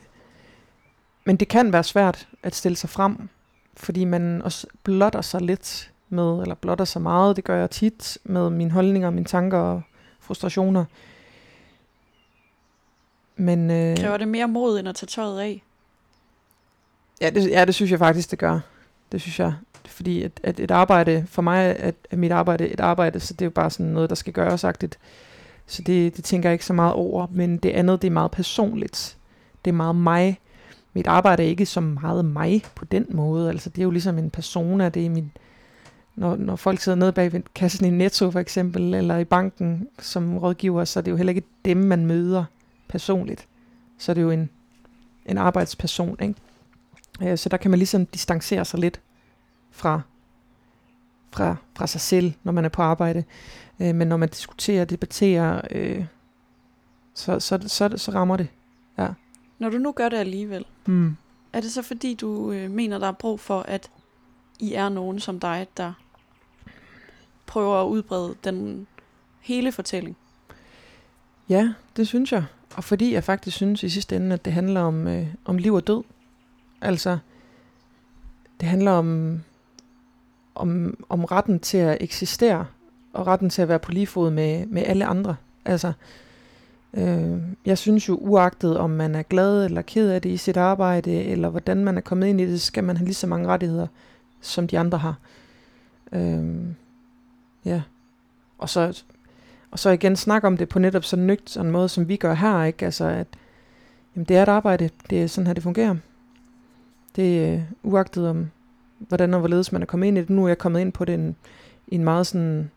men 1.26 1.38
det 1.38 1.48
kan 1.48 1.74
være 1.74 1.84
svært 1.84 2.28
at 2.44 2.56
stille 2.56 2.76
sig 2.76 2.90
frem, 2.90 3.30
fordi 3.78 4.06
man 4.06 4.42
også 4.42 4.68
blotter 4.84 5.22
sig 5.22 5.42
lidt 5.42 5.92
med, 6.10 6.42
eller 6.42 6.56
blotter 6.56 6.86
sig 6.86 7.02
meget, 7.02 7.36
det 7.36 7.44
gør 7.44 7.58
jeg 7.58 7.72
tit, 7.72 8.18
med 8.24 8.50
mine 8.50 8.72
holdninger, 8.72 9.10
mine 9.10 9.26
tanker 9.26 9.58
og 9.58 9.82
frustrationer. 10.20 10.86
Men, 13.36 13.72
øh, 13.72 13.98
Kræver 13.98 14.18
det 14.18 14.28
mere 14.28 14.48
mod, 14.48 14.80
end 14.80 14.88
at 14.88 14.96
tage 14.96 15.08
tøjet 15.08 15.40
af? 15.40 15.64
Ja 17.22 17.30
det, 17.30 17.50
ja, 17.50 17.66
det 17.66 17.76
synes 17.76 17.92
jeg 17.92 18.00
faktisk, 18.00 18.32
det 18.32 18.40
gør. 18.40 18.60
Det 19.12 19.22
synes 19.22 19.40
jeg. 19.40 19.54
Fordi 19.88 20.24
at, 20.24 20.32
at 20.44 20.60
et 20.60 20.72
arbejde, 20.72 21.26
for 21.28 21.42
mig 21.42 21.76
at, 21.76 21.96
er 22.12 22.18
mit 22.18 22.32
arbejde 22.32 22.68
et 22.68 22.80
arbejde, 22.80 23.20
så 23.20 23.34
det 23.34 23.42
er 23.42 23.46
jo 23.46 23.52
bare 23.52 23.70
sådan 23.70 23.86
noget, 23.86 24.10
der 24.10 24.16
skal 24.16 24.34
gøres 24.34 24.62
sagtigt. 24.62 25.00
Så 25.68 25.82
det, 25.82 26.18
det 26.18 26.24
tænker 26.24 26.50
jeg 26.50 26.54
ikke 26.54 26.66
så 26.66 26.74
meget 26.74 26.94
over. 26.94 27.28
Men 27.32 27.58
det 27.58 27.70
andet, 27.70 28.02
det 28.02 28.08
er 28.08 28.12
meget 28.12 28.32
personligt. 28.32 29.18
Det 29.66 29.72
er 29.72 29.76
meget 29.76 29.96
mig. 29.96 30.40
Mit 30.94 31.08
arbejde 31.08 31.44
er 31.44 31.48
ikke 31.48 31.66
så 31.66 31.82
meget 31.82 32.26
mig 32.26 32.64
på 32.76 32.86
den 32.86 33.06
måde. 33.10 33.50
Altså 33.50 33.70
det 33.70 33.78
er 33.78 33.84
jo 33.84 33.92
ligesom 33.92 34.18
en 34.18 34.30
persona, 34.30 34.90
det 34.90 35.06
er 35.06 35.10
min, 35.10 35.32
når, 36.16 36.36
når 36.36 36.56
folk 36.56 36.80
sidder 36.80 36.98
nede 36.98 37.12
bag 37.12 37.44
kassen 37.56 37.86
i 37.86 37.90
Netto 37.90 38.32
for 38.32 38.40
eksempel, 38.40 38.94
eller 38.94 39.18
i 39.18 39.24
banken 39.24 39.88
som 40.00 40.38
rådgiver, 40.38 40.86
så 40.86 41.00
er 41.00 41.02
det 41.02 41.12
jo 41.12 41.16
heller 41.16 41.32
ikke 41.32 41.48
dem, 41.66 41.78
man 41.78 42.06
møder 42.06 42.44
personligt. 42.88 43.48
Så 43.98 44.12
er 44.12 44.14
det 44.14 44.22
jo 44.22 44.32
en 44.32 44.50
en 45.26 45.38
arbejdsperson. 45.38 46.18
Ikke? 46.22 46.36
Øh, 47.22 47.38
så 47.38 47.50
der 47.50 47.58
kan 47.58 47.72
man 47.72 47.80
ligesom 47.80 48.06
distancere 48.06 48.66
sig 48.66 48.80
lidt 48.80 49.02
fra, 49.74 50.02
fra, 51.32 51.56
fra 51.76 51.88
sig 51.88 52.02
selv, 52.02 52.34
når 52.44 52.52
man 52.52 52.66
er 52.66 52.70
på 52.70 52.82
arbejde. 52.82 53.24
Øh, 53.80 53.96
men 53.96 54.08
når 54.08 54.18
man 54.18 54.30
diskuterer, 54.30 54.86
debatterer, 54.86 55.62
øh, 55.72 56.06
så, 57.14 57.40
så, 57.40 57.60
så, 57.68 57.98
så 57.98 58.12
rammer 58.12 58.38
det. 58.38 58.48
Ja. 58.98 59.08
Når 59.60 59.70
du 59.70 59.78
nu 59.78 59.92
gør 59.92 60.10
det 60.10 60.18
alligevel, 60.18 60.66
Hmm. 60.86 61.18
er 61.54 61.62
det 61.62 61.72
så 61.72 61.82
fordi, 61.82 62.14
du 62.14 62.52
øh, 62.52 62.72
mener, 62.72 62.98
der 62.98 63.08
er 63.08 63.12
brug 63.12 63.40
for, 63.40 63.62
at 63.62 63.92
I 64.60 64.74
er 64.74 64.90
nogen 64.90 65.20
som 65.20 65.40
dig, 65.40 65.68
der 65.78 65.94
prøver 67.46 67.82
at 67.84 67.88
udbrede 67.88 68.36
den 68.44 68.88
hele 69.40 69.72
fortælling? 69.72 70.18
Ja, 71.50 71.74
det 71.96 72.08
synes 72.08 72.32
jeg. 72.32 72.46
Og 72.76 72.84
fordi 72.84 73.14
jeg 73.14 73.24
faktisk 73.24 73.56
synes 73.56 73.84
i 73.84 73.90
sidste 73.90 74.16
ende, 74.16 74.34
at 74.34 74.46
det 74.46 74.54
handler 74.54 74.82
om, 74.82 75.08
øh, 75.08 75.28
om 75.46 75.58
liv 75.58 75.74
og 75.74 75.88
død. 75.88 76.04
Altså, 76.82 77.18
det 78.60 78.68
handler 78.70 78.92
om, 78.92 79.40
om, 80.56 80.97
om 81.10 81.26
retten 81.26 81.60
til 81.60 81.78
at 81.78 81.97
eksistere, 82.01 82.66
og 83.14 83.28
retten 83.28 83.49
til 83.49 83.62
at 83.62 83.68
være 83.68 83.80
på 83.80 83.91
lige 83.91 84.08
fod 84.08 84.32
med, 84.32 84.66
med 84.66 84.84
alle 84.86 85.06
andre. 85.06 85.36
Altså, 85.66 85.93
øh, 86.93 87.38
jeg 87.66 87.78
synes 87.78 88.10
jo, 88.10 88.16
uagtet 88.16 88.78
om 88.78 88.89
man 88.89 89.16
er 89.16 89.24
glad 89.24 89.66
eller 89.66 89.82
ked 89.82 90.10
af 90.10 90.22
det 90.22 90.30
i 90.30 90.38
sit 90.38 90.58
arbejde, 90.58 91.24
eller 91.24 91.49
hvordan 91.49 91.84
man 91.84 91.97
er 91.97 92.01
kommet 92.01 92.28
ind 92.28 92.41
i 92.41 92.45
det, 92.45 92.62
så 92.62 92.68
skal 92.68 92.84
man 92.84 92.97
have 92.97 93.06
lige 93.06 93.16
så 93.16 93.28
mange 93.28 93.47
rettigheder, 93.47 93.88
som 94.41 94.68
de 94.68 94.80
andre 94.80 94.97
har. 94.97 95.16
Øh, 96.12 96.66
ja. 97.66 97.82
Og 98.58 98.70
så, 98.70 99.04
og 99.72 99.80
så 99.80 99.89
igen 99.89 100.16
snakke 100.16 100.47
om 100.47 100.58
det 100.58 100.70
på 100.70 100.80
netop 100.80 101.04
sådan 101.04 101.38
en 101.58 101.72
måde, 101.72 101.89
som 101.89 102.08
vi 102.08 102.16
gør 102.16 102.34
her, 102.34 102.64
ikke? 102.64 102.86
Altså, 102.86 103.06
at 103.06 103.28
jamen, 104.16 104.26
det 104.26 104.38
er 104.38 104.43
et 104.43 104.49
arbejde, 104.49 104.89
det 105.10 105.24
er 105.24 105.28
sådan 105.28 105.47
her, 105.47 105.54
det 105.54 105.64
fungerer. 105.64 105.95
Det 107.16 107.45
er 107.45 107.54
øh, 107.54 107.62
uagtet 107.84 108.28
om, 108.28 108.49
hvordan 109.08 109.34
og 109.34 109.39
hvorledes 109.39 109.72
man 109.72 109.82
er 109.82 109.86
kommet 109.86 110.08
ind 110.08 110.18
i 110.18 110.22
det. 110.22 110.30
Nu 110.30 110.43
er 110.43 110.47
jeg 110.47 110.58
kommet 110.58 110.82
ind 110.82 110.91
på 110.91 111.06
det 111.06 111.16
en, 111.16 111.36
en 111.88 112.04
meget 112.04 112.28
sådan 112.28 112.72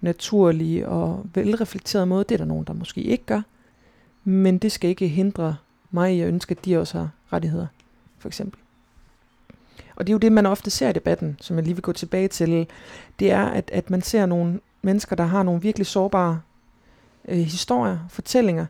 naturlig 0.00 0.86
og 0.86 1.26
velreflekteret 1.34 2.08
måde. 2.08 2.24
Det 2.24 2.34
er 2.34 2.38
der 2.38 2.44
nogen, 2.44 2.64
der 2.64 2.72
måske 2.72 3.02
ikke 3.02 3.24
gør. 3.24 3.42
Men 4.24 4.58
det 4.58 4.72
skal 4.72 4.90
ikke 4.90 5.08
hindre 5.08 5.56
mig 5.90 6.16
i 6.16 6.20
at 6.20 6.28
ønske, 6.28 6.52
at 6.52 6.64
de 6.64 6.78
også 6.78 6.98
har 6.98 7.10
rettigheder, 7.32 7.66
for 8.18 8.28
eksempel. 8.28 8.60
Og 9.96 10.06
det 10.06 10.10
er 10.10 10.14
jo 10.14 10.18
det, 10.18 10.32
man 10.32 10.46
ofte 10.46 10.70
ser 10.70 10.88
i 10.88 10.92
debatten, 10.92 11.36
som 11.40 11.56
jeg 11.56 11.64
lige 11.64 11.74
vil 11.74 11.82
gå 11.82 11.92
tilbage 11.92 12.28
til. 12.28 12.66
Det 13.18 13.30
er, 13.30 13.44
at, 13.44 13.70
at 13.72 13.90
man 13.90 14.02
ser 14.02 14.26
nogle 14.26 14.60
mennesker, 14.82 15.16
der 15.16 15.24
har 15.24 15.42
nogle 15.42 15.62
virkelig 15.62 15.86
sårbare 15.86 16.40
øh, 17.28 17.38
historier, 17.38 17.98
fortællinger, 18.08 18.66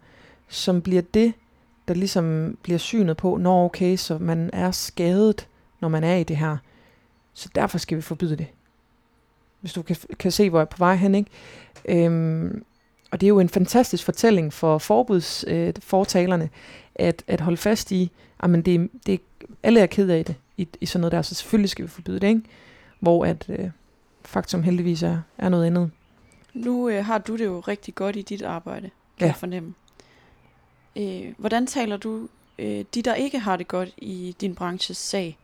som 0.49 0.83
bliver 0.83 1.03
det, 1.15 1.33
der 1.89 1.95
ligesom 1.95 2.57
bliver 2.63 2.79
synet 2.79 3.17
på, 3.17 3.37
når 3.37 3.65
okay, 3.65 3.97
så 3.97 4.19
man 4.19 4.51
er 4.53 4.71
skadet, 4.71 5.49
når 5.81 5.89
man 5.89 6.05
er 6.05 6.17
i 6.17 6.25
det 6.25 6.37
her. 6.37 6.57
Så 7.35 7.49
derfor 7.55 7.79
skal 7.79 7.97
vi 7.97 8.03
forbyde 8.03 8.37
det. 8.37 8.47
Hvis 9.61 9.73
du 9.73 9.83
kan, 9.83 9.97
kan 10.19 10.33
se, 10.33 10.51
hvor 10.51 10.59
jeg 10.59 10.65
er 10.65 10.71
på 10.71 10.79
vej 10.79 10.95
hen, 10.97 11.15
ikke? 11.15 11.31
Øhm, 11.89 12.65
og 13.11 13.21
det 13.21 13.27
er 13.27 13.29
jo 13.29 13.41
en 13.41 13.49
fantastisk 13.49 14.05
fortælling 14.05 14.53
for 14.53 14.79
forbudsfortalerne, 14.79 16.45
øh, 16.45 16.51
at, 16.95 17.25
at 17.27 17.41
holde 17.41 17.57
fast 17.57 17.93
i, 17.93 18.11
at 18.41 18.51
det, 18.65 18.91
det, 19.07 19.21
alle 19.63 19.81
er 19.81 19.87
ked 19.87 20.09
af 20.11 20.25
det 20.25 20.35
i, 20.57 20.69
i 20.81 20.87
sådan 20.87 21.01
noget 21.01 21.13
der, 21.13 21.23
så 21.23 21.35
selvfølgelig 21.35 21.71
skal 21.71 21.85
vi 21.85 21.89
forbyde 21.91 22.21
det, 22.21 22.29
ikke? 22.29 22.43
Hvor 23.01 23.25
at 23.25 23.47
øh, 23.49 23.71
faktum 24.25 24.63
heldigvis 24.63 25.03
er, 25.03 25.19
er 25.39 25.49
noget 25.49 25.67
andet. 25.67 25.91
Nu 26.55 26.89
øh, 26.89 27.05
har 27.05 27.19
du 27.19 27.37
det 27.37 27.45
jo 27.45 27.61
rigtig 27.61 27.95
godt 27.95 28.17
i 28.17 28.23
dit 28.23 28.43
arbejde, 28.43 28.81
kan 28.83 28.91
Ja. 29.21 29.27
jeg 29.27 29.37
fornemme. 29.37 29.75
Øh, 30.97 31.33
hvordan 31.39 31.67
taler 31.67 31.97
du 31.97 32.29
øh, 32.59 32.85
de, 32.95 33.03
der 33.03 33.15
ikke 33.15 33.39
har 33.39 33.57
det 33.57 33.69
godt 33.69 33.89
i 33.97 34.37
din 34.41 34.55
branches 34.55 34.97
sag? 34.97 35.39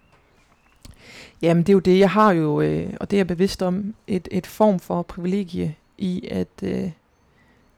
Jamen 1.43 1.63
det 1.63 1.69
er 1.69 1.75
jo 1.75 1.79
det, 1.79 1.99
jeg 1.99 2.11
har 2.11 2.33
jo, 2.33 2.61
øh, 2.61 2.93
og 3.01 3.11
det 3.11 3.17
er 3.17 3.19
jeg 3.19 3.27
bevidst 3.27 3.63
om, 3.63 3.95
et, 4.07 4.29
et 4.31 4.47
form 4.47 4.81
for 4.81 5.03
privilegie 5.03 5.75
i, 5.99 6.29
at, 6.31 6.49
øh, 6.63 6.91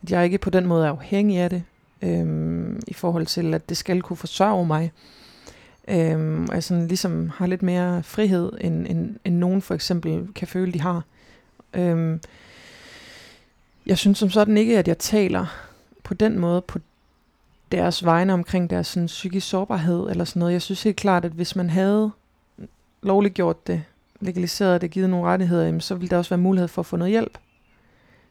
at 0.02 0.10
jeg 0.10 0.24
ikke 0.24 0.38
på 0.38 0.50
den 0.50 0.66
måde 0.66 0.86
er 0.86 0.90
afhængig 0.90 1.38
af 1.38 1.50
det, 1.50 1.62
øh, 2.02 2.76
i 2.86 2.92
forhold 2.92 3.26
til, 3.26 3.54
at 3.54 3.68
det 3.68 3.76
skal 3.76 4.02
kunne 4.02 4.16
forsørge 4.16 4.66
mig. 4.66 4.92
Øh, 5.88 6.40
og 6.48 6.54
jeg 6.54 6.64
sådan 6.64 6.88
ligesom 6.88 7.30
har 7.34 7.46
lidt 7.46 7.62
mere 7.62 8.02
frihed, 8.02 8.52
end, 8.60 8.86
end, 8.86 9.16
end 9.24 9.36
nogen 9.36 9.62
for 9.62 9.74
eksempel 9.74 10.28
kan 10.34 10.48
føle, 10.48 10.72
de 10.72 10.80
har. 10.80 11.04
Øh, 11.74 12.18
jeg 13.86 13.98
synes 13.98 14.18
som 14.18 14.30
sådan 14.30 14.58
ikke, 14.58 14.78
at 14.78 14.88
jeg 14.88 14.98
taler 14.98 15.46
på 16.04 16.14
den 16.14 16.38
måde 16.38 16.60
på 16.60 16.78
deres 17.72 18.04
vegne 18.04 18.32
omkring 18.32 18.70
deres 18.70 18.86
sådan, 18.86 19.06
psykisk 19.06 19.48
sårbarhed 19.48 20.10
eller 20.10 20.24
sådan 20.24 20.40
noget. 20.40 20.52
Jeg 20.52 20.62
synes 20.62 20.82
helt 20.82 20.96
klart, 20.96 21.24
at 21.24 21.32
hvis 21.32 21.56
man 21.56 21.70
havde 21.70 22.10
lovliggjort 23.02 23.66
det, 23.66 23.84
legaliseret 24.20 24.80
det, 24.80 24.90
givet 24.90 25.10
nogle 25.10 25.26
rettigheder, 25.26 25.64
jamen, 25.64 25.80
så 25.80 25.94
ville 25.94 26.10
der 26.10 26.18
også 26.18 26.30
være 26.30 26.42
mulighed 26.42 26.68
for 26.68 26.82
at 26.82 26.86
få 26.86 26.96
noget 26.96 27.10
hjælp. 27.10 27.38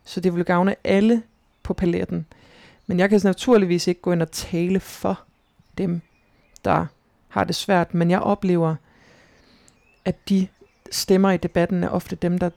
Så 0.03 0.19
det 0.19 0.33
ville 0.33 0.45
gavne 0.45 0.75
alle 0.83 1.23
på 1.63 1.73
paletten. 1.73 2.25
Men 2.87 2.99
jeg 2.99 3.09
kan 3.09 3.21
naturligvis 3.23 3.87
ikke 3.87 4.01
gå 4.01 4.11
ind 4.11 4.21
og 4.21 4.31
tale 4.31 4.79
for 4.79 5.19
dem, 5.77 6.01
der 6.65 6.85
har 7.27 7.43
det 7.43 7.55
svært, 7.55 7.93
men 7.93 8.11
jeg 8.11 8.19
oplever, 8.19 8.75
at 10.05 10.29
de 10.29 10.47
stemmer 10.91 11.31
i 11.31 11.37
debatten 11.37 11.83
er 11.83 11.89
ofte 11.89 12.15
dem, 12.15 12.37
der, 12.37 12.49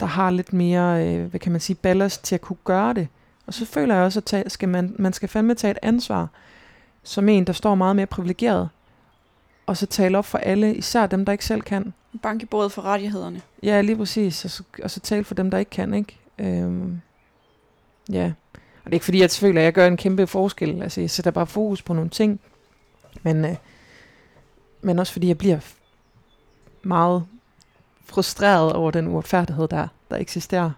der 0.00 0.06
har 0.06 0.30
lidt 0.30 0.52
mere, 0.52 1.06
øh, 1.06 1.24
hvad 1.26 1.40
kan 1.40 1.52
man 1.52 1.60
sige, 1.60 1.76
ballast 1.76 2.24
til 2.24 2.34
at 2.34 2.40
kunne 2.40 2.56
gøre 2.64 2.94
det. 2.94 3.08
Og 3.46 3.54
så 3.54 3.64
føler 3.64 3.94
jeg 3.94 4.04
også, 4.04 4.20
at 4.20 4.24
tage, 4.24 4.50
skal 4.50 4.68
man, 4.68 4.96
man 4.98 5.12
skal 5.12 5.28
fandme 5.28 5.54
tage 5.54 5.70
et 5.70 5.78
ansvar, 5.82 6.28
som 7.02 7.28
en, 7.28 7.44
der 7.44 7.52
står 7.52 7.74
meget 7.74 7.96
mere 7.96 8.06
privilegeret, 8.06 8.68
og 9.72 9.76
så 9.76 9.86
tale 9.86 10.18
op 10.18 10.24
for 10.24 10.38
alle, 10.38 10.74
især 10.74 11.06
dem, 11.06 11.24
der 11.24 11.32
ikke 11.32 11.44
selv 11.44 11.62
kan. 11.62 11.94
Banke 12.22 12.46
bordet 12.46 12.72
for 12.72 12.82
rettighederne. 12.82 13.42
Ja, 13.62 13.80
lige 13.80 13.96
præcis. 13.96 14.44
Og 14.44 14.50
så, 14.50 14.62
og 14.82 14.90
så 14.90 15.00
tale 15.00 15.24
for 15.24 15.34
dem, 15.34 15.50
der 15.50 15.58
ikke 15.58 15.70
kan, 15.70 15.94
ikke? 15.94 16.18
Øhm, 16.38 17.00
ja. 18.12 18.32
Og 18.54 18.84
det 18.84 18.90
er 18.90 18.94
ikke 18.94 19.04
fordi, 19.04 19.20
jeg 19.20 19.30
føler, 19.30 19.60
at 19.60 19.64
jeg 19.64 19.72
gør 19.72 19.86
en 19.86 19.96
kæmpe 19.96 20.26
forskel. 20.26 20.82
Altså, 20.82 21.00
jeg 21.00 21.10
sætter 21.10 21.30
bare 21.30 21.46
fokus 21.46 21.82
på 21.82 21.92
nogle 21.92 22.10
ting. 22.10 22.40
Men, 23.22 23.44
øh, 23.44 23.56
men 24.80 24.98
også 24.98 25.12
fordi, 25.12 25.28
jeg 25.28 25.38
bliver 25.38 25.58
meget 26.82 27.24
frustreret 28.04 28.72
over 28.72 28.90
den 28.90 29.06
uretfærdighed, 29.06 29.68
der, 29.68 29.88
der 30.10 30.16
eksisterer. 30.16 30.70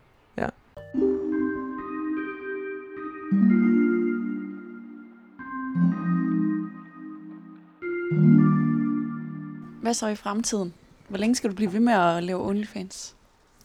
Hvad 9.95 9.99
så 9.99 10.09
i 10.09 10.14
fremtiden? 10.14 10.74
Hvor 11.09 11.18
længe 11.18 11.34
skal 11.34 11.51
du 11.51 11.55
blive 11.55 11.72
ved 11.72 11.80
med 11.80 11.92
at 11.92 12.22
lave 12.22 12.49
OnlyFans? 12.49 13.16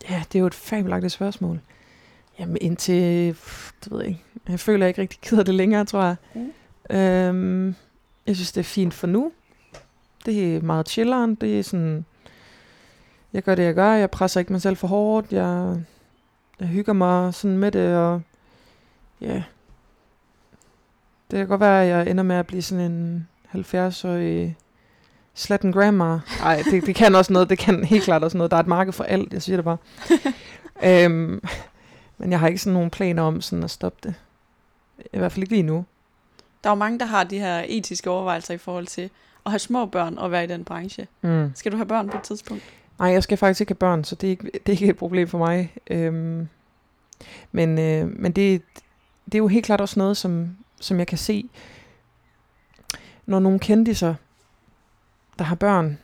Ja, 0.10 0.24
det 0.32 0.36
er 0.36 0.40
jo 0.40 0.48
et 0.48 0.54
fabelagtigt 0.54 1.14
spørgsmål. 1.14 1.60
Jamen 2.40 2.58
indtil, 2.62 3.28
det 3.84 3.92
ved 3.92 4.00
jeg 4.00 4.08
ikke. 4.08 4.24
Jeg 4.50 4.60
føler, 4.60 4.86
jeg 4.86 4.90
ikke 4.90 5.02
rigtig 5.02 5.20
gider 5.22 5.44
det 5.44 5.56
længere, 5.56 5.86
tror 5.86 6.04
jeg. 6.04 6.16
Mm. 6.36 6.96
Øhm, 6.98 7.76
jeg 8.28 8.36
synes, 8.36 8.52
det 8.52 8.60
er 8.60 8.64
fint 8.64 8.94
for 8.94 9.08
nu. 9.08 9.32
Det 10.26 10.56
er 10.56 10.62
meget 10.62 10.90
chilleren. 10.90 11.36
Det 11.36 11.60
er 11.60 11.64
sådan, 11.64 12.06
jeg 13.34 13.44
gør 13.44 13.56
det, 13.56 13.64
jeg 13.64 13.76
gør. 13.76 13.92
Jeg 13.92 14.12
presser 14.12 14.40
ikke 14.40 14.54
mig 14.54 14.62
selv 14.62 14.78
for 14.78 14.88
hårdt. 14.88 15.34
Jeg, 15.34 15.82
jeg 16.60 16.68
hygger 16.68 16.94
mig 16.94 17.34
sådan 17.34 17.58
med 17.58 17.72
det, 17.72 17.96
og 17.96 18.22
ja. 19.22 19.44
Det 21.32 21.38
kan 21.38 21.48
godt 21.48 21.62
være, 21.62 21.84
at 21.84 21.90
jeg 21.90 22.12
ender 22.12 22.24
med 22.24 22.36
at 22.36 22.48
blive 22.48 22.62
sådan 22.62 22.92
en 22.92 23.28
70-årig 23.56 24.58
slatten 25.34 25.72
grandma. 25.72 26.20
Nej, 26.40 26.64
det, 26.72 26.86
det 26.86 26.96
kan 26.96 27.16
også 27.16 27.34
noget. 27.34 27.50
Det 27.50 27.58
kan 27.58 27.84
helt 27.84 28.04
klart 28.04 28.24
også 28.24 28.38
noget. 28.38 28.52
Der 28.52 28.58
er 28.58 28.62
et 28.62 28.68
marked 28.68 28.94
for 28.94 29.04
alt, 29.04 29.34
jeg 29.34 29.42
siger 29.42 29.58
det 29.58 29.66
bare. 29.66 29.78
øhm, 31.06 31.44
men 32.18 32.32
jeg 32.32 32.40
har 32.40 32.48
ikke 32.48 32.60
sådan 32.60 32.74
nogen 32.74 32.90
planer 32.90 33.24
om 33.24 33.42
sådan 33.42 33.64
at 33.64 33.72
stoppe 33.72 34.00
det. 34.04 34.14
I 35.14 35.18
hvert 35.18 35.32
fald 35.32 35.44
ikke 35.44 35.54
lige 35.54 35.64
nu. 35.64 35.86
Der 36.64 36.70
er 36.70 36.72
jo 36.72 36.78
mange, 36.78 37.00
der 37.00 37.06
har 37.06 37.24
de 37.24 37.40
her 37.40 37.66
etiske 37.68 38.10
overvejelser 38.10 38.54
i 38.54 38.58
forhold 38.58 38.88
til 38.88 39.10
at 39.46 39.52
have 39.52 39.60
små 39.60 39.86
børn 39.86 40.18
og 40.18 40.32
være 40.32 40.44
i 40.44 40.48
den 40.48 40.64
branche. 40.64 41.08
Mm. 41.22 41.52
Skal 41.56 41.72
du 41.72 41.78
have 41.78 41.88
børn 41.88 42.10
på 42.10 42.18
et 42.18 42.24
tidspunkt? 42.24 42.64
Nej, 43.00 43.10
jeg 43.10 43.24
skal 43.24 43.38
faktisk 43.38 43.62
ikke 43.62 43.72
have 43.72 43.76
børn, 43.76 44.04
så 44.04 44.16
det 44.16 44.28
er 44.28 44.32
ikke, 44.32 44.44
det 44.44 44.62
er 44.66 44.72
ikke 44.72 44.88
et 44.88 44.98
problem 44.98 45.28
for 45.28 45.38
mig. 45.38 45.74
Øhm, 45.90 46.48
men 47.52 47.80
øh, 47.80 48.20
men 48.20 48.32
det, 48.32 48.62
det 49.26 49.36
er 49.36 49.38
jo 49.38 49.48
helt 49.48 49.66
klart 49.66 49.82
også 49.82 50.00
noget, 50.00 50.18
som, 50.18 50.58
som 50.80 51.00
jeg 51.00 51.08
kan 51.08 51.18
se, 51.18 51.50
når 53.26 53.40
nogle 53.40 53.60
kendiser, 53.60 54.16
der 55.40 55.46
har 55.46 55.56
børn, 55.56 55.98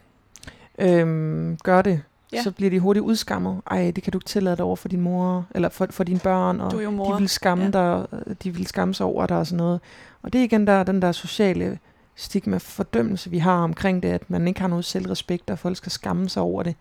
øhm, 0.79 1.57
gør 1.63 1.81
det, 1.81 2.01
Ja. 2.33 2.43
så 2.43 2.51
bliver 2.51 2.69
de 2.69 2.79
hurtigt 2.79 3.03
udskammet. 3.03 3.61
Ej, 3.71 3.91
det 3.95 4.03
kan 4.03 4.11
du 4.11 4.17
ikke 4.17 4.25
tillade 4.27 4.55
dig 4.57 4.65
over 4.65 4.75
for 4.75 4.87
din 4.87 5.01
mor, 5.01 5.45
eller 5.55 5.69
for, 5.69 5.87
for 5.89 6.03
dine 6.03 6.19
børn, 6.19 6.61
og 6.61 6.71
de 6.71 7.17
vil 7.19 7.29
skamme 7.29 7.63
Ja. 7.73 7.93
ja. 7.95 8.03
dig, 8.27 8.35
de 8.43 8.51
vil 8.55 8.67
skamme 8.67 8.93
sig 8.93 9.05
over 9.05 9.25
dig 9.27 9.37
og 9.37 9.47
sådan 9.47 9.57
noget. 9.57 9.79
Og 10.21 10.33
det 10.33 10.39
er 10.39 10.43
igen 10.43 10.67
der, 10.67 10.83
den 10.83 11.01
der 11.01 11.11
sociale 11.11 11.79
stigma 12.15 12.57
fordømmelse, 12.57 13.29
vi 13.29 13.37
har 13.37 13.63
omkring 13.63 14.03
det, 14.03 14.09
at 14.09 14.29
man 14.29 14.47
ikke 14.47 14.61
har 14.61 14.67
noget 14.67 14.85
selvrespekt, 14.85 15.49
og 15.49 15.59
folk 15.59 15.77
skal 15.77 15.91
skamme 15.91 16.29
sig 16.29 16.43
over 16.43 16.63
det. 16.63 16.75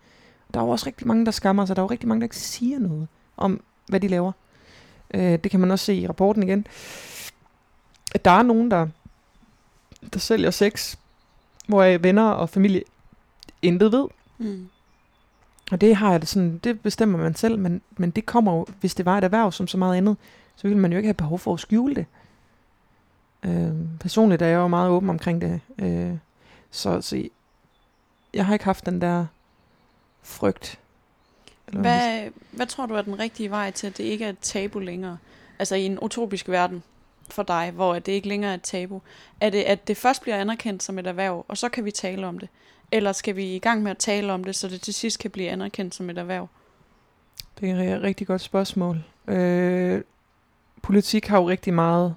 Der 0.53 0.59
er 0.59 0.63
jo 0.63 0.69
også 0.69 0.85
rigtig 0.87 1.07
mange, 1.07 1.25
der 1.25 1.31
skammer 1.31 1.65
sig. 1.65 1.75
Der 1.75 1.81
er 1.81 1.83
jo 1.85 1.89
rigtig 1.91 2.07
mange, 2.09 2.21
der 2.21 2.25
ikke 2.25 2.37
siger 2.37 2.79
noget 2.79 3.07
om, 3.37 3.61
hvad 3.87 3.99
de 3.99 4.07
laver. 4.07 4.31
Øh, 5.13 5.21
det 5.21 5.51
kan 5.51 5.59
man 5.59 5.71
også 5.71 5.85
se 5.85 5.93
i 5.95 6.07
rapporten 6.07 6.43
igen. 6.43 6.67
At 8.15 8.25
der 8.25 8.31
er 8.31 8.41
nogen, 8.43 8.71
der 8.71 8.87
der 10.13 10.19
sælger 10.19 10.51
sex, 10.51 10.95
hvor 11.67 11.97
venner 11.97 12.29
og 12.29 12.49
familie 12.49 12.83
intet 13.61 13.91
ved. 13.91 14.07
Mm. 14.37 14.69
Og 15.71 15.81
det 15.81 15.95
har 15.95 16.11
jeg 16.11 16.21
det 16.21 16.29
sådan, 16.29 16.57
det 16.57 16.81
bestemmer 16.81 17.17
man 17.17 17.35
selv, 17.35 17.59
men, 17.59 17.81
men 17.97 18.09
det 18.11 18.25
kommer 18.25 18.53
jo, 18.53 18.65
hvis 18.79 18.95
det 18.95 19.05
var 19.05 19.17
et 19.17 19.23
erhverv 19.23 19.51
som 19.51 19.67
så 19.67 19.77
meget 19.77 19.97
andet, 19.97 20.17
så 20.55 20.67
ville 20.67 20.79
man 20.79 20.91
jo 20.91 20.97
ikke 20.97 21.07
have 21.07 21.13
behov 21.13 21.39
for 21.39 21.53
at 21.53 21.59
skjule 21.59 21.95
det. 21.95 22.05
Øh, 23.45 23.71
personligt 23.99 24.41
er 24.41 24.47
jeg 24.47 24.55
jo 24.55 24.67
meget 24.67 24.89
åben 24.89 25.09
omkring 25.09 25.41
det. 25.41 25.61
Øh, 25.79 26.17
så, 26.71 27.01
så 27.01 27.23
jeg 28.33 28.45
har 28.45 28.53
ikke 28.53 28.65
haft 28.65 28.85
den 28.85 29.01
der 29.01 29.25
frygt. 30.23 30.79
Eller 31.67 31.81
hvad, 31.81 32.29
hvad 32.51 32.65
tror 32.65 32.85
du 32.85 32.93
er 32.93 33.01
den 33.01 33.19
rigtige 33.19 33.51
vej 33.51 33.71
til, 33.71 33.87
at 33.87 33.97
det 33.97 34.03
ikke 34.03 34.25
er 34.25 34.29
et 34.29 34.39
tabu 34.41 34.79
længere? 34.79 35.17
Altså 35.59 35.75
i 35.75 35.85
en 35.85 35.99
utopisk 35.99 36.49
verden 36.49 36.83
for 37.29 37.43
dig, 37.43 37.71
hvor 37.75 37.93
det 37.93 38.11
ikke 38.11 38.27
længere 38.27 38.51
er 38.51 38.55
et 38.55 38.61
tabu. 38.61 39.01
Er 39.41 39.49
det, 39.49 39.63
at 39.63 39.87
det 39.87 39.97
først 39.97 40.21
bliver 40.21 40.37
anerkendt 40.37 40.83
som 40.83 40.99
et 40.99 41.07
erhverv, 41.07 41.45
og 41.47 41.57
så 41.57 41.69
kan 41.69 41.85
vi 41.85 41.91
tale 41.91 42.27
om 42.27 42.39
det? 42.39 42.49
Eller 42.91 43.11
skal 43.11 43.35
vi 43.35 43.55
i 43.55 43.59
gang 43.59 43.83
med 43.83 43.91
at 43.91 43.97
tale 43.97 44.33
om 44.33 44.43
det, 44.43 44.55
så 44.55 44.67
det 44.67 44.81
til 44.81 44.93
sidst 44.93 45.19
kan 45.19 45.31
blive 45.31 45.49
anerkendt 45.49 45.95
som 45.95 46.09
et 46.09 46.17
erhverv? 46.17 46.47
Det 47.59 47.69
er 47.69 47.95
et 47.95 48.01
rigtig 48.01 48.27
godt 48.27 48.41
spørgsmål. 48.41 49.03
Øh, 49.27 50.01
politik 50.81 51.27
har 51.27 51.37
jo 51.37 51.49
rigtig 51.49 51.73
meget 51.73 52.15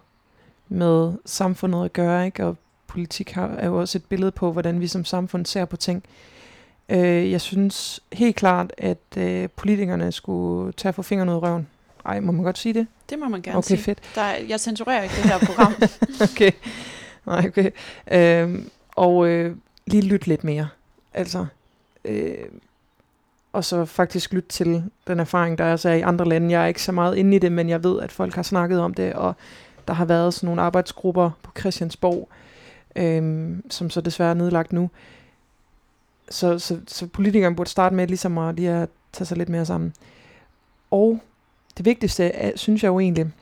med 0.68 1.12
samfundet 1.24 1.84
at 1.84 1.92
gøre, 1.92 2.26
ikke? 2.26 2.46
og 2.46 2.56
politik 2.86 3.30
har, 3.30 3.48
er 3.48 3.66
jo 3.66 3.80
også 3.80 3.98
et 3.98 4.04
billede 4.04 4.30
på, 4.30 4.52
hvordan 4.52 4.80
vi 4.80 4.86
som 4.86 5.04
samfund 5.04 5.46
ser 5.46 5.64
på 5.64 5.76
ting. 5.76 6.04
Øh, 6.88 7.30
jeg 7.30 7.40
synes 7.40 8.00
helt 8.12 8.36
klart, 8.36 8.72
at 8.78 9.16
øh, 9.16 9.48
politikerne 9.56 10.12
skulle 10.12 10.72
tage 10.72 10.92
for 10.92 11.02
fingrene 11.02 11.30
ud 11.30 11.36
af 11.36 11.42
røven. 11.42 11.68
Ej, 12.08 12.20
må 12.20 12.32
man 12.32 12.44
godt 12.44 12.58
sige 12.58 12.74
det? 12.74 12.86
Det 13.10 13.18
må 13.18 13.28
man 13.28 13.42
gerne 13.42 13.58
okay, 13.58 13.66
sige. 13.66 13.78
fedt. 13.78 13.98
Der 14.14 14.20
er, 14.20 14.36
jeg 14.48 14.60
censurerer 14.60 15.02
ikke 15.02 15.14
det 15.14 15.24
her 15.24 15.38
program. 15.38 15.74
okay. 16.32 16.50
Nej, 17.26 17.46
okay. 17.48 17.70
Øh, 18.10 18.64
og 18.96 19.26
øh, 19.26 19.56
lige 19.86 20.02
lytte 20.02 20.26
lidt 20.26 20.44
mere. 20.44 20.68
Altså, 21.14 21.46
øh, 22.04 22.34
og 23.52 23.64
så 23.64 23.84
faktisk 23.84 24.32
lytte 24.32 24.48
til 24.48 24.84
den 25.06 25.20
erfaring, 25.20 25.58
der 25.58 25.64
er 25.64 25.76
så 25.76 25.90
i 25.90 26.00
andre 26.00 26.24
lande. 26.28 26.50
Jeg 26.50 26.62
er 26.62 26.66
ikke 26.66 26.82
så 26.82 26.92
meget 26.92 27.16
inde 27.16 27.36
i 27.36 27.38
det, 27.38 27.52
men 27.52 27.68
jeg 27.68 27.84
ved, 27.84 28.00
at 28.00 28.12
folk 28.12 28.34
har 28.34 28.42
snakket 28.42 28.80
om 28.80 28.94
det, 28.94 29.12
og 29.12 29.34
der 29.88 29.94
har 29.94 30.04
været 30.04 30.34
sådan 30.34 30.46
nogle 30.46 30.62
arbejdsgrupper 30.62 31.30
på 31.42 31.50
Christiansborg, 31.58 32.28
øh, 32.96 33.56
som 33.70 33.90
så 33.90 34.00
desværre 34.00 34.30
er 34.30 34.34
nedlagt 34.34 34.72
nu. 34.72 34.90
Så, 36.30 36.58
så, 36.58 36.80
så 36.86 37.06
politikerne 37.06 37.56
burde 37.56 37.70
starte 37.70 37.94
med 37.94 38.06
ligesom 38.06 38.38
at 38.38 38.54
lige 38.54 38.70
at 38.70 38.88
tage 39.12 39.26
sig 39.26 39.36
lidt 39.36 39.48
mere 39.48 39.66
sammen. 39.66 39.94
Og 40.90 41.20
det 41.78 41.84
vigtigste, 41.84 42.24
er, 42.24 42.52
synes 42.56 42.82
jeg 42.82 42.88
jo 42.88 43.00
egentlig, 43.00 43.32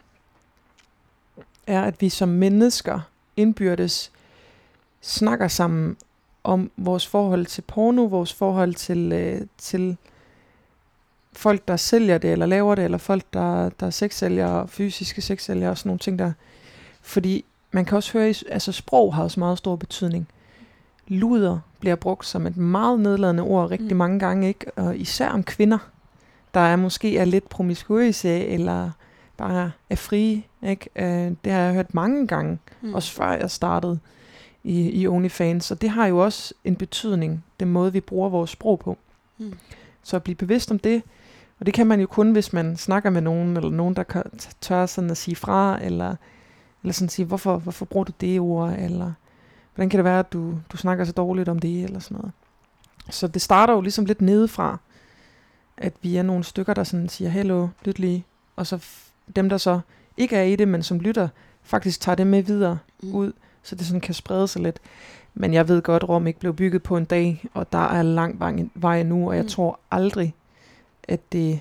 er, 1.66 1.82
at 1.82 2.00
vi 2.00 2.08
som 2.08 2.28
mennesker 2.28 3.00
indbyrdes 3.36 4.12
snakker 5.00 5.48
sammen 5.48 5.96
om 6.44 6.70
vores 6.76 7.06
forhold 7.06 7.46
til 7.46 7.62
porno, 7.62 8.04
vores 8.04 8.34
forhold 8.34 8.74
til, 8.74 9.12
øh, 9.12 9.40
til 9.58 9.96
folk, 11.32 11.68
der 11.68 11.76
sælger 11.76 12.18
det, 12.18 12.32
eller 12.32 12.46
laver 12.46 12.74
det, 12.74 12.84
eller 12.84 12.98
folk, 12.98 13.24
der, 13.32 13.68
der 13.68 13.86
er 13.86 13.90
sexsælgere, 13.90 14.68
fysiske 14.68 15.22
sexsælgere 15.22 15.70
og 15.70 15.78
sådan 15.78 15.88
nogle 15.88 15.98
ting 15.98 16.18
der. 16.18 16.32
Fordi 17.02 17.44
man 17.70 17.84
kan 17.84 17.96
også 17.96 18.12
høre, 18.12 18.34
altså 18.48 18.72
sprog 18.72 19.14
har 19.14 19.22
også 19.22 19.40
meget 19.40 19.58
stor 19.58 19.76
betydning. 19.76 20.28
Luder 21.08 21.58
bliver 21.80 21.96
brugt 21.96 22.26
som 22.26 22.46
et 22.46 22.56
meget 22.56 23.00
nedladende 23.00 23.42
ord 23.42 23.70
rigtig 23.70 23.92
mm. 23.92 23.98
mange 23.98 24.18
gange, 24.18 24.48
ikke? 24.48 24.70
Og 24.76 24.96
især 24.96 25.28
om 25.28 25.42
kvinder, 25.42 25.78
der 26.56 26.62
er 26.62 26.76
måske 26.76 27.18
er 27.18 27.24
lidt 27.24 27.48
promiskuøse, 27.48 28.46
eller 28.46 28.90
bare 29.36 29.70
er 29.90 29.96
frie, 29.96 30.42
ikke? 30.62 30.88
Øh, 30.96 31.32
det 31.44 31.52
har 31.52 31.60
jeg 31.60 31.74
hørt 31.74 31.94
mange 31.94 32.26
gange, 32.26 32.58
mm. 32.80 32.94
også 32.94 33.12
før 33.12 33.30
jeg 33.30 33.50
startede 33.50 33.98
i, 34.64 34.90
i 34.90 35.06
OnlyFans. 35.08 35.64
Så 35.64 35.74
det 35.74 35.90
har 35.90 36.06
jo 36.06 36.18
også 36.18 36.54
en 36.64 36.76
betydning, 36.76 37.44
den 37.60 37.68
måde, 37.68 37.92
vi 37.92 38.00
bruger 38.00 38.28
vores 38.28 38.50
sprog 38.50 38.78
på. 38.78 38.98
Mm. 39.38 39.52
Så 40.02 40.16
at 40.16 40.22
blive 40.22 40.36
bevidst 40.36 40.70
om 40.70 40.78
det, 40.78 41.02
og 41.60 41.66
det 41.66 41.74
kan 41.74 41.86
man 41.86 42.00
jo 42.00 42.06
kun, 42.06 42.32
hvis 42.32 42.52
man 42.52 42.76
snakker 42.76 43.10
med 43.10 43.20
nogen, 43.20 43.56
eller 43.56 43.70
nogen, 43.70 43.96
der 43.96 44.22
tør 44.60 44.86
sådan 44.86 45.10
at 45.10 45.16
sige 45.16 45.36
fra, 45.36 45.78
eller, 45.82 46.16
eller 46.82 46.92
sådan 46.92 47.08
sige, 47.08 47.26
hvorfor, 47.26 47.58
hvorfor 47.58 47.84
bruger 47.84 48.04
du 48.04 48.12
det 48.20 48.40
ord, 48.40 48.74
eller 48.78 49.12
hvordan 49.74 49.88
kan 49.88 49.98
det 49.98 50.04
være, 50.04 50.18
at 50.18 50.32
du, 50.32 50.54
du 50.72 50.76
snakker 50.76 51.04
så 51.04 51.12
dårligt 51.12 51.48
om 51.48 51.58
det, 51.58 51.84
eller 51.84 51.98
sådan 51.98 52.16
noget. 52.16 52.32
Så 53.10 53.26
det 53.26 53.42
starter 53.42 53.74
jo 53.74 53.80
ligesom 53.80 54.04
lidt 54.04 54.20
nedefra, 54.20 54.78
at 55.76 55.92
vi 56.02 56.16
er 56.16 56.22
nogle 56.22 56.44
stykker, 56.44 56.74
der 56.74 56.84
sådan 56.84 57.08
siger, 57.08 57.30
hello, 57.30 57.68
lyt 57.84 57.98
lige, 57.98 58.24
og 58.56 58.66
så 58.66 58.84
dem, 59.36 59.48
der 59.48 59.58
så 59.58 59.80
ikke 60.16 60.36
er 60.36 60.42
i 60.42 60.56
det, 60.56 60.68
men 60.68 60.82
som 60.82 61.00
lytter, 61.00 61.28
faktisk 61.62 62.00
tager 62.00 62.16
det 62.16 62.26
med 62.26 62.42
videre 62.42 62.78
mm. 63.02 63.14
ud, 63.14 63.32
så 63.62 63.74
det 63.74 63.86
sådan 63.86 64.00
kan 64.00 64.14
sprede 64.14 64.48
sig 64.48 64.62
lidt. 64.62 64.80
Men 65.34 65.54
jeg 65.54 65.68
ved 65.68 65.82
godt, 65.82 66.02
at 66.02 66.08
Rom 66.08 66.26
ikke 66.26 66.40
blev 66.40 66.54
bygget 66.54 66.82
på 66.82 66.96
en 66.96 67.04
dag, 67.04 67.44
og 67.54 67.72
der 67.72 67.88
er 67.88 68.02
lang 68.02 68.40
vej 68.74 69.02
nu, 69.02 69.28
og 69.28 69.36
jeg 69.36 69.42
mm. 69.42 69.48
tror 69.48 69.80
aldrig, 69.90 70.34
at 71.02 71.32
det, 71.32 71.60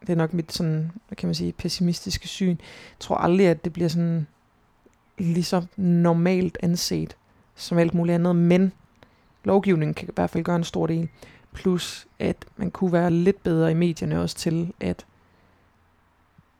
det 0.00 0.10
er 0.10 0.16
nok 0.16 0.34
mit 0.34 0.52
sådan, 0.52 0.90
hvad 1.08 1.16
kan 1.16 1.26
man 1.26 1.34
sige, 1.34 1.52
pessimistiske 1.52 2.28
syn. 2.28 2.48
Jeg 2.48 2.98
tror 3.00 3.16
aldrig, 3.16 3.46
at 3.46 3.64
det 3.64 3.72
bliver 3.72 3.88
sådan 3.88 4.26
lige 5.18 5.44
så 5.44 5.66
normalt 5.76 6.58
anset 6.62 7.16
som 7.54 7.78
alt 7.78 7.94
muligt 7.94 8.14
andet, 8.14 8.36
men 8.36 8.72
lovgivningen 9.44 9.94
kan 9.94 10.08
i 10.08 10.12
hvert 10.14 10.30
fald 10.30 10.44
gøre 10.44 10.56
en 10.56 10.64
stor 10.64 10.86
del. 10.86 11.08
Plus, 11.52 12.06
at 12.18 12.36
man 12.56 12.70
kunne 12.70 12.92
være 12.92 13.10
lidt 13.10 13.42
bedre 13.42 13.70
i 13.70 13.74
medierne 13.74 14.20
også 14.20 14.36
til 14.36 14.72
at 14.80 15.06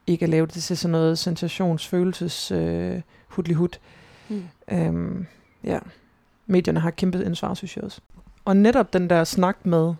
ikke 0.06 0.22
at 0.22 0.28
lave 0.28 0.46
det 0.46 0.62
til 0.62 0.76
sådan 0.76 0.92
noget 0.92 1.18
sensationsfølelses 1.18 2.50
øh, 2.50 3.00
hudlig 3.28 3.56
Mm. 4.28 4.42
Øhm, 4.72 5.26
ja, 5.64 5.78
medierne 6.46 6.80
har 6.80 6.90
kæmpe 6.90 7.24
ansvar, 7.24 7.54
synes 7.54 7.76
jeg 7.76 7.84
også. 7.84 8.00
Og 8.44 8.56
netop 8.56 8.92
den 8.92 9.10
der 9.10 9.24
snak 9.24 9.66
med, 9.66 9.94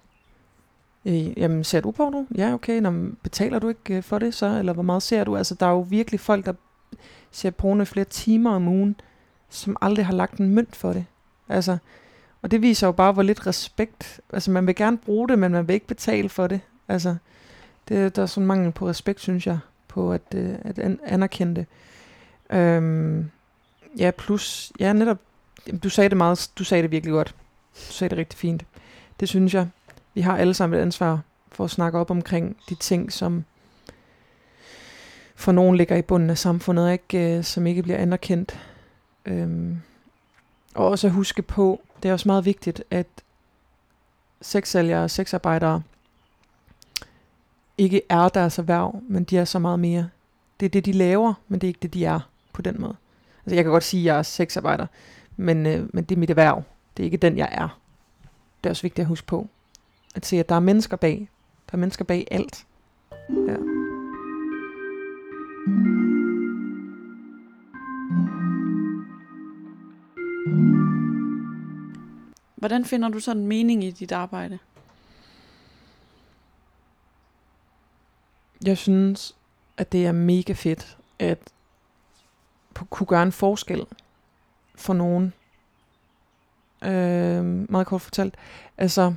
øh, 1.04 1.38
jamen 1.38 1.64
ser 1.64 1.80
du 1.80 1.90
på 1.90 2.10
nu? 2.10 2.26
Ja, 2.36 2.54
okay, 2.54 2.80
Nå, 2.80 3.10
betaler 3.22 3.58
du 3.58 3.68
ikke 3.68 3.96
øh, 3.96 4.02
for 4.02 4.18
det 4.18 4.34
så? 4.34 4.46
Eller 4.46 4.72
hvor 4.72 4.82
meget 4.82 5.02
ser 5.02 5.24
du? 5.24 5.36
Altså, 5.36 5.54
der 5.54 5.66
er 5.66 5.70
jo 5.70 5.80
virkelig 5.80 6.20
folk, 6.20 6.46
der 6.46 6.52
ser 7.30 7.50
porno 7.50 7.82
i 7.82 7.84
flere 7.84 8.04
timer 8.04 8.50
om 8.50 8.68
ugen, 8.68 8.96
som 9.48 9.76
aldrig 9.80 10.06
har 10.06 10.14
lagt 10.14 10.38
en 10.38 10.54
mønt 10.54 10.76
for 10.76 10.92
det. 10.92 11.04
Altså, 11.48 11.78
og 12.42 12.50
det 12.50 12.62
viser 12.62 12.86
jo 12.86 12.92
bare, 12.92 13.12
hvor 13.12 13.22
lidt 13.22 13.46
respekt, 13.46 14.20
altså 14.32 14.50
man 14.50 14.66
vil 14.66 14.74
gerne 14.74 14.98
bruge 14.98 15.28
det, 15.28 15.38
men 15.38 15.52
man 15.52 15.68
vil 15.68 15.74
ikke 15.74 15.86
betale 15.86 16.28
for 16.28 16.46
det. 16.46 16.60
Altså, 16.88 17.16
det, 17.88 18.16
der 18.16 18.22
er 18.22 18.26
sådan 18.26 18.46
mangel 18.46 18.72
på 18.72 18.88
respekt, 18.88 19.20
synes 19.20 19.46
jeg, 19.46 19.58
på 19.88 20.12
at, 20.12 20.22
øh, 20.34 20.54
at 20.60 20.78
anerkende 21.04 21.54
det. 21.54 21.66
Øhm, 22.56 23.30
Ja, 23.98 24.10
plus, 24.10 24.72
ja 24.80 24.92
netop, 24.92 25.18
du 25.82 25.88
sagde 25.88 26.08
det 26.08 26.16
meget, 26.16 26.50
du 26.58 26.64
sagde 26.64 26.82
det 26.82 26.90
virkelig 26.90 27.12
godt. 27.12 27.34
Du 27.74 27.92
sagde 27.92 28.10
det 28.10 28.18
rigtig 28.18 28.38
fint. 28.38 28.64
Det 29.20 29.28
synes 29.28 29.54
jeg. 29.54 29.68
Vi 30.14 30.20
har 30.20 30.36
alle 30.36 30.54
sammen 30.54 30.78
et 30.78 30.82
ansvar 30.82 31.20
for 31.52 31.64
at 31.64 31.70
snakke 31.70 31.98
op 31.98 32.10
omkring 32.10 32.56
de 32.68 32.74
ting, 32.74 33.12
som 33.12 33.44
for 35.34 35.52
nogen 35.52 35.76
ligger 35.76 35.96
i 35.96 36.02
bunden 36.02 36.30
af 36.30 36.38
samfundet, 36.38 36.92
ikke, 36.92 37.36
øh, 37.36 37.44
som 37.44 37.66
ikke 37.66 37.82
bliver 37.82 37.98
anerkendt. 37.98 38.58
Øhm, 39.24 39.80
og 40.74 40.88
også 40.88 41.06
at 41.06 41.12
huske 41.12 41.42
på, 41.42 41.80
det 42.02 42.08
er 42.08 42.12
også 42.12 42.28
meget 42.28 42.44
vigtigt, 42.44 42.82
at 42.90 43.06
sexsælgere 44.42 45.04
og 45.04 45.10
sexarbejdere 45.10 45.82
ikke 47.78 48.02
er 48.08 48.28
deres 48.28 48.58
erhverv, 48.58 49.02
men 49.08 49.24
de 49.24 49.38
er 49.38 49.44
så 49.44 49.58
meget 49.58 49.80
mere. 49.80 50.08
Det 50.60 50.66
er 50.66 50.70
det, 50.70 50.84
de 50.84 50.92
laver, 50.92 51.34
men 51.48 51.60
det 51.60 51.66
er 51.66 51.68
ikke 51.68 51.80
det, 51.82 51.94
de 51.94 52.04
er 52.04 52.20
på 52.52 52.62
den 52.62 52.80
måde. 52.80 52.96
Altså, 53.44 53.54
jeg 53.54 53.64
kan 53.64 53.72
godt 53.72 53.84
sige, 53.84 54.00
at 54.00 54.04
jeg 54.04 54.18
er 54.18 54.22
sexarbejder, 54.22 54.86
men, 55.36 55.66
øh, 55.66 55.88
men 55.94 56.04
det 56.04 56.14
er 56.14 56.18
mit 56.18 56.30
erhverv. 56.30 56.62
Det 56.96 57.02
er 57.02 57.04
ikke 57.04 57.16
den, 57.16 57.38
jeg 57.38 57.48
er. 57.52 57.80
Det 58.64 58.68
er 58.68 58.70
også 58.70 58.82
vigtigt 58.82 59.04
at 59.04 59.08
huske 59.08 59.26
på. 59.26 59.48
At 60.14 60.26
se, 60.26 60.36
at 60.36 60.48
der 60.48 60.54
er 60.54 60.60
mennesker 60.60 60.96
bag. 60.96 61.28
Der 61.70 61.74
er 61.74 61.78
mennesker 61.78 62.04
bag 62.04 62.28
alt. 62.30 62.66
Ja. 63.30 63.56
Hvordan 72.58 72.84
finder 72.84 73.08
du 73.08 73.20
sådan 73.20 73.42
en 73.42 73.48
mening 73.48 73.84
i 73.84 73.90
dit 73.90 74.12
arbejde? 74.12 74.58
Jeg 78.64 78.78
synes, 78.78 79.36
at 79.76 79.92
det 79.92 80.06
er 80.06 80.12
mega 80.12 80.52
fedt, 80.52 80.98
at 81.18 81.38
kunne 82.90 83.06
gøre 83.06 83.22
en 83.22 83.32
forskel 83.32 83.86
for 84.74 84.94
nogen. 84.94 85.32
Øh, 86.84 87.70
meget 87.70 87.86
kort 87.86 88.00
fortalt. 88.00 88.34
Altså, 88.78 89.14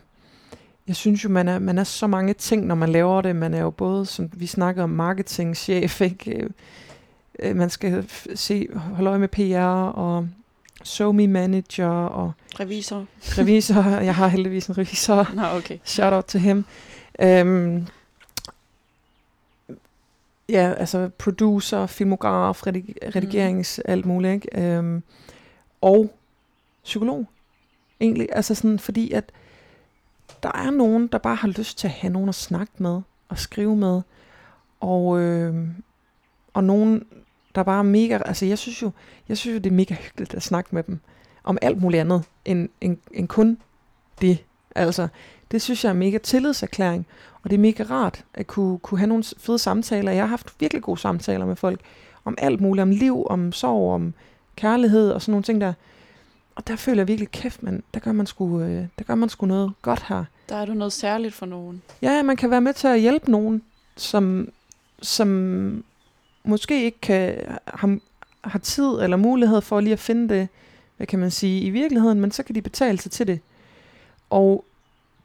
jeg 0.87 0.95
synes 0.95 1.23
jo, 1.23 1.29
man 1.29 1.47
er, 1.47 1.59
man 1.59 1.77
er 1.77 1.83
så 1.83 2.07
mange 2.07 2.33
ting, 2.33 2.65
når 2.65 2.75
man 2.75 2.89
laver 2.89 3.21
det. 3.21 3.35
Man 3.35 3.53
er 3.53 3.61
jo 3.61 3.69
både, 3.69 4.05
som 4.05 4.29
vi 4.33 4.47
snakkede 4.47 4.83
om, 4.83 4.89
marketingchef, 4.89 6.01
ikke? 6.01 6.31
Øh, 6.31 6.49
øh, 7.39 7.55
man 7.55 7.69
skal 7.69 8.09
se, 8.35 8.67
holde 8.73 9.09
øje 9.09 9.19
med 9.19 9.27
PR 9.27 9.89
og 9.89 10.27
SoMe 10.84 11.28
manager 11.28 11.89
og 11.89 12.32
revisor. 12.59 13.05
revisor. 13.22 13.82
Jeg 14.09 14.15
har 14.15 14.28
heldigvis 14.28 14.67
en 14.67 14.78
revisor. 14.78 15.28
Nå, 15.34 15.43
okay. 15.57 15.78
Shout 15.84 16.13
out 16.13 16.26
til 16.26 16.39
ham. 16.39 16.65
Øhm, 17.22 17.88
ja, 20.49 20.74
altså 20.78 21.09
producer, 21.17 21.86
filmograf, 21.86 22.67
redig- 22.67 23.15
redigerings, 23.15 23.80
mm. 23.86 23.91
alt 23.91 24.05
muligt, 24.05 24.34
ikke? 24.34 24.78
Øhm, 24.78 25.03
og 25.82 26.15
psykolog. 26.84 27.28
Egentlig, 28.01 28.30
altså 28.32 28.55
sådan, 28.55 28.80
fordi 28.80 29.11
at 29.11 29.32
der 30.43 30.51
er 30.51 30.72
nogen, 30.72 31.07
der 31.07 31.17
bare 31.17 31.36
har 31.36 31.47
lyst 31.47 31.78
til 31.78 31.88
at 31.88 31.93
have 31.93 32.13
nogen 32.13 32.30
at 32.30 32.36
snakke 32.36 32.74
med 32.78 33.01
og 33.30 33.38
skrive 33.38 33.76
med. 33.76 34.01
Og, 34.80 35.19
øh, 35.19 35.67
og 36.53 36.63
nogen, 36.63 37.03
der 37.55 37.63
bare 37.63 37.79
er 37.79 37.83
mega, 37.83 38.19
altså 38.25 38.45
jeg 38.45 38.57
synes 38.57 38.81
jo, 38.81 38.91
jeg 39.29 39.37
synes 39.37 39.55
jo, 39.55 39.59
det 39.59 39.69
er 39.69 39.75
mega 39.75 39.95
hyggeligt 39.95 40.33
at 40.33 40.43
snakke 40.43 40.69
med 40.75 40.83
dem 40.83 40.99
om 41.43 41.57
alt 41.61 41.81
muligt 41.81 42.01
andet, 42.01 42.23
end, 42.45 42.69
end, 42.81 42.97
end 43.11 43.27
kun 43.27 43.57
det. 44.21 44.37
Altså, 44.75 45.07
det 45.51 45.61
synes 45.61 45.83
jeg 45.83 45.89
er 45.89 45.93
mega 45.93 46.17
tillidserklæring, 46.17 47.05
og 47.43 47.49
det 47.49 47.55
er 47.55 47.61
mega 47.61 47.83
rart 47.83 48.25
at 48.33 48.47
kunne, 48.47 48.79
kunne 48.79 48.97
have 48.97 49.07
nogle 49.07 49.23
fede 49.37 49.59
samtaler. 49.59 50.11
Jeg 50.11 50.23
har 50.23 50.27
haft 50.27 50.53
virkelig 50.59 50.83
gode 50.83 50.99
samtaler 50.99 51.45
med 51.45 51.55
folk 51.55 51.79
om 52.25 52.35
alt 52.37 52.61
muligt, 52.61 52.81
om 52.81 52.89
liv, 52.89 53.27
om 53.29 53.51
sorg, 53.51 53.93
om 53.93 54.13
kærlighed 54.55 55.11
og 55.11 55.21
sådan 55.21 55.31
nogle 55.31 55.43
ting 55.43 55.61
der. 55.61 55.73
Og 56.55 56.67
der 56.67 56.75
føler 56.75 56.99
jeg 56.99 57.07
virkelig, 57.07 57.31
kæft, 57.31 57.63
man, 57.63 57.83
der 57.93 57.99
gør 57.99 58.11
man 58.11 58.25
sgu, 58.25 58.61
øh, 58.61 58.85
der 58.99 59.03
gør 59.03 59.15
man 59.15 59.29
sgu 59.29 59.45
noget 59.45 59.73
godt 59.81 60.05
her. 60.07 60.25
Der 60.49 60.55
er 60.55 60.65
du 60.65 60.73
noget 60.73 60.93
særligt 60.93 61.33
for 61.33 61.45
nogen. 61.45 61.81
Ja, 62.01 62.23
man 62.23 62.35
kan 62.35 62.51
være 62.51 62.61
med 62.61 62.73
til 62.73 62.87
at 62.87 63.01
hjælpe 63.01 63.31
nogen, 63.31 63.61
som, 63.97 64.49
som 65.01 65.83
måske 66.43 66.85
ikke 66.85 67.01
kan, 67.01 67.35
har, 67.65 67.97
har 68.43 68.59
tid 68.59 68.89
eller 69.01 69.17
mulighed 69.17 69.61
for 69.61 69.79
lige 69.79 69.93
at 69.93 69.99
finde 69.99 70.35
det, 70.35 70.47
hvad 70.97 71.07
kan 71.07 71.19
man 71.19 71.31
sige, 71.31 71.61
i 71.61 71.69
virkeligheden, 71.69 72.19
men 72.19 72.31
så 72.31 72.43
kan 72.43 72.55
de 72.55 72.61
betale 72.61 72.99
sig 72.99 73.11
til 73.11 73.27
det. 73.27 73.39
Og 74.29 74.65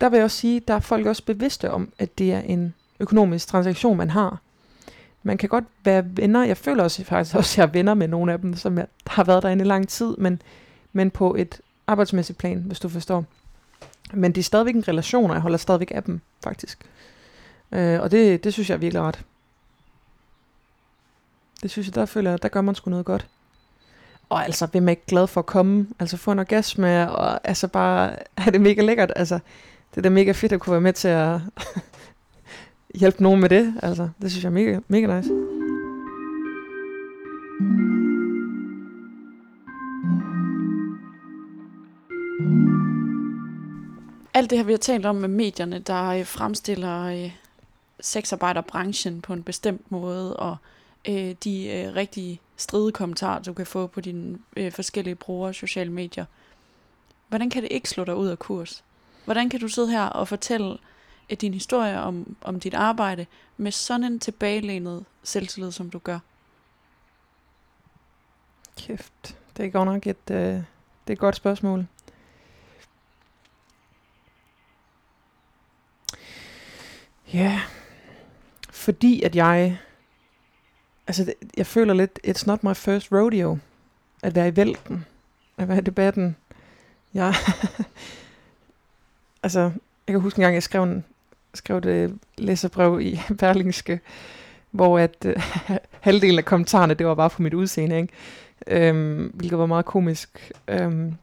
der 0.01 0.09
vil 0.09 0.17
jeg 0.17 0.25
også 0.25 0.37
sige, 0.37 0.61
der 0.61 0.75
er 0.75 0.81
folk 0.81 1.07
også 1.07 1.25
bevidste 1.25 1.71
om, 1.71 1.93
at 1.99 2.19
det 2.19 2.33
er 2.33 2.41
en 2.41 2.75
økonomisk 3.01 3.49
transaktion, 3.49 3.97
man 3.97 4.11
har. 4.11 4.41
Man 5.23 5.39
kan 5.39 5.49
godt 5.49 5.65
være 5.85 6.05
venner, 6.17 6.45
jeg 6.45 6.57
føler 6.57 6.83
også 6.83 7.05
faktisk 7.05 7.37
også, 7.37 7.55
at 7.55 7.59
jeg 7.59 7.63
er 7.63 7.73
venner 7.73 7.95
med 7.95 8.09
nogle 8.09 8.33
af 8.33 8.41
dem, 8.41 8.57
som 8.57 8.79
jeg 8.79 8.87
har 9.07 9.25
været 9.25 9.43
derinde 9.43 9.65
i 9.65 9.69
lang 9.69 9.89
tid, 9.89 10.17
men, 10.17 10.43
men 10.93 11.11
på 11.11 11.35
et 11.35 11.61
arbejdsmæssigt 11.87 12.39
plan, 12.39 12.59
hvis 12.59 12.81
du 12.81 12.89
forstår. 12.89 13.25
Men 14.13 14.33
det 14.33 14.39
er 14.39 14.45
stadigvæk 14.45 14.75
en 14.75 14.89
relation, 14.89 15.31
og 15.31 15.35
jeg 15.35 15.43
holder 15.43 15.59
stadigvæk 15.59 15.93
af 15.95 16.03
dem, 16.03 16.21
faktisk. 16.45 16.79
Øh, 17.73 18.01
og 18.01 18.11
det, 18.11 18.45
det 18.45 18.53
synes 18.53 18.71
jeg 18.71 18.75
er 18.75 18.79
virkelig 18.79 19.03
ret. 19.03 19.25
Det 21.67 21.71
synes 21.71 21.87
jeg, 21.87 21.95
der 21.95 22.07
føler 22.07 22.31
jeg, 22.31 22.43
der 22.43 22.49
gør 22.49 22.61
man 22.61 22.75
sgu 22.75 22.91
noget 22.91 23.07
godt. 23.07 23.27
Og 24.29 24.45
altså, 24.45 24.67
hvem 24.67 24.89
er 24.89 24.91
ikke 24.91 25.07
glad 25.07 25.27
for 25.27 25.41
at 25.41 25.47
komme? 25.47 25.87
Altså 25.99 26.17
få 26.17 26.33
en 26.33 26.39
orgasme, 26.39 27.11
og 27.11 27.49
altså 27.49 27.69
bare 27.69 28.17
have 28.39 28.53
det 28.53 28.61
mega 28.61 28.83
lækkert. 28.83 29.13
Altså, 29.17 29.39
det 29.91 29.97
er 29.97 30.03
da 30.03 30.09
mega 30.09 30.33
fedt 30.33 30.53
at 30.53 30.61
kunne 30.61 30.71
være 30.73 30.81
med 30.81 30.93
til 30.93 31.09
at 31.09 31.41
hjælpe 33.01 33.23
nogen 33.23 33.41
med 33.41 33.49
det. 33.49 33.75
Altså, 33.83 34.09
det 34.23 34.31
synes 34.31 34.45
jeg 34.45 34.49
er 34.49 34.53
mega, 34.53 34.79
mega 34.89 35.17
nice. 35.17 35.31
Alt 44.35 44.51
det 44.51 44.59
her, 44.59 44.65
vi 44.65 44.73
har 44.73 44.79
talt 44.79 45.07
om 45.07 45.17
med 45.17 45.29
medierne, 45.29 45.79
der 45.79 46.09
øh, 46.09 46.27
fremstiller 46.27 47.03
øh, 47.03 47.33
sexarbejderbranchen 48.01 49.21
på 49.21 49.33
en 49.33 49.43
bestemt 49.43 49.93
måde, 49.93 50.37
og 50.37 50.57
øh, 51.09 51.35
de 51.45 51.67
øh, 51.67 51.95
rigtige 51.95 52.41
stride 52.57 52.93
kommentarer, 52.93 53.43
du 53.43 53.53
kan 53.53 53.67
få 53.67 53.87
på 53.87 54.01
dine 54.01 54.39
øh, 54.57 54.73
forskellige 54.73 55.15
brugere 55.15 55.55
sociale 55.55 55.93
medier. 55.93 56.25
Hvordan 57.29 57.51
kan 57.51 57.63
det 57.63 57.73
ikke 57.73 57.89
slå 57.89 58.05
dig 58.05 58.17
ud 58.17 58.29
af 58.29 58.39
kurs? 58.39 58.85
Hvordan 59.25 59.49
kan 59.49 59.61
du 59.61 59.69
sidde 59.69 59.91
her 59.91 60.05
og 60.05 60.29
fortælle 60.29 60.79
øh, 61.31 61.37
din 61.41 61.55
historie 61.55 62.01
om, 62.01 62.37
om 62.41 62.61
dit 62.61 62.75
arbejde 62.75 63.27
med 63.57 63.73
sådan 63.73 64.05
en 64.05 64.19
tilbagelænet 64.19 65.05
selvtillid, 65.23 65.73
som 65.73 65.91
du 65.91 65.99
gør? 65.99 66.19
Kæft, 68.77 69.37
det 69.57 69.65
er 69.65 69.71
godt 69.71 69.87
nok 69.87 70.07
et, 70.07 70.31
øh, 70.31 70.37
det 70.37 70.65
er 71.07 71.13
et 71.13 71.19
godt 71.19 71.37
spørgsmål. 71.37 71.87
Ja, 77.33 77.63
fordi 78.71 79.23
at 79.23 79.37
jeg, 79.37 79.79
altså 81.07 81.25
det, 81.25 81.35
jeg 81.57 81.67
føler 81.67 81.95
lidt, 81.95 82.19
it's 82.27 82.47
not 82.47 82.65
my 82.65 82.75
first 82.75 83.13
rodeo, 83.13 83.59
at 84.23 84.35
være 84.35 84.49
i 84.49 84.57
vælten, 84.57 85.05
at 85.59 85.69
være 85.69 85.79
i 85.79 85.81
debatten. 85.81 86.37
Jeg, 87.15 87.35
altså, 89.43 89.61
jeg 90.07 90.13
kan 90.13 90.21
huske 90.21 90.39
en 90.39 90.43
gang, 90.43 90.55
jeg 90.55 90.63
skrev, 90.63 90.83
en, 90.83 91.05
skrev 91.55 91.81
det 91.81 92.19
læserbrev 92.39 93.01
i 93.01 93.21
Berlingske, 93.39 94.01
hvor 94.71 94.99
at 94.99 95.25
øh, 95.25 95.43
halvdelen 96.01 96.39
af 96.39 96.45
kommentarerne, 96.45 96.95
det 96.95 97.07
var 97.07 97.15
bare 97.15 97.31
på 97.31 97.43
mit 97.43 97.55
udseende, 97.55 97.97
ikke? 97.97 98.13
Øhm, 98.67 99.31
hvilket 99.35 99.59
var 99.59 99.67
meget 99.67 99.85
komisk. 99.85 100.53
Øhm, 100.69 101.15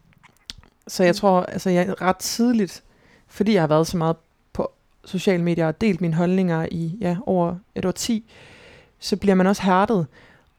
så 0.87 1.03
jeg 1.03 1.15
tror, 1.15 1.41
altså 1.41 1.69
jeg 1.69 2.01
ret 2.01 2.17
tidligt, 2.17 2.83
fordi 3.27 3.53
jeg 3.53 3.61
har 3.61 3.67
været 3.67 3.87
så 3.87 3.97
meget 3.97 4.15
på 4.53 4.71
sociale 5.05 5.43
medier 5.43 5.67
og 5.67 5.81
delt 5.81 6.01
mine 6.01 6.13
holdninger 6.13 6.67
i 6.71 6.97
ja, 7.01 7.17
over 7.25 7.55
et 7.75 7.85
år 7.85 7.91
10, 7.91 8.25
så 9.03 9.17
bliver 9.17 9.35
man 9.35 9.47
også 9.47 9.61
hærdet. 9.61 10.07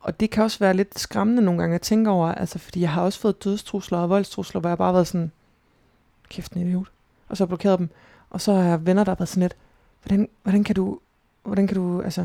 Og 0.01 0.20
det 0.20 0.30
kan 0.30 0.42
også 0.42 0.59
være 0.59 0.74
lidt 0.74 0.99
skræmmende 0.99 1.42
nogle 1.42 1.61
gange 1.61 1.74
at 1.74 1.80
tænke 1.80 2.11
over, 2.11 2.28
altså 2.28 2.59
fordi 2.59 2.80
jeg 2.80 2.90
har 2.90 3.03
også 3.03 3.20
fået 3.20 3.45
dødstrusler 3.45 3.99
og 3.99 4.11
voldstrusler, 4.11 4.61
hvor 4.61 4.70
jeg 4.70 4.78
bare 4.78 4.88
har 4.88 4.92
været 4.92 5.07
sådan, 5.07 5.32
kæft 6.28 6.53
en 6.53 6.66
idiot. 6.66 6.86
Og 7.28 7.36
så 7.36 7.47
blokeret 7.47 7.78
dem. 7.78 7.88
Og 8.30 8.40
så 8.40 8.55
har 8.55 8.62
jeg 8.62 8.86
venner, 8.86 9.05
der 9.05 9.11
har 9.11 9.16
været 9.16 9.28
sådan 9.28 9.40
lidt, 9.40 9.57
hvordan, 10.03 10.28
hvordan 10.42 10.64
kan 10.64 10.74
du, 10.74 10.99
hvordan 11.42 11.66
kan 11.66 11.76
du, 11.76 12.03
altså, 12.03 12.20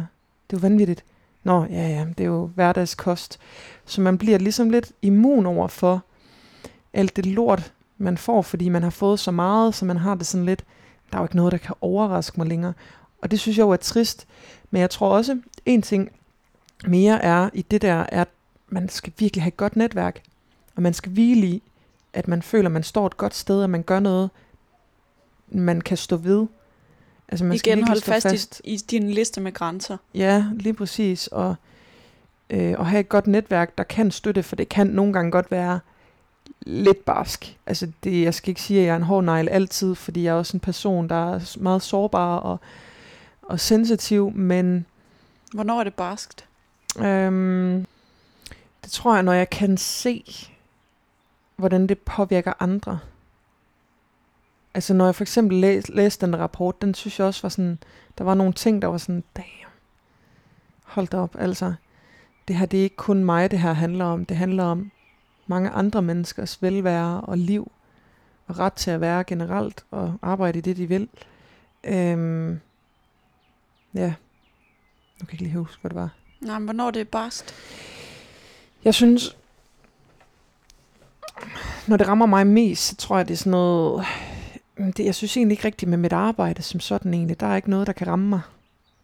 det 0.49 0.55
er 0.55 0.57
jo 0.57 0.67
vanvittigt. 0.67 1.03
Nå, 1.43 1.63
ja, 1.63 1.87
ja, 1.87 2.05
det 2.17 2.23
er 2.23 2.27
jo 2.27 2.45
hverdagskost. 2.55 3.39
Så 3.85 4.01
man 4.01 4.17
bliver 4.17 4.37
ligesom 4.37 4.69
lidt 4.69 4.91
immun 5.01 5.45
over 5.45 5.67
for 5.67 6.03
alt 6.93 7.15
det 7.15 7.25
lort, 7.25 7.73
man 7.97 8.17
får, 8.17 8.41
fordi 8.41 8.69
man 8.69 8.83
har 8.83 8.89
fået 8.89 9.19
så 9.19 9.31
meget, 9.31 9.75
så 9.75 9.85
man 9.85 9.97
har 9.97 10.15
det 10.15 10.27
sådan 10.27 10.45
lidt, 10.45 10.63
der 11.11 11.17
er 11.17 11.21
jo 11.21 11.25
ikke 11.25 11.35
noget, 11.35 11.51
der 11.51 11.57
kan 11.57 11.75
overraske 11.81 12.39
mig 12.39 12.47
længere. 12.47 12.73
Og 13.21 13.31
det 13.31 13.39
synes 13.39 13.57
jeg 13.57 13.63
jo 13.63 13.71
er 13.71 13.77
trist. 13.77 14.27
Men 14.71 14.81
jeg 14.81 14.89
tror 14.89 15.15
også, 15.15 15.41
en 15.65 15.81
ting 15.81 16.11
mere 16.85 17.23
er 17.23 17.49
i 17.53 17.61
det 17.61 17.81
der, 17.81 17.93
er, 17.93 18.21
at 18.21 18.27
man 18.67 18.89
skal 18.89 19.13
virkelig 19.17 19.43
have 19.43 19.47
et 19.47 19.57
godt 19.57 19.75
netværk. 19.75 20.21
Og 20.75 20.81
man 20.81 20.93
skal 20.93 21.11
hvile 21.11 21.47
i, 21.47 21.63
at 22.13 22.27
man 22.27 22.41
føler, 22.41 22.65
at 22.65 22.71
man 22.71 22.83
står 22.83 23.07
et 23.07 23.17
godt 23.17 23.35
sted, 23.35 23.63
og 23.63 23.69
man 23.69 23.83
gør 23.83 23.99
noget, 23.99 24.29
man 25.47 25.81
kan 25.81 25.97
stå 25.97 26.15
ved. 26.15 26.47
Altså 27.27 27.45
man 27.45 27.55
Igen 27.55 27.87
holde 27.87 28.01
fast, 28.01 28.27
fast. 28.29 28.61
I, 28.63 28.73
i 28.73 28.77
din 28.77 29.09
liste 29.09 29.41
med 29.41 29.51
grænser. 29.51 29.97
Ja, 30.13 30.45
lige 30.53 30.73
præcis. 30.73 31.27
Og, 31.27 31.55
øh, 32.49 32.75
og 32.77 32.87
have 32.87 32.99
et 32.99 33.09
godt 33.09 33.27
netværk, 33.27 33.77
der 33.77 33.83
kan 33.83 34.11
støtte, 34.11 34.43
for 34.43 34.55
det 34.55 34.69
kan 34.69 34.87
nogle 34.87 35.13
gange 35.13 35.31
godt 35.31 35.51
være 35.51 35.79
lidt 36.61 37.05
barsk. 37.05 37.57
Altså 37.65 37.91
det, 38.03 38.23
jeg 38.23 38.33
skal 38.33 38.49
ikke 38.49 38.61
sige, 38.61 38.79
at 38.79 38.85
jeg 38.85 38.91
er 38.91 38.95
en 38.95 39.03
hård 39.03 39.23
negl 39.23 39.49
altid, 39.49 39.95
fordi 39.95 40.23
jeg 40.23 40.29
er 40.31 40.35
også 40.35 40.57
en 40.57 40.61
person, 40.61 41.09
der 41.09 41.33
er 41.33 41.57
meget 41.59 41.81
sårbar 41.81 42.37
og, 42.37 42.59
og 43.49 43.59
sensitiv, 43.59 44.31
men... 44.31 44.85
Hvornår 45.53 45.79
er 45.79 45.83
det 45.83 45.93
barskt? 45.93 46.47
Øhm, 46.99 47.85
det 48.83 48.91
tror 48.91 49.13
jeg, 49.13 49.23
når 49.23 49.33
jeg 49.33 49.49
kan 49.49 49.77
se, 49.77 50.23
hvordan 51.55 51.87
det 51.87 51.99
påvirker 51.99 52.53
andre. 52.59 52.99
Altså 54.73 54.93
når 54.93 55.05
jeg 55.05 55.15
for 55.15 55.23
eksempel 55.23 55.57
læs, 55.57 55.89
læste 55.89 56.25
den 56.25 56.39
rapport, 56.39 56.81
den 56.81 56.93
synes 56.93 57.19
jeg 57.19 57.27
også 57.27 57.41
var 57.41 57.49
sådan, 57.49 57.77
der 58.17 58.23
var 58.23 58.33
nogle 58.33 58.53
ting, 58.53 58.81
der 58.81 58.87
var 58.87 58.97
sådan, 58.97 59.23
damn, 59.37 59.71
hold 60.83 61.13
op, 61.13 61.35
altså. 61.39 61.73
Det 62.47 62.55
her, 62.55 62.65
det 62.65 62.79
er 62.79 62.83
ikke 62.83 62.95
kun 62.95 63.23
mig, 63.23 63.51
det 63.51 63.59
her 63.59 63.73
handler 63.73 64.05
om. 64.05 64.25
Det 64.25 64.37
handler 64.37 64.63
om 64.63 64.91
mange 65.47 65.69
andre 65.69 66.01
menneskers 66.01 66.61
velvære 66.61 67.21
og 67.21 67.37
liv, 67.37 67.71
og 68.47 68.59
ret 68.59 68.73
til 68.73 68.91
at 68.91 69.01
være 69.01 69.23
generelt, 69.23 69.85
og 69.91 70.13
arbejde 70.21 70.59
i 70.59 70.61
det, 70.61 70.77
de 70.77 70.87
vil. 70.87 71.09
Øhm, 71.83 72.59
ja, 73.93 74.13
nu 75.19 75.25
kan 75.25 75.27
jeg 75.27 75.33
ikke 75.33 75.43
lige 75.43 75.57
huske, 75.57 75.81
hvad 75.81 75.89
det 75.89 75.95
var. 75.95 76.09
Nej, 76.41 76.59
men 76.59 76.65
hvornår 76.65 76.91
det 76.91 76.99
er 76.99 77.05
barst? 77.05 77.55
Jeg 78.83 78.93
synes, 78.93 79.37
når 81.87 81.97
det 81.97 82.07
rammer 82.07 82.25
mig 82.25 82.47
mest, 82.47 82.87
så 82.87 82.95
tror 82.95 83.17
jeg, 83.17 83.27
det 83.27 83.33
er 83.33 83.37
sådan 83.37 83.51
noget... 83.51 84.05
Det, 84.77 85.05
jeg 85.05 85.15
synes 85.15 85.37
egentlig 85.37 85.53
ikke 85.53 85.65
rigtigt 85.65 85.89
med 85.89 85.97
mit 85.97 86.13
arbejde 86.13 86.61
som 86.61 86.79
sådan 86.79 87.13
egentlig. 87.13 87.39
Der 87.39 87.47
er 87.47 87.55
ikke 87.55 87.69
noget, 87.69 87.87
der 87.87 87.93
kan 87.93 88.07
ramme 88.07 88.29
mig. 88.29 88.41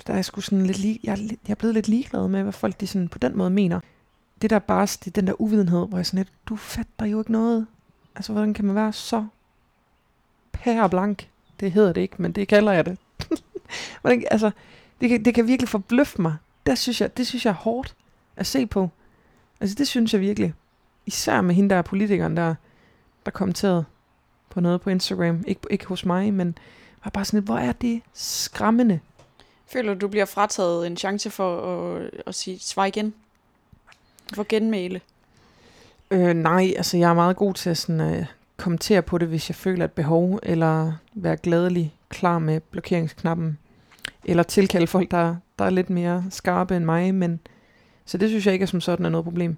Der 0.07 0.13
er 0.13 0.17
jeg 0.17 0.25
sgu 0.25 0.41
sådan 0.41 0.65
lidt 0.65 0.77
lige, 0.77 0.99
jeg, 1.03 1.17
jeg 1.19 1.51
er 1.51 1.55
blevet 1.55 1.73
lidt 1.73 1.87
ligeglad 1.87 2.27
med, 2.27 2.43
hvad 2.43 2.53
folk 2.53 2.79
de 2.81 2.87
sådan 2.87 3.07
på 3.07 3.17
den 3.17 3.37
måde 3.37 3.49
mener. 3.49 3.79
Det 4.41 4.49
der 4.49 4.59
bare, 4.59 4.87
det 5.05 5.15
den 5.15 5.27
der 5.27 5.41
uvidenhed, 5.41 5.87
hvor 5.87 5.97
jeg 5.97 6.05
sådan 6.05 6.17
lidt, 6.17 6.33
du 6.45 6.55
fatter 6.55 7.05
jo 7.05 7.19
ikke 7.19 7.31
noget. 7.31 7.67
Altså, 8.15 8.31
hvordan 8.31 8.53
kan 8.53 8.65
man 8.65 8.75
være 8.75 8.93
så 8.93 9.25
pæreblank? 10.51 11.29
Det 11.59 11.71
hedder 11.71 11.93
det 11.93 12.01
ikke, 12.01 12.21
men 12.21 12.31
det 12.31 12.47
kalder 12.47 12.71
jeg 12.71 12.85
det. 12.85 12.97
Hvordan, 14.01 14.23
altså, 14.31 14.51
det 15.01 15.09
kan, 15.09 15.25
det 15.25 15.35
kan 15.35 15.47
virkelig 15.47 15.69
forbløffe 15.69 16.21
mig. 16.21 16.35
Der 16.65 16.75
synes 16.75 17.01
jeg, 17.01 17.17
det 17.17 17.27
synes 17.27 17.45
jeg 17.45 17.51
er 17.51 17.55
hårdt 17.55 17.95
at 18.35 18.47
se 18.47 18.65
på. 18.65 18.89
Altså, 19.61 19.75
det 19.75 19.87
synes 19.87 20.13
jeg 20.13 20.21
virkelig. 20.21 20.53
Især 21.05 21.41
med 21.41 21.55
hende 21.55 21.75
der 21.75 21.81
politikeren, 21.81 22.37
der, 22.37 22.55
der 23.25 23.31
kommenterede 23.31 23.85
på 24.49 24.59
noget 24.59 24.81
på 24.81 24.89
Instagram. 24.89 25.43
Ikke, 25.47 25.61
ikke 25.69 25.85
hos 25.85 26.05
mig, 26.05 26.33
men 26.33 26.57
var 27.03 27.11
bare 27.11 27.25
sådan 27.25 27.37
lidt, 27.37 27.45
hvor 27.45 27.57
er 27.57 27.71
det 27.71 28.01
skræmmende. 28.13 28.99
Føler 29.67 29.93
du, 29.93 29.99
du 29.99 30.07
bliver 30.07 30.25
frataget 30.25 30.87
en 30.87 30.97
chance 30.97 31.29
for 31.29 31.61
at, 31.61 32.09
at 32.27 32.35
sige, 32.35 32.59
svar 32.59 32.85
igen? 32.85 33.13
For 34.33 34.45
genmæle? 34.49 35.01
Øh, 36.11 36.33
nej, 36.33 36.73
altså 36.77 36.97
jeg 36.97 37.09
er 37.09 37.13
meget 37.13 37.35
god 37.35 37.53
til 37.53 37.69
at 37.69 37.77
sådan, 37.77 38.01
øh, 38.01 38.25
kommentere 38.57 39.01
på 39.01 39.17
det, 39.17 39.27
hvis 39.27 39.49
jeg 39.49 39.55
føler 39.55 39.85
et 39.85 39.91
behov, 39.91 40.39
eller 40.43 40.93
være 41.13 41.37
gladelig 41.37 41.95
klar 42.09 42.39
med 42.39 42.59
blokeringsknappen, 42.59 43.57
eller 44.25 44.43
tilkalde 44.43 44.87
folk, 44.87 45.11
der, 45.11 45.35
der 45.59 45.65
er 45.65 45.69
lidt 45.69 45.89
mere 45.89 46.23
skarpe 46.29 46.75
end 46.75 46.85
mig, 46.85 47.15
men 47.15 47.39
så 48.05 48.17
det 48.17 48.29
synes 48.29 48.45
jeg 48.45 48.53
ikke 48.53 48.63
er 48.63 48.67
som 48.67 48.81
sådan 48.81 49.05
er 49.05 49.09
noget 49.09 49.23
problem. 49.23 49.57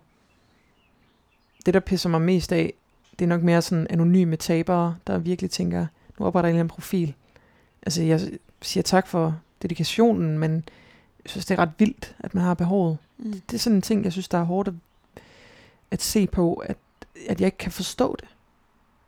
Det, 1.65 1.73
der 1.73 1.79
pisser 1.79 2.09
mig 2.09 2.21
mest 2.21 2.51
af, 2.51 2.73
det 3.19 3.25
er 3.25 3.29
nok 3.29 3.41
mere 3.41 3.61
sådan 3.61 3.87
anonyme 3.89 4.35
tabere, 4.35 4.95
der 5.07 5.17
virkelig 5.17 5.51
tænker, 5.51 5.85
nu 6.19 6.25
opretter 6.25 6.47
jeg 6.47 6.51
en 6.51 6.55
eller 6.55 6.59
anden 6.59 6.75
profil. 6.75 7.13
Altså 7.81 8.03
jeg 8.03 8.21
siger 8.61 8.83
tak 8.83 9.07
for 9.07 9.39
dedikationen, 9.61 10.39
men 10.39 10.53
jeg 11.23 11.29
synes, 11.29 11.45
det 11.45 11.59
er 11.59 11.61
ret 11.61 11.71
vildt, 11.77 12.15
at 12.19 12.35
man 12.35 12.43
har 12.43 12.53
behovet. 12.53 12.97
Mm. 13.17 13.31
Det 13.31 13.53
er 13.53 13.59
sådan 13.59 13.75
en 13.75 13.81
ting, 13.81 14.03
jeg 14.03 14.11
synes, 14.11 14.27
der 14.27 14.37
er 14.37 14.43
hårdt 14.43 14.67
at, 14.67 14.73
at 15.91 16.01
se 16.01 16.27
på, 16.27 16.53
at, 16.53 16.77
at 17.29 17.41
jeg 17.41 17.45
ikke 17.45 17.57
kan 17.57 17.71
forstå 17.71 18.15
det. 18.19 18.27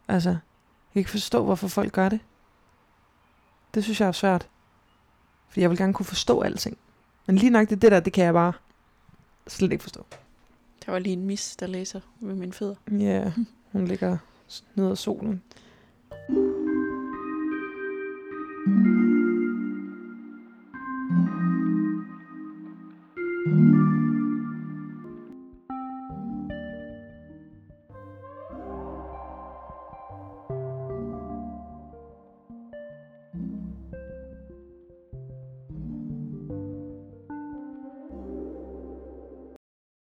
Altså, 0.08 0.30
jeg 0.30 0.40
kan 0.94 1.00
ikke 1.00 1.10
forstå, 1.10 1.44
hvorfor 1.44 1.68
folk 1.68 1.92
gør 1.92 2.10
det. 2.10 2.20
Det 3.74 3.84
synes 3.84 4.02
jeg 4.02 4.08
er 4.08 4.12
svært. 4.12 4.48
Fordi 5.50 5.62
jeg 5.62 5.70
vil 5.70 5.78
gerne 5.78 5.94
kunne 5.94 6.06
forstå 6.06 6.42
alting. 6.42 6.78
Men 7.28 7.36
lige 7.36 7.50
nok 7.50 7.70
det, 7.70 7.82
det 7.82 7.92
der, 7.92 8.00
det 8.00 8.14
kan 8.14 8.26
jeg 8.26 8.34
bare 8.34 8.54
slet 9.48 9.72
ikke 9.72 9.82
forstå. 9.82 10.06
Der 10.86 10.92
var 10.92 11.00
lige 11.00 11.14
en 11.14 11.26
mis, 11.26 11.56
der 11.56 11.68
læser 11.68 12.00
ved 12.20 12.36
mine 12.36 12.54
fødder. 12.54 12.76
Ja, 12.92 12.96
yeah, 12.96 13.32
hun 13.72 13.86
ligger 13.86 14.18
ned 14.76 14.92
ad 14.92 14.96
solen. 14.96 15.42